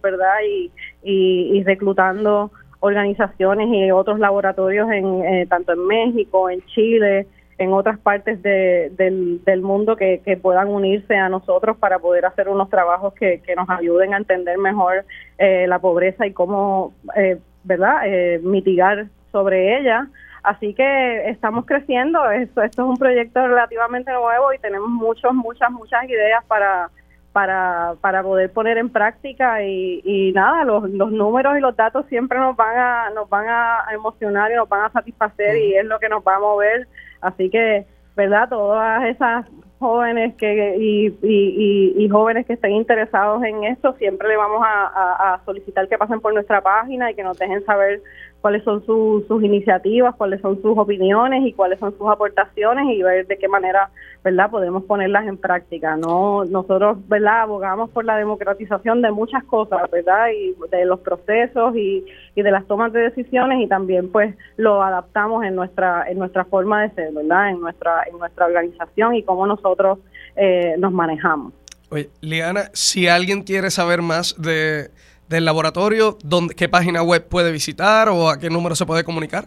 ¿verdad? 0.04 0.36
Y, 0.46 0.72
y, 1.04 1.58
y 1.58 1.64
reclutando 1.64 2.52
organizaciones 2.80 3.70
y 3.70 3.92
otros 3.92 4.20
laboratorios 4.20 4.90
en 4.92 5.24
eh, 5.24 5.46
tanto 5.48 5.72
en 5.74 5.88
México, 5.88 6.50
en 6.50 6.62
Chile, 6.66 7.28
en 7.58 7.74
otras 7.74 7.98
partes 8.00 8.42
de, 8.44 8.92
del, 8.98 9.44
del, 9.44 9.62
mundo 9.62 9.96
que, 9.96 10.22
que, 10.24 10.38
puedan 10.38 10.68
unirse 10.68 11.16
a 11.16 11.30
nosotros 11.30 11.78
para 11.78 12.00
poder 12.00 12.26
hacer 12.26 12.50
unos 12.50 12.70
trabajos 12.70 13.14
que, 13.16 13.42
que 13.42 13.56
nos 13.56 13.70
ayuden 13.70 14.14
a 14.14 14.18
entender 14.18 14.58
mejor 14.58 15.06
eh, 15.38 15.66
la 15.68 15.80
pobreza 15.80 16.28
y 16.28 16.34
cómo, 16.34 16.94
eh, 17.16 17.40
¿verdad?, 17.64 18.02
eh, 18.06 18.40
mitigar 18.44 19.08
sobre 19.32 19.80
ella. 19.80 20.08
Así 20.44 20.74
que 20.74 21.30
estamos 21.30 21.66
creciendo. 21.66 22.30
Esto, 22.30 22.62
esto 22.62 22.84
es 22.84 22.90
un 22.90 22.98
proyecto 22.98 23.46
relativamente 23.48 24.12
nuevo 24.12 24.54
y 24.54 24.60
tenemos 24.60 24.90
muchas, 24.90 25.34
muchas, 25.34 25.72
muchas 25.72 26.04
ideas 26.08 26.44
para 26.46 26.90
para, 27.34 27.94
para 28.02 28.24
poder 28.24 28.52
poner 28.52 28.80
en 28.80 28.90
práctica 28.90 29.62
y, 29.62 30.02
y 30.04 30.32
nada, 30.32 30.64
los, 30.64 30.90
los 30.90 31.12
números 31.12 31.56
y 31.56 31.62
los 31.62 31.76
datos 31.76 32.08
siempre 32.08 32.40
nos 32.40 32.56
van 32.56 32.76
a 32.76 33.10
nos 33.12 33.30
van 33.30 33.46
a 33.48 33.86
emocionar 33.94 34.52
y 34.52 34.56
nos 34.56 34.68
van 34.68 34.86
a 34.86 34.92
satisfacer 34.92 35.56
y 35.56 35.76
es 35.76 35.86
lo 35.86 36.00
que 36.00 36.10
nos 36.10 36.24
va 36.24 36.38
a 36.38 36.40
mover. 36.40 36.88
Así 37.22 37.50
que, 37.50 37.86
¿verdad? 38.16 38.50
Todas 38.50 39.06
esas 39.06 39.46
jóvenes 39.80 40.36
que 40.36 40.76
y, 40.80 42.10
jóvenes 42.10 42.46
que 42.46 42.54
estén 42.54 42.72
interesados 42.72 43.44
en 43.44 43.64
esto, 43.66 43.94
siempre 43.98 44.28
le 44.28 44.38
vamos 44.38 44.62
a, 44.66 45.42
solicitar 45.46 45.88
que 45.88 45.98
pasen 45.98 46.20
por 46.20 46.34
nuestra 46.34 46.62
página 46.62 47.12
y 47.12 47.16
que 47.16 47.24
nos 47.24 47.38
dejen 47.38 47.64
saber 47.66 48.02
cuáles 48.42 48.64
son 48.64 48.86
sus 48.86 49.44
iniciativas, 49.44 50.16
cuáles 50.16 50.42
son 50.42 50.62
sus 50.62 50.78
opiniones 50.78 51.46
y 51.46 51.54
cuáles 51.54 51.80
son 51.80 51.98
sus 51.98 52.08
aportaciones 52.08 52.86
y 52.90 53.02
ver 53.02 53.28
de 53.28 53.38
qué 53.38 53.48
manera, 53.48 53.90
¿verdad?, 54.24 54.50
podemos 54.50 54.84
ponerlas 54.84 55.28
en 55.28 55.38
práctica. 55.38 55.96
No 55.96 56.46
nosotros, 56.46 56.98
¿verdad?, 57.08 57.42
abogamos 57.42 57.90
por 57.90 58.06
la 58.06 58.18
democratización 58.18 59.02
de 59.02 59.12
muchas 59.12 59.44
cosas, 59.44 59.90
¿verdad?, 59.92 60.28
y 60.30 60.56
de 60.70 60.86
los 60.86 61.00
procesos 61.00 61.76
y, 61.76 62.06
y 62.36 62.42
de 62.42 62.52
las 62.52 62.66
tomas 62.68 62.94
de 62.94 63.02
decisiones 63.02 63.60
y 63.62 63.68
también 63.68 64.12
pues 64.12 64.36
lo 64.58 64.84
adaptamos 64.84 65.44
en 65.44 65.56
nuestra 65.56 66.06
en 66.10 66.20
nuestra 66.20 66.46
forma 66.46 66.84
de 66.84 66.90
ser, 66.92 67.14
¿verdad?, 67.14 67.50
en 67.50 67.60
nuestra 67.60 68.04
en 68.10 68.18
nuestra 68.18 68.46
organización 68.46 69.16
y 69.16 69.24
cómo 69.24 69.48
nosotros 69.48 70.00
eh, 70.36 70.76
nos 70.78 70.94
manejamos. 70.94 71.54
Oye, 71.90 72.10
Liana, 72.22 72.70
si 72.74 73.08
alguien 73.08 73.44
quiere 73.44 73.72
saber 73.72 74.02
más 74.02 74.36
de 74.42 74.90
del 75.30 75.46
laboratorio, 75.46 76.18
¿dónde, 76.24 76.56
¿qué 76.56 76.70
página 76.70 77.04
web 77.04 77.28
puede 77.28 77.52
visitar 77.52 78.10
o 78.10 78.30
a 78.30 78.40
qué 78.40 78.50
número 78.50 78.76
se 78.76 78.86
puede 78.86 79.04
comunicar? 79.04 79.46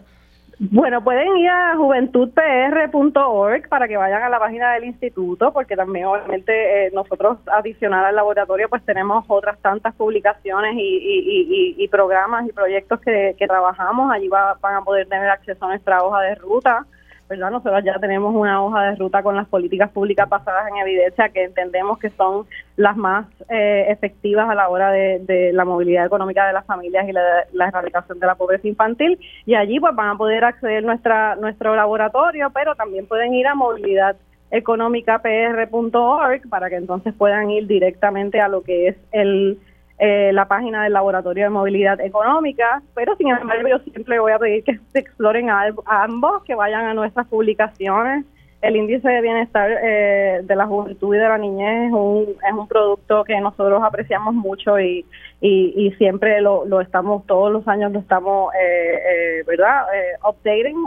Bueno, 0.63 1.03
pueden 1.03 1.37
ir 1.37 1.49
a 1.49 1.75
juventudpr.org 1.75 3.67
para 3.67 3.87
que 3.87 3.97
vayan 3.97 4.21
a 4.21 4.29
la 4.29 4.37
página 4.37 4.73
del 4.73 4.83
instituto, 4.83 5.51
porque 5.51 5.75
también 5.75 6.05
obviamente 6.05 6.85
eh, 6.85 6.91
nosotros 6.93 7.39
adicional 7.47 8.05
al 8.05 8.15
laboratorio 8.15 8.69
pues 8.69 8.85
tenemos 8.85 9.25
otras 9.27 9.57
tantas 9.59 9.95
publicaciones 9.95 10.75
y, 10.77 11.87
programas 11.87 12.47
y 12.47 12.51
proyectos 12.53 13.01
que, 13.01 13.35
que 13.39 13.47
trabajamos. 13.47 14.11
Allí 14.11 14.27
van 14.27 14.75
a 14.75 14.81
poder 14.83 15.07
tener 15.07 15.29
acceso 15.31 15.65
a 15.65 15.69
nuestra 15.69 16.03
hoja 16.03 16.21
de 16.21 16.35
ruta 16.35 16.85
¿verdad? 17.31 17.49
Nosotros 17.49 17.81
ya 17.85 17.97
tenemos 17.97 18.35
una 18.35 18.61
hoja 18.61 18.83
de 18.83 18.95
ruta 18.97 19.23
con 19.23 19.37
las 19.37 19.47
políticas 19.47 19.89
públicas 19.89 20.27
pasadas 20.27 20.67
en 20.69 20.75
evidencia 20.75 21.29
que 21.29 21.45
entendemos 21.45 21.97
que 21.97 22.09
son 22.09 22.45
las 22.75 22.97
más 22.97 23.25
eh, 23.47 23.85
efectivas 23.87 24.49
a 24.49 24.55
la 24.55 24.67
hora 24.67 24.91
de, 24.91 25.51
la 25.53 25.63
movilidad 25.63 26.05
económica 26.05 26.45
de 26.45 26.51
las 26.51 26.65
familias 26.65 27.07
y 27.07 27.13
la, 27.13 27.67
erradicación 27.67 28.19
de 28.19 28.27
la 28.27 28.35
pobreza 28.35 28.67
infantil. 28.67 29.17
Y 29.45 29.55
allí 29.55 29.79
pues 29.79 29.95
van 29.95 30.09
a 30.09 30.17
poder 30.17 30.43
acceder 30.43 30.83
nuestra 30.83 31.37
nuestro 31.37 31.73
laboratorio, 31.73 32.49
pero 32.53 32.75
también 32.75 33.07
pueden 33.07 33.33
ir 33.33 33.47
a 33.47 33.55
movilidad 33.55 34.17
económicapr.org 34.51 36.49
para 36.49 36.69
que 36.69 36.75
entonces 36.75 37.13
puedan 37.13 37.49
ir 37.49 37.65
directamente 37.65 38.41
a 38.41 38.49
lo 38.49 38.61
que 38.61 38.89
es 38.89 38.97
el 39.13 39.57
eh, 40.03 40.31
la 40.33 40.47
página 40.47 40.83
del 40.83 40.93
Laboratorio 40.93 41.43
de 41.43 41.51
Movilidad 41.51 42.01
Económica, 42.01 42.81
pero 42.95 43.15
sin 43.17 43.27
embargo 43.29 43.67
yo 43.67 43.77
siempre 43.91 44.17
voy 44.19 44.31
a 44.31 44.39
pedir 44.39 44.63
que 44.63 44.79
se 44.91 44.97
exploren 44.97 45.51
a, 45.51 45.71
ambos, 45.85 46.43
que 46.43 46.55
vayan 46.55 46.85
a 46.85 46.95
nuestras 46.95 47.27
publicaciones. 47.27 48.25
El 48.63 48.77
índice 48.77 49.07
de 49.07 49.21
bienestar 49.21 49.69
eh, 49.83 50.41
de 50.41 50.55
la 50.55 50.65
juventud 50.65 51.13
y 51.13 51.19
de 51.19 51.29
la 51.29 51.37
niñez 51.37 51.89
es 51.89 51.93
un, 51.93 52.25
es 52.29 52.51
un 52.51 52.67
producto 52.67 53.23
que 53.23 53.39
nosotros 53.39 53.83
apreciamos 53.83 54.33
mucho 54.33 54.79
y, 54.79 55.05
y, 55.39 55.91
siempre 55.99 56.41
lo, 56.41 56.65
lo, 56.65 56.81
estamos, 56.81 57.23
todos 57.27 57.51
los 57.51 57.67
años 57.67 57.91
lo 57.91 57.99
estamos, 57.99 58.51
eh, 58.55 58.95
eh 59.05 59.43
¿verdad? 59.45 59.85
updating, 60.23 60.77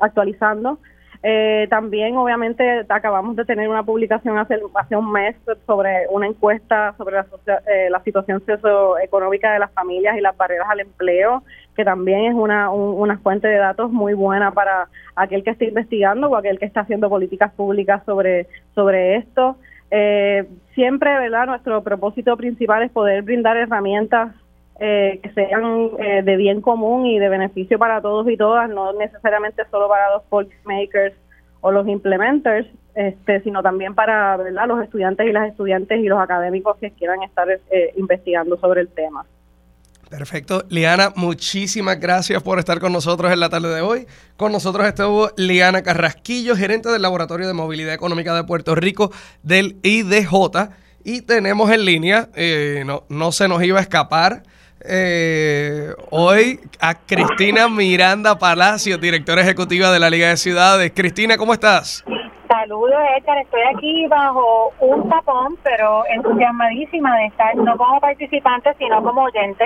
actualizando 0.00 0.78
eh, 1.22 1.66
también, 1.68 2.16
obviamente, 2.16 2.86
acabamos 2.88 3.36
de 3.36 3.44
tener 3.44 3.68
una 3.68 3.82
publicación 3.82 4.38
hace, 4.38 4.58
hace 4.74 4.96
un 4.96 5.12
mes 5.12 5.36
sobre 5.66 6.06
una 6.10 6.26
encuesta 6.26 6.94
sobre 6.96 7.16
la, 7.16 7.26
eh, 7.66 7.90
la 7.90 8.02
situación 8.02 8.42
socioeconómica 8.46 9.52
de 9.52 9.58
las 9.58 9.70
familias 9.72 10.16
y 10.16 10.22
las 10.22 10.34
barreras 10.36 10.68
al 10.70 10.80
empleo, 10.80 11.42
que 11.76 11.84
también 11.84 12.24
es 12.24 12.34
una, 12.34 12.70
una 12.70 13.18
fuente 13.18 13.48
de 13.48 13.56
datos 13.56 13.90
muy 13.90 14.14
buena 14.14 14.52
para 14.52 14.88
aquel 15.14 15.44
que 15.44 15.50
esté 15.50 15.66
investigando 15.66 16.28
o 16.28 16.36
aquel 16.36 16.58
que 16.58 16.64
está 16.64 16.80
haciendo 16.80 17.10
políticas 17.10 17.52
públicas 17.52 18.02
sobre, 18.06 18.46
sobre 18.74 19.16
esto. 19.16 19.56
Eh, 19.90 20.46
siempre, 20.74 21.18
¿verdad? 21.18 21.46
Nuestro 21.46 21.82
propósito 21.82 22.34
principal 22.38 22.82
es 22.82 22.90
poder 22.92 23.22
brindar 23.22 23.58
herramientas 23.58 24.34
eh, 24.82 25.20
que 25.22 25.30
sean 25.34 25.90
eh, 25.98 26.22
de 26.22 26.36
bien 26.36 26.62
común 26.62 27.04
y 27.04 27.18
de 27.18 27.28
beneficio 27.28 27.78
para 27.78 28.00
todos 28.00 28.26
y 28.30 28.38
todas, 28.38 28.70
no 28.70 28.94
necesariamente 28.94 29.62
solo 29.70 29.90
para 29.90 30.10
los 30.10 30.22
policymakers 30.22 31.14
o 31.60 31.70
los 31.70 31.86
implementers, 31.86 32.66
este, 32.94 33.42
sino 33.42 33.62
también 33.62 33.94
para 33.94 34.38
¿verdad? 34.38 34.66
los 34.66 34.82
estudiantes 34.82 35.26
y 35.28 35.32
las 35.32 35.50
estudiantes 35.50 36.00
y 36.00 36.04
los 36.04 36.18
académicos 36.18 36.78
que 36.78 36.92
quieran 36.92 37.22
estar 37.22 37.46
eh, 37.50 37.92
investigando 37.98 38.56
sobre 38.56 38.80
el 38.80 38.88
tema. 38.88 39.26
Perfecto. 40.08 40.64
Liana, 40.70 41.12
muchísimas 41.14 42.00
gracias 42.00 42.42
por 42.42 42.58
estar 42.58 42.80
con 42.80 42.94
nosotros 42.94 43.30
en 43.30 43.40
la 43.40 43.50
tarde 43.50 43.74
de 43.74 43.82
hoy. 43.82 44.06
Con 44.38 44.50
nosotros 44.50 44.86
estuvo 44.86 45.28
Liana 45.36 45.82
Carrasquillo, 45.82 46.56
gerente 46.56 46.88
del 46.88 47.02
Laboratorio 47.02 47.46
de 47.46 47.52
Movilidad 47.52 47.92
Económica 47.92 48.34
de 48.34 48.44
Puerto 48.44 48.74
Rico 48.74 49.12
del 49.42 49.76
IDJ. 49.82 50.70
Y 51.04 51.20
tenemos 51.20 51.70
en 51.70 51.84
línea, 51.84 52.30
no, 52.86 53.04
no 53.10 53.30
se 53.32 53.46
nos 53.46 53.62
iba 53.62 53.78
a 53.78 53.82
escapar, 53.82 54.42
eh, 54.84 55.94
hoy 56.10 56.60
a 56.80 56.94
Cristina 56.94 57.68
Miranda 57.68 58.38
Palacio, 58.38 58.98
directora 58.98 59.42
ejecutiva 59.42 59.90
de 59.90 60.00
la 60.00 60.10
Liga 60.10 60.28
de 60.28 60.36
Ciudades. 60.36 60.92
Cristina, 60.94 61.36
¿cómo 61.36 61.52
estás? 61.52 62.04
Saludos, 62.48 62.98
Edgar. 63.16 63.38
Estoy 63.38 63.60
aquí 63.74 64.06
bajo 64.08 64.72
un 64.80 65.08
tapón, 65.08 65.56
pero 65.62 66.02
entusiasmadísima 66.08 67.16
de 67.18 67.26
estar 67.26 67.54
no 67.56 67.76
como 67.76 68.00
participante, 68.00 68.74
sino 68.78 69.02
como 69.02 69.22
oyente. 69.22 69.64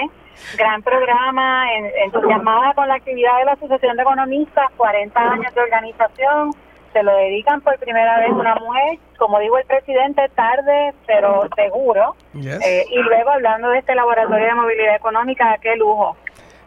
Gran 0.58 0.82
programa, 0.82 1.64
entusiasmada 2.04 2.74
con 2.74 2.88
la 2.88 2.96
actividad 2.96 3.38
de 3.38 3.44
la 3.46 3.52
Asociación 3.52 3.96
de 3.96 4.02
Economistas, 4.02 4.70
40 4.76 5.18
años 5.18 5.54
de 5.54 5.60
organización, 5.60 6.50
se 6.94 7.02
lo 7.02 7.14
dedican 7.16 7.60
por 7.60 7.76
primera 7.78 8.20
vez 8.20 8.30
una 8.30 8.54
mujer, 8.54 8.98
como 9.18 9.38
dijo 9.40 9.58
el 9.58 9.66
presidente, 9.66 10.22
tarde 10.34 10.94
pero 11.06 11.48
seguro. 11.54 12.14
Eh, 12.34 12.86
y 12.88 13.02
luego 13.02 13.30
hablando 13.30 13.68
de 13.70 13.80
este 13.80 13.94
laboratorio 13.94 14.46
de 14.46 14.54
movilidad 14.54 14.96
económica, 14.96 15.58
qué 15.60 15.76
lujo. 15.76 16.16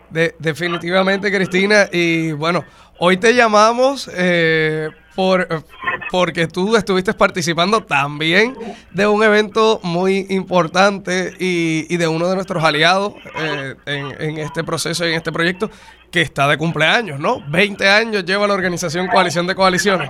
De, 0.09 0.35
definitivamente, 0.37 1.31
Cristina. 1.31 1.87
Y 1.91 2.33
bueno, 2.33 2.63
hoy 2.99 3.17
te 3.17 3.33
llamamos 3.33 4.11
eh, 4.13 4.89
por, 5.15 5.47
porque 6.11 6.47
tú 6.47 6.75
estuviste 6.75 7.13
participando 7.13 7.81
también 7.83 8.55
de 8.91 9.07
un 9.07 9.23
evento 9.23 9.79
muy 9.83 10.27
importante 10.29 11.33
y, 11.39 11.95
de 11.95 12.07
uno 12.07 12.27
de 12.27 12.35
nuestros 12.35 12.63
aliados 12.63 13.13
eh, 13.39 13.75
en, 13.85 14.21
en, 14.21 14.37
este 14.39 14.63
proceso 14.63 15.05
y 15.05 15.11
en 15.11 15.15
este 15.15 15.31
proyecto 15.31 15.69
que 16.11 16.21
está 16.21 16.47
de 16.47 16.57
cumpleaños, 16.57 17.19
¿no? 17.19 17.41
20 17.47 17.89
años 17.89 18.25
lleva 18.25 18.47
la 18.47 18.53
organización 18.53 19.07
Coalición 19.07 19.47
de 19.47 19.55
Coaliciones. 19.55 20.09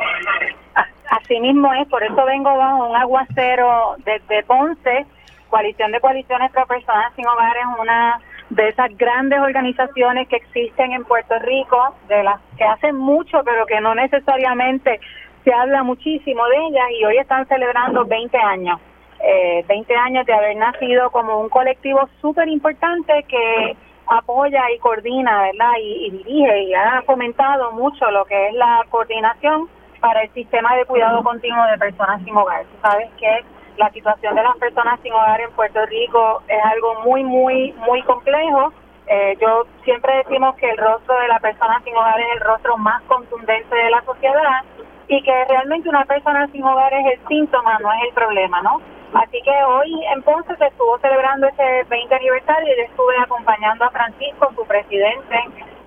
Así 1.10 1.40
mismo 1.40 1.74
es, 1.74 1.88
por 1.88 2.04
eso 2.04 2.26
vengo 2.26 2.56
bajo 2.56 2.90
un 2.90 2.96
aguacero 2.96 3.96
desde 4.06 4.44
Ponce, 4.44 5.06
Coalición 5.50 5.92
de 5.92 6.00
Coaliciones 6.00 6.52
para 6.52 6.66
Personas 6.66 7.14
Sin 7.16 7.26
Hogar 7.26 7.56
es 7.58 7.80
una 7.80 8.20
de 8.50 8.70
esas 8.70 8.96
grandes 8.98 9.40
organizaciones 9.40 10.28
que 10.28 10.38
existen 10.38 10.92
en 10.94 11.04
Puerto 11.04 11.38
Rico, 11.40 11.96
de 12.08 12.24
las 12.24 12.40
que 12.58 12.64
hacen 12.64 12.96
mucho, 12.96 13.42
pero 13.44 13.66
que 13.66 13.82
no 13.82 13.96
necesariamente 13.96 15.00
se 15.44 15.54
habla 15.54 15.84
muchísimo 15.84 16.46
de 16.48 16.58
ellas 16.68 16.86
y 17.00 17.06
hoy 17.06 17.18
están 17.18 17.48
celebrando 17.48 18.06
20 18.06 18.38
años. 18.38 18.80
Eh, 19.24 19.66
20 19.68 19.96
años 19.96 20.26
de 20.26 20.34
haber 20.34 20.56
nacido 20.58 21.10
como 21.10 21.40
un 21.40 21.50
colectivo 21.50 22.08
súper 22.22 22.48
importante 22.48 23.26
que 23.28 23.76
apoya 24.08 24.72
y 24.72 24.80
coordina, 24.80 25.44
¿verdad? 25.44 25.74
Y, 25.82 26.12
dirige 26.12 26.64
y 26.64 26.74
ha 26.74 27.02
fomentado 27.06 27.72
mucho 27.72 28.10
lo 28.12 28.26
que 28.26 28.50
es 28.50 28.54
la 28.54 28.86
coordinación 28.90 29.70
para 30.00 30.24
el 30.24 30.32
sistema 30.34 30.76
de 30.76 30.86
cuidado 30.86 31.24
continuo 31.24 31.66
de 31.66 31.78
personas 31.78 32.24
sin 32.24 32.36
hogar. 32.36 32.66
sabes 32.82 33.10
que 33.18 33.44
la 33.78 33.90
situación 33.92 34.36
de 34.36 34.44
las 34.44 34.58
personas 34.58 35.00
sin 35.02 35.14
hogar 35.14 35.40
en 35.42 35.52
Puerto 35.52 35.86
Rico 35.86 36.42
es 36.48 36.64
algo 36.66 37.02
muy, 37.04 37.24
muy, 37.24 37.74
muy 37.74 38.02
complejo. 38.04 38.74
Eh, 39.08 39.38
yo 39.40 39.66
siempre 39.84 40.18
decimos 40.18 40.56
que 40.56 40.70
el 40.70 40.78
rostro 40.78 41.18
de 41.20 41.28
la 41.28 41.40
persona 41.40 41.80
sin 41.84 41.96
hogar 41.96 42.20
es 42.20 42.28
el 42.34 42.40
rostro 42.42 42.78
más 42.78 43.02
contundente 43.04 43.76
de 43.76 43.90
la 43.90 44.02
sociedad 44.04 44.64
y 45.08 45.22
que 45.24 45.46
realmente 45.46 45.88
una 45.88 46.04
persona 46.06 46.48
sin 46.48 46.64
hogar 46.64 46.94
es 46.94 47.06
el 47.14 47.28
síntoma, 47.28 47.78
no 47.80 47.92
es 47.94 48.00
el 48.10 48.14
problema, 48.14 48.62
¿no? 48.62 48.82
Así 49.14 49.42
que 49.42 49.64
hoy 49.64 50.06
en 50.14 50.22
Ponce 50.24 50.56
se 50.58 50.66
estuvo 50.66 50.98
celebrando 51.00 51.48
ese 51.48 51.84
20 51.90 52.16
aniversario 52.16 52.74
y 52.74 52.78
yo 52.78 52.84
estuve 52.84 53.18
acompañando 53.20 53.86
a 53.86 53.90
Francisco, 53.90 54.52
su 54.56 54.66
presidente, 54.66 55.38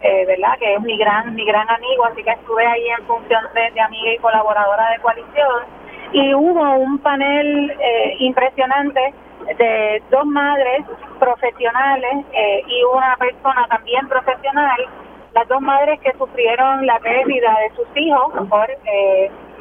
eh, 0.01 0.25
¿verdad? 0.27 0.59
Que 0.59 0.75
es 0.75 0.81
mi 0.81 0.97
gran, 0.97 1.35
mi 1.35 1.45
gran 1.45 1.69
amigo, 1.71 2.05
así 2.07 2.23
que 2.23 2.31
estuve 2.31 2.67
ahí 2.67 2.89
en 2.89 3.07
función 3.07 3.45
de, 3.55 3.71
de 3.73 3.81
amiga 3.81 4.13
y 4.13 4.19
colaboradora 4.19 4.91
de 4.91 4.99
coalición. 5.01 5.65
Y 6.13 6.35
hubo 6.35 6.63
un 6.77 6.99
panel 6.99 7.71
eh, 7.79 8.17
impresionante 8.21 9.15
de 9.59 10.03
dos 10.11 10.25
madres 10.27 10.85
profesionales 11.19 12.25
eh, 12.33 12.63
y 12.67 12.85
una 12.85 13.17
persona 13.17 13.67
también 13.69 14.09
profesional 14.09 14.89
las 15.35 15.47
dos 15.47 15.61
madres 15.61 16.01
que 16.01 16.13
sufrieron 16.19 16.87
la 16.87 16.99
pérdida 16.99 17.57
de 17.61 17.77
sus 17.77 17.87
hijos 17.95 18.33
por, 18.49 18.67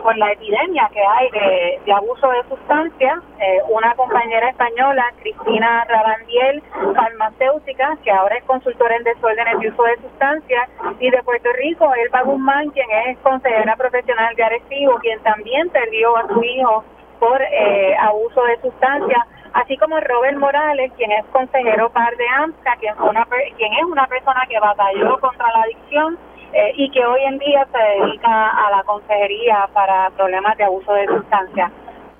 por 0.01 0.17
la 0.17 0.31
epidemia 0.31 0.89
que 0.93 1.01
hay 1.01 1.29
de, 1.31 1.93
abuso 1.93 2.29
de 2.29 2.43
sustancias, 2.49 3.19
eh, 3.39 3.59
una 3.69 3.93
compañera 3.95 4.49
española, 4.49 5.05
Cristina 5.21 5.85
Rabandiel, 5.85 6.63
farmacéutica, 6.95 7.97
que 8.03 8.11
ahora 8.11 8.37
es 8.37 8.43
consultora 8.45 8.95
en 8.95 9.03
desórdenes 9.03 9.59
de 9.59 9.69
uso 9.69 9.83
de 9.83 9.95
sustancias, 9.97 10.69
y 10.99 11.09
de 11.09 11.23
Puerto 11.23 11.49
Rico, 11.53 11.91
Elba 11.93 12.21
Guzmán, 12.23 12.69
quien 12.71 12.89
es 13.07 13.17
consejera 13.19 13.75
profesional 13.75 14.35
de 14.35 14.43
Arecibo, 14.43 14.95
quien 14.99 15.19
también 15.21 15.69
perdió 15.69 16.17
a 16.17 16.27
su 16.27 16.43
hijo 16.43 16.83
por 17.19 17.41
eh, 17.41 17.95
abuso 17.97 18.43
de 18.43 18.61
sustancias 18.61 19.23
así 19.53 19.77
como 19.77 19.99
Robert 19.99 20.37
Morales, 20.37 20.91
quien 20.97 21.11
es 21.11 21.25
consejero 21.31 21.89
par 21.89 22.15
de 22.15 22.27
AMSCA, 22.27 22.75
quien, 22.79 22.93
una, 23.01 23.25
quien 23.57 23.73
es 23.73 23.83
una 23.83 24.05
persona 24.07 24.45
que 24.47 24.59
batalló 24.59 25.19
contra 25.19 25.51
la 25.51 25.61
adicción 25.63 26.17
eh, 26.53 26.71
y 26.75 26.89
que 26.91 27.05
hoy 27.05 27.21
en 27.25 27.37
día 27.39 27.67
se 27.71 28.01
dedica 28.01 28.49
a 28.49 28.71
la 28.71 28.83
consejería 28.83 29.69
para 29.73 30.09
problemas 30.11 30.57
de 30.57 30.63
abuso 30.63 30.93
de 30.93 31.05
sustancias. 31.07 31.71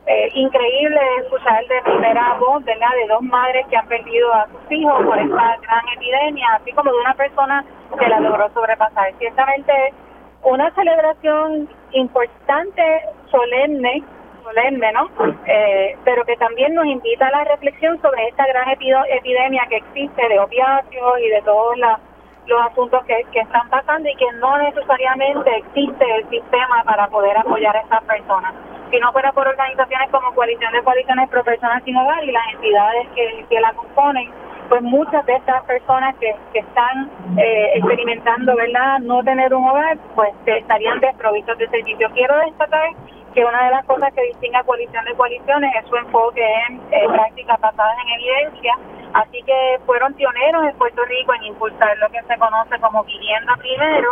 Eh, 0.06 0.30
increíble 0.34 1.00
escuchar 1.22 1.66
de 1.68 1.82
primera 1.84 2.34
voz 2.40 2.66
de 2.66 2.76
dos 3.08 3.22
madres 3.22 3.66
que 3.68 3.78
han 3.78 3.88
perdido 3.88 4.34
a 4.34 4.48
sus 4.48 4.72
hijos 4.72 5.06
por 5.06 5.20
esta 5.20 5.58
gran 5.62 5.88
epidemia, 5.96 6.48
así 6.56 6.72
como 6.72 6.92
de 6.92 6.98
una 6.98 7.14
persona 7.14 7.64
que 7.98 8.08
la 8.08 8.20
logró 8.20 8.50
sobrepasar. 8.54 9.14
Ciertamente 9.20 9.74
una 10.44 10.72
celebración 10.74 11.70
importante, 11.92 13.02
solemne, 13.30 14.04
solemne, 14.44 14.92
¿no? 14.94 15.10
Eh, 15.46 15.96
pero 16.04 16.24
que 16.26 16.38
también 16.38 16.74
nos 16.74 16.86
invita 16.86 17.28
a 17.28 17.32
la 17.32 17.44
reflexión 17.44 18.02
sobre 18.02 18.28
esta 18.30 18.48
gran 18.48 18.70
epidemia 18.70 19.68
que 19.70 19.78
existe 19.78 20.28
de 20.28 20.40
opiáceos 20.40 21.20
y 21.20 21.30
de 21.30 21.42
todos 21.44 21.78
los 22.50 22.62
asuntos 22.62 23.04
que, 23.06 23.26
están 23.40 23.70
pasando 23.70 24.10
y 24.10 24.16
que 24.16 24.32
no 24.40 24.58
necesariamente 24.58 25.56
existe 25.58 26.06
el 26.16 26.30
sistema 26.30 26.84
para 26.84 27.08
poder 27.08 27.38
apoyar 27.38 27.76
a 27.76 27.82
estas 27.82 28.04
personas. 28.04 28.54
Si 28.92 29.00
no 29.00 29.12
fuera 29.12 29.32
por 29.32 29.48
organizaciones 29.48 30.10
como 30.10 30.34
Coalición 30.34 30.74
de 30.74 30.84
Coaliciones 30.84 31.30
Pro 31.30 31.44
Personas 31.44 31.84
Sin 31.84 31.96
Hogar 31.96 32.24
y 32.24 32.32
las 32.32 32.54
entidades 32.54 33.08
que, 33.16 33.46
que 33.48 33.60
la 33.60 33.72
componen, 33.74 34.32
pues 34.68 34.82
muchas 34.82 35.26
de 35.26 35.36
estas 35.36 35.64
personas 35.64 36.16
que, 36.20 36.36
que 36.54 36.60
están 36.60 37.10
eh, 37.38 37.72
experimentando, 37.76 38.56
¿verdad?, 38.56 39.00
no 39.00 39.24
tener 39.24 39.54
un 39.54 39.68
hogar, 39.68 39.98
pues 40.16 40.32
estarían 40.46 41.00
desprovistos 41.00 41.58
de 41.58 41.68
servicio. 41.70 42.10
Quiero 42.14 42.38
destacar 42.40 42.90
que 43.34 43.46
una 43.46 43.66
de 43.66 43.72
las 43.72 43.86
cosas 43.86 44.14
que 44.14 44.24
distingue 44.24 44.58
a 44.58 44.64
Coalición 44.64 45.06
de 45.06 45.14
Coaliciones 45.14 45.72
es 45.76 45.90
su 45.90 45.96
enfoque 45.96 46.44
en 46.68 46.82
eh, 46.92 47.08
prácticas 47.08 47.60
basadas 47.60 47.96
en 48.04 48.22
evidencia. 48.22 48.74
Así 49.14 49.42
que 49.44 49.80
fueron 49.86 50.14
pioneros 50.14 50.66
en 50.66 50.78
Puerto 50.78 51.04
Rico 51.06 51.34
en 51.34 51.44
impulsar 51.46 51.98
lo 51.98 52.10
que 52.10 52.22
se 52.24 52.38
conoce 52.38 52.80
como 52.80 53.04
vivienda 53.04 53.56
primero, 53.58 54.12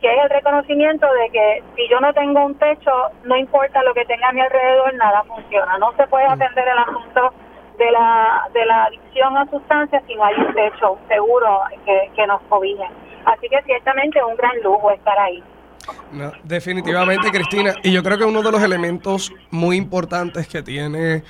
que 0.00 0.12
es 0.12 0.22
el 0.22 0.30
reconocimiento 0.30 1.06
de 1.12 1.30
que 1.30 1.62
si 1.74 1.88
yo 1.88 2.00
no 2.00 2.12
tengo 2.12 2.44
un 2.44 2.54
techo, 2.56 2.90
no 3.24 3.36
importa 3.36 3.82
lo 3.82 3.94
que 3.94 4.04
tenga 4.04 4.28
a 4.28 4.32
mi 4.32 4.40
alrededor, 4.40 4.94
nada 4.94 5.24
funciona. 5.24 5.78
No 5.78 5.92
se 5.96 6.06
puede 6.06 6.26
atender 6.26 6.68
el 6.68 6.78
asunto 6.78 7.32
de 7.78 7.90
la, 7.90 8.48
de 8.52 8.64
la 8.66 8.84
adicción 8.84 9.36
a 9.36 9.46
sustancias 9.50 10.02
si 10.06 10.14
no 10.14 10.24
hay 10.24 10.34
un 10.34 10.54
techo 10.54 10.98
seguro 11.08 11.60
que, 11.84 12.10
que 12.14 12.26
nos 12.26 12.40
cobije. 12.42 12.84
Así 13.24 13.48
que 13.48 13.60
ciertamente 13.64 14.18
es 14.18 14.24
un 14.24 14.36
gran 14.36 14.60
lujo 14.62 14.90
estar 14.90 15.18
ahí. 15.18 15.42
No, 16.12 16.32
definitivamente, 16.42 17.30
Cristina. 17.30 17.74
Y 17.82 17.92
yo 17.92 18.02
creo 18.02 18.18
que 18.18 18.24
uno 18.24 18.42
de 18.42 18.52
los 18.52 18.62
elementos 18.62 19.32
muy 19.50 19.76
importantes 19.76 20.48
que 20.48 20.62
tiene 20.62 21.22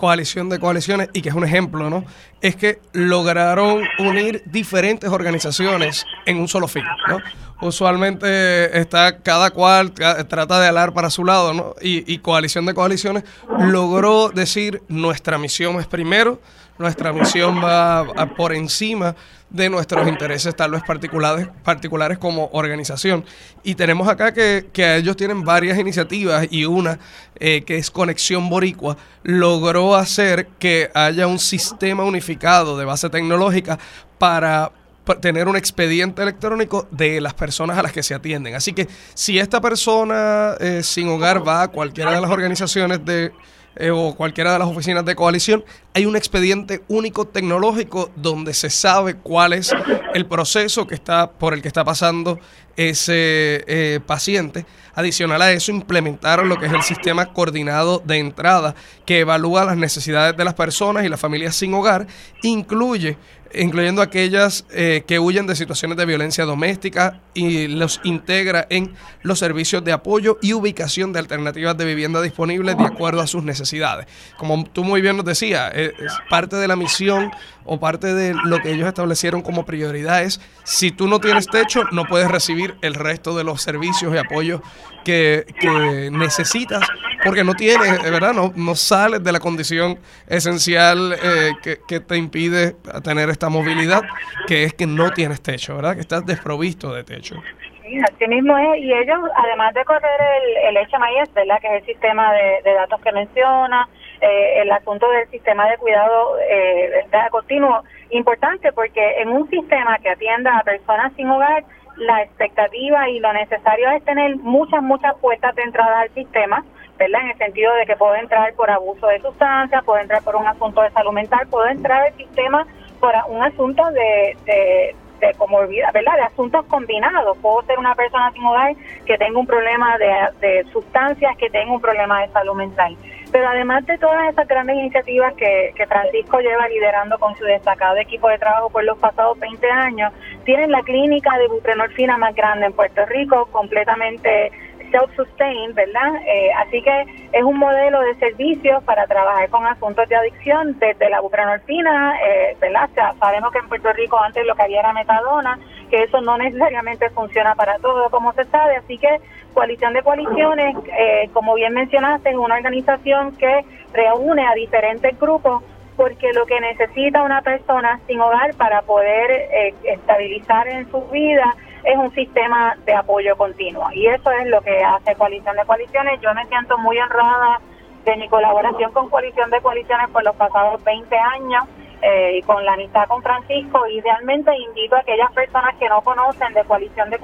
coalición 0.00 0.48
de 0.48 0.58
coaliciones 0.58 1.10
y 1.12 1.20
que 1.20 1.28
es 1.28 1.34
un 1.34 1.44
ejemplo, 1.44 1.90
¿no? 1.90 2.06
Es 2.40 2.56
que 2.56 2.80
lograron 2.94 3.82
unir 3.98 4.42
diferentes 4.46 5.10
organizaciones 5.10 6.06
en 6.24 6.38
un 6.38 6.48
solo 6.48 6.68
fin, 6.68 6.84
¿no? 7.06 7.18
Usualmente 7.60 8.78
está 8.80 9.18
cada 9.18 9.50
cual 9.50 9.92
trata 9.92 10.58
de 10.58 10.68
alar 10.68 10.94
para 10.94 11.10
su 11.10 11.22
lado, 11.22 11.52
¿no? 11.52 11.74
Y, 11.82 12.10
y 12.10 12.16
coalición 12.20 12.64
de 12.64 12.72
coaliciones 12.72 13.24
logró 13.58 14.30
decir 14.30 14.82
nuestra 14.88 15.36
misión 15.36 15.78
es 15.78 15.86
primero, 15.86 16.40
nuestra 16.80 17.12
misión 17.12 17.62
va 17.62 18.06
por 18.36 18.54
encima 18.54 19.14
de 19.50 19.68
nuestros 19.68 20.08
intereses 20.08 20.54
tal 20.56 20.70
vez 20.70 20.82
particulares, 20.82 21.48
particulares 21.62 22.18
como 22.18 22.48
organización. 22.52 23.24
Y 23.62 23.74
tenemos 23.74 24.08
acá 24.08 24.32
que, 24.32 24.68
que 24.72 24.96
ellos 24.96 25.16
tienen 25.16 25.42
varias 25.44 25.78
iniciativas 25.78 26.46
y 26.50 26.64
una 26.64 26.98
eh, 27.38 27.62
que 27.62 27.76
es 27.76 27.90
Conexión 27.90 28.48
Boricua 28.48 28.96
logró 29.22 29.94
hacer 29.94 30.46
que 30.58 30.90
haya 30.94 31.26
un 31.26 31.38
sistema 31.38 32.04
unificado 32.04 32.78
de 32.78 32.84
base 32.84 33.10
tecnológica 33.10 33.78
para 34.18 34.72
tener 35.20 35.48
un 35.48 35.56
expediente 35.56 36.22
electrónico 36.22 36.86
de 36.90 37.20
las 37.20 37.34
personas 37.34 37.76
a 37.76 37.82
las 37.82 37.92
que 37.92 38.02
se 38.02 38.14
atienden. 38.14 38.54
Así 38.54 38.72
que 38.72 38.88
si 39.14 39.38
esta 39.38 39.60
persona 39.60 40.54
eh, 40.60 40.82
sin 40.82 41.08
hogar 41.08 41.46
va 41.46 41.62
a 41.62 41.68
cualquiera 41.68 42.12
de 42.12 42.20
las 42.20 42.30
organizaciones 42.30 43.04
de 43.04 43.32
eh, 43.80 43.90
o 43.90 44.14
cualquiera 44.14 44.52
de 44.52 44.58
las 44.58 44.68
oficinas 44.68 45.04
de 45.04 45.16
coalición, 45.16 45.64
hay 45.94 46.06
un 46.06 46.14
expediente 46.14 46.82
único 46.88 47.26
tecnológico 47.26 48.10
donde 48.14 48.54
se 48.54 48.70
sabe 48.70 49.14
cuál 49.14 49.54
es 49.54 49.72
el 50.14 50.26
proceso 50.26 50.86
que 50.86 50.94
está 50.94 51.30
por 51.32 51.54
el 51.54 51.62
que 51.62 51.68
está 51.68 51.82
pasando 51.84 52.38
ese 52.76 53.64
eh, 53.66 54.00
paciente. 54.06 54.66
Adicional 54.94 55.40
a 55.42 55.52
eso, 55.52 55.70
implementaron 55.70 56.48
lo 56.48 56.58
que 56.58 56.66
es 56.66 56.72
el 56.72 56.82
sistema 56.82 57.32
coordinado 57.32 58.02
de 58.04 58.18
entrada 58.18 58.74
que 59.06 59.20
evalúa 59.20 59.64
las 59.64 59.76
necesidades 59.76 60.36
de 60.36 60.44
las 60.44 60.54
personas 60.54 61.04
y 61.04 61.08
las 61.08 61.20
familias 61.20 61.56
sin 61.56 61.72
hogar, 61.74 62.06
incluye 62.42 63.16
incluyendo 63.54 64.02
aquellas 64.02 64.64
eh, 64.70 65.04
que 65.06 65.18
huyen 65.18 65.46
de 65.46 65.56
situaciones 65.56 65.96
de 65.96 66.06
violencia 66.06 66.44
doméstica 66.44 67.20
y 67.34 67.68
los 67.68 68.00
integra 68.04 68.66
en 68.70 68.94
los 69.22 69.38
servicios 69.38 69.84
de 69.84 69.92
apoyo 69.92 70.38
y 70.42 70.52
ubicación 70.52 71.12
de 71.12 71.18
alternativas 71.18 71.76
de 71.76 71.84
vivienda 71.84 72.22
disponibles 72.22 72.76
de 72.76 72.84
acuerdo 72.84 73.20
a 73.20 73.26
sus 73.26 73.42
necesidades. 73.42 74.06
Como 74.36 74.64
tú 74.64 74.84
muy 74.84 75.00
bien 75.00 75.16
nos 75.16 75.24
decías, 75.24 75.72
es, 75.74 75.92
parte 76.28 76.56
de 76.56 76.68
la 76.68 76.76
misión 76.76 77.30
o 77.64 77.78
parte 77.78 78.14
de 78.14 78.34
lo 78.44 78.60
que 78.60 78.72
ellos 78.72 78.88
establecieron 78.88 79.42
como 79.42 79.64
prioridad 79.64 80.22
es, 80.22 80.40
si 80.64 80.90
tú 80.90 81.08
no 81.08 81.20
tienes 81.20 81.46
techo, 81.46 81.84
no 81.92 82.04
puedes 82.04 82.30
recibir 82.30 82.76
el 82.82 82.94
resto 82.94 83.36
de 83.36 83.44
los 83.44 83.62
servicios 83.62 84.14
y 84.14 84.18
apoyos 84.18 84.60
que, 85.04 85.44
que 85.60 86.10
necesitas 86.10 86.88
porque 87.24 87.44
no 87.44 87.54
tienes, 87.54 88.02
¿verdad? 88.02 88.32
No, 88.32 88.52
no 88.56 88.74
sales 88.74 89.22
de 89.22 89.32
la 89.32 89.40
condición 89.40 89.98
esencial 90.28 91.12
eh, 91.12 91.52
que, 91.62 91.78
que, 91.86 92.00
te 92.00 92.16
impide 92.16 92.74
tener 93.04 93.28
esta 93.28 93.48
movilidad, 93.48 94.02
que 94.46 94.64
es 94.64 94.74
que 94.74 94.86
no 94.86 95.10
tienes 95.10 95.42
techo, 95.42 95.76
¿verdad? 95.76 95.94
Que 95.94 96.00
estás 96.00 96.24
desprovisto 96.24 96.94
de 96.94 97.04
techo. 97.04 97.36
Sí, 97.82 97.98
así 97.98 98.26
mismo 98.28 98.56
es. 98.56 98.78
Y 98.80 98.92
ellos, 98.92 99.18
además 99.36 99.74
de 99.74 99.84
correr 99.84 100.20
el, 100.42 100.76
el 100.76 100.86
HMIS, 100.86 101.34
¿verdad? 101.34 101.60
Que 101.60 101.66
es 101.68 101.82
el 101.82 101.86
sistema 101.86 102.32
de, 102.32 102.62
de 102.64 102.74
datos 102.74 103.00
que 103.02 103.12
menciona, 103.12 103.88
eh, 104.20 104.60
el 104.60 104.70
asunto 104.70 105.08
del 105.10 105.28
sistema 105.30 105.66
de 105.68 105.78
cuidado 105.78 106.38
eh, 106.40 107.06
continuo, 107.30 107.82
importante 108.10 108.70
porque 108.72 109.22
en 109.22 109.30
un 109.30 109.48
sistema 109.48 109.96
que 109.98 110.10
atienda 110.10 110.58
a 110.58 110.62
personas 110.62 111.12
sin 111.16 111.28
hogar, 111.30 111.64
la 111.96 112.22
expectativa 112.22 113.08
y 113.08 113.20
lo 113.20 113.32
necesario 113.32 113.90
es 113.90 114.04
tener 114.04 114.36
muchas, 114.36 114.82
muchas 114.82 115.14
puertas 115.18 115.54
de 115.54 115.62
entrada 115.62 116.00
al 116.00 116.10
sistema 116.10 116.64
¿verdad? 117.00 117.22
En 117.22 117.30
el 117.30 117.38
sentido 117.38 117.74
de 117.76 117.86
que 117.86 117.96
puedo 117.96 118.14
entrar 118.14 118.52
por 118.52 118.70
abuso 118.70 119.06
de 119.06 119.20
sustancias, 119.20 119.82
puedo 119.84 119.98
entrar 120.00 120.22
por 120.22 120.36
un 120.36 120.46
asunto 120.46 120.82
de 120.82 120.90
salud 120.90 121.12
mental, 121.12 121.46
puedo 121.48 121.66
entrar 121.66 122.02
al 122.02 122.14
sistema 122.14 122.66
por 123.00 123.14
un 123.28 123.42
asunto 123.42 123.82
de, 123.90 124.36
de, 124.44 124.94
de 125.18 125.34
comorbilidad, 125.38 125.94
¿verdad? 125.94 126.16
De 126.16 126.22
asuntos 126.22 126.66
combinados. 126.66 127.38
Puedo 127.38 127.62
ser 127.62 127.78
una 127.78 127.94
persona 127.94 128.30
sin 128.32 128.44
hogar 128.44 128.74
que 129.06 129.16
tenga 129.16 129.38
un 129.38 129.46
problema 129.46 129.96
de, 129.96 130.12
de 130.46 130.64
sustancias, 130.72 131.34
que 131.38 131.48
tenga 131.48 131.72
un 131.72 131.80
problema 131.80 132.20
de 132.20 132.28
salud 132.28 132.54
mental. 132.54 132.94
Pero 133.32 133.48
además 133.48 133.86
de 133.86 133.98
todas 133.98 134.28
esas 134.32 134.48
grandes 134.48 134.76
iniciativas 134.76 135.34
que, 135.34 135.72
que 135.76 135.86
Francisco 135.86 136.40
lleva 136.40 136.68
liderando 136.68 137.18
con 137.18 137.36
su 137.36 137.44
destacado 137.44 137.96
equipo 137.96 138.28
de 138.28 138.38
trabajo 138.38 138.70
por 138.70 138.84
los 138.84 138.98
pasados 138.98 139.38
20 139.38 139.70
años, 139.70 140.12
tienen 140.44 140.70
la 140.70 140.82
clínica 140.82 141.36
de 141.38 141.48
buprenorfina 141.48 142.18
más 142.18 142.34
grande 142.34 142.66
en 142.66 142.72
Puerto 142.72 143.06
Rico, 143.06 143.46
completamente 143.52 144.50
self-sustain, 144.90 145.74
¿verdad? 145.74 146.16
Eh, 146.26 146.50
así 146.58 146.82
que 146.82 147.06
es 147.32 147.42
un 147.42 147.58
modelo 147.58 148.00
de 148.00 148.14
servicios 148.16 148.82
para 148.84 149.06
trabajar 149.06 149.48
con 149.50 149.66
asuntos 149.66 150.08
de 150.08 150.16
adicción 150.16 150.78
desde 150.78 151.08
la 151.08 151.20
buprenorfina, 151.20 152.18
eh, 152.22 152.56
¿verdad? 152.60 152.90
sabemos 153.18 153.52
que 153.52 153.58
en 153.58 153.68
Puerto 153.68 153.92
Rico 153.92 154.18
antes 154.20 154.44
lo 154.46 154.54
que 154.54 154.62
había 154.62 154.80
era 154.80 154.92
metadona, 154.92 155.58
que 155.90 156.04
eso 156.04 156.20
no 156.20 156.38
necesariamente 156.38 157.10
funciona 157.10 157.54
para 157.54 157.78
todo, 157.78 158.08
como 158.10 158.32
se 158.32 158.44
sabe, 158.46 158.76
así 158.76 158.96
que 158.96 159.20
Coalición 159.52 159.92
de 159.92 160.02
Coaliciones, 160.02 160.76
eh, 160.96 161.28
como 161.32 161.54
bien 161.54 161.74
mencionaste, 161.74 162.30
es 162.30 162.36
una 162.36 162.56
organización 162.56 163.36
que 163.36 163.64
reúne 163.92 164.46
a 164.46 164.54
diferentes 164.54 165.18
grupos 165.18 165.62
porque 165.96 166.32
lo 166.32 166.46
que 166.46 166.58
necesita 166.60 167.22
una 167.22 167.42
persona 167.42 168.00
sin 168.06 168.20
hogar 168.20 168.54
para 168.54 168.80
poder 168.82 169.30
eh, 169.30 169.74
estabilizar 169.84 170.66
en 170.68 170.90
su 170.90 171.02
vida 171.10 171.54
es 171.84 171.96
un 171.96 172.10
sistema 172.14 172.76
de 172.86 172.94
apoyo 172.94 173.36
continuo. 173.36 173.90
Y 173.92 174.06
eso 174.06 174.30
es 174.30 174.46
lo 174.46 174.62
que 174.62 174.82
hace 174.82 175.14
Coalición 175.16 175.56
de 175.56 175.64
Coaliciones. 175.64 176.20
Yo 176.20 176.32
me 176.32 176.46
siento 176.46 176.78
muy 176.78 176.98
honrada 176.98 177.60
de 178.04 178.16
mi 178.16 178.28
colaboración 178.28 178.92
con 178.92 179.10
Coalición 179.10 179.50
de 179.50 179.60
Coaliciones 179.60 180.08
por 180.10 180.24
los 180.24 180.34
pasados 180.36 180.82
20 180.84 181.16
años 181.16 181.64
eh, 182.02 182.38
y 182.38 182.42
con 182.42 182.64
la 182.64 182.74
amistad 182.74 183.06
con 183.08 183.22
Francisco. 183.22 183.86
Idealmente 183.86 184.50
invito 184.56 184.96
a 184.96 185.00
aquellas 185.00 185.32
personas 185.32 185.74
que 185.76 185.88
no 185.88 186.00
conocen 186.02 186.52
de 186.54 186.64
coalición 186.64 187.10
de 187.10 187.18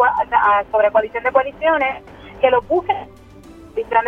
sobre 0.71 0.91
Coalición 0.91 1.25
de 1.25 1.33
Coaliciones 1.33 2.05
que 2.41 2.51
lo 2.51 2.61
busquen 2.63 3.09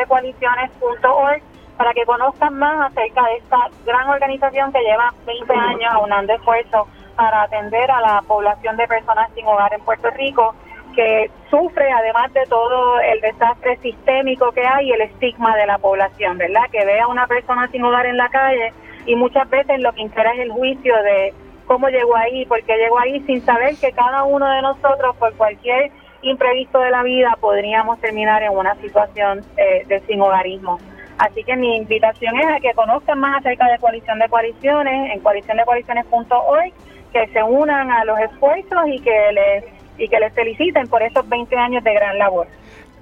coaliciones.org 0.09 1.43
para 1.77 1.93
que 1.93 2.05
conozcan 2.05 2.55
más 2.59 2.91
acerca 2.91 3.23
de 3.27 3.37
esta 3.37 3.69
gran 3.87 4.09
organización 4.09 4.73
que 4.73 4.81
lleva 4.81 5.15
20 5.27 5.53
años 5.53 5.93
aunando 5.93 6.33
esfuerzos 6.33 6.89
para 7.15 7.43
atender 7.43 7.91
a 7.91 8.01
la 8.01 8.23
población 8.23 8.77
de 8.77 8.87
personas 8.89 9.31
sin 9.35 9.47
hogar 9.47 9.73
en 9.75 9.81
Puerto 9.83 10.11
Rico 10.11 10.55
que 10.95 11.31
sufre 11.51 11.93
además 11.93 12.33
de 12.33 12.45
todo 12.47 12.99
el 13.01 13.21
desastre 13.21 13.77
sistémico 13.77 14.51
que 14.51 14.67
hay 14.67 14.89
y 14.89 14.93
el 14.93 15.03
estigma 15.03 15.57
de 15.57 15.67
la 15.67 15.79
población, 15.79 16.39
¿verdad? 16.39 16.63
Que 16.73 16.85
ve 16.85 16.99
a 16.99 17.07
una 17.07 17.27
persona 17.29 17.69
sin 17.69 17.85
hogar 17.85 18.07
en 18.07 18.17
la 18.17 18.29
calle 18.29 18.73
y 19.09 19.17
muchas 19.17 19.49
veces 19.49 19.81
lo 19.81 19.93
que 19.95 20.03
interesa 20.03 20.35
es 20.35 20.41
el 20.41 20.53
juicio 20.53 20.95
de 21.03 21.33
cómo 21.67 21.89
llegó 21.89 22.15
ahí, 22.15 22.45
por 22.45 22.63
qué 22.63 22.77
llegó 22.77 22.99
ahí, 22.99 23.21
sin 23.21 23.41
saber 23.41 23.75
que 23.77 23.91
cada 23.93 24.25
uno 24.25 24.47
de 24.51 24.61
nosotros, 24.61 25.17
por 25.17 25.35
cualquier 25.35 25.91
imprevisto 26.21 26.79
de 26.79 26.91
la 26.91 27.03
vida, 27.03 27.35
podríamos 27.41 27.99
terminar 28.01 28.43
en 28.43 28.53
una 28.53 28.75
situación 28.77 29.41
eh, 29.57 29.85
de 29.87 30.01
sin 30.01 30.21
hogarismo. 30.21 30.79
Así 31.17 31.43
que 31.43 31.57
mi 31.57 31.77
invitación 31.77 32.39
es 32.39 32.47
a 32.47 32.61
que 32.61 32.75
conozcan 32.75 33.19
más 33.19 33.39
acerca 33.39 33.67
de 33.69 33.79
Coalición 33.79 34.19
de 34.19 34.29
Coaliciones 34.29 35.11
en 35.13 35.21
coaliciondecoaliciones.org, 35.21 36.73
que 37.13 37.27
se 37.29 37.43
unan 37.43 37.91
a 37.91 38.05
los 38.05 38.19
esfuerzos 38.21 38.89
y 38.89 39.01
que 39.01 39.33
les 39.33 39.65
y 39.97 40.07
que 40.07 40.21
les 40.21 40.33
feliciten 40.33 40.87
por 40.87 41.03
esos 41.03 41.29
20 41.29 41.57
años 41.57 41.83
de 41.83 41.93
gran 41.93 42.19
labor. 42.19 42.47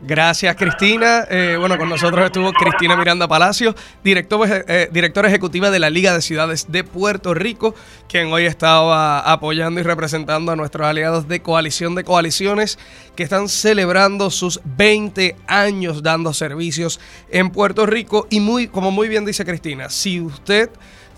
Gracias, 0.03 0.55
Cristina. 0.57 1.27
Eh, 1.31 1.57
bueno, 1.59 1.79
con 1.79 1.89
nosotros 1.89 2.27
estuvo 2.27 2.53
Cristina 2.53 2.97
Miranda 2.97 3.27
Palacio, 3.27 3.75
director, 4.05 4.47
eh, 4.69 4.89
directora 4.93 5.29
ejecutiva 5.29 5.71
de 5.71 5.79
la 5.79 5.89
Liga 5.89 6.13
de 6.13 6.21
Ciudades 6.21 6.67
de 6.71 6.85
Puerto 6.85 7.33
Rico, 7.33 7.75
quien 8.07 8.31
hoy 8.31 8.45
estaba 8.45 9.21
apoyando 9.21 9.81
y 9.81 9.83
representando 9.83 10.53
a 10.53 10.57
nuestros 10.57 10.87
aliados 10.87 11.29
de 11.29 11.41
Coalición 11.41 11.95
de 11.95 12.05
Coaliciones 12.05 12.79
que 13.15 13.23
están 13.23 13.49
celebrando 13.49 14.31
sus 14.31 14.61
20 14.65 15.35
años 15.47 16.03
dando 16.03 16.35
servicios 16.35 17.01
en 17.31 17.51
Puerto 17.51 17.87
Rico. 17.87 18.27
Y 18.29 18.41
muy, 18.41 18.69
como 18.69 18.91
muy 18.91 19.09
bien 19.09 19.25
dice 19.25 19.47
Cristina, 19.47 19.89
si 19.89 20.21
usted 20.21 20.69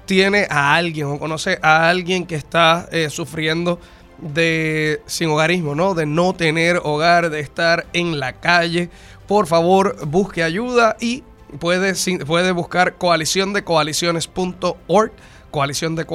tiene 0.06 0.46
a 0.48 0.74
alguien 0.74 1.06
o 1.08 1.18
conoce 1.18 1.58
a 1.60 1.88
alguien 1.88 2.26
que 2.26 2.36
está 2.36 2.88
eh, 2.92 3.10
sufriendo 3.10 3.78
de 4.18 5.00
sin 5.06 5.30
hogarismo, 5.30 5.74
¿no? 5.74 5.94
De 5.94 6.06
no 6.06 6.34
tener 6.34 6.80
hogar, 6.82 7.30
de 7.30 7.40
estar 7.40 7.86
en 7.92 8.18
la 8.18 8.34
calle. 8.34 8.90
Por 9.26 9.46
favor, 9.46 9.96
busque 10.06 10.42
ayuda 10.42 10.96
y 11.00 11.22
puede, 11.58 11.94
puede 12.26 12.52
buscar 12.52 12.96
coalición 12.96 13.52
de 13.52 13.64
coaliciones.org, 13.64 15.12
coalición 15.50 15.96
de 15.96 16.06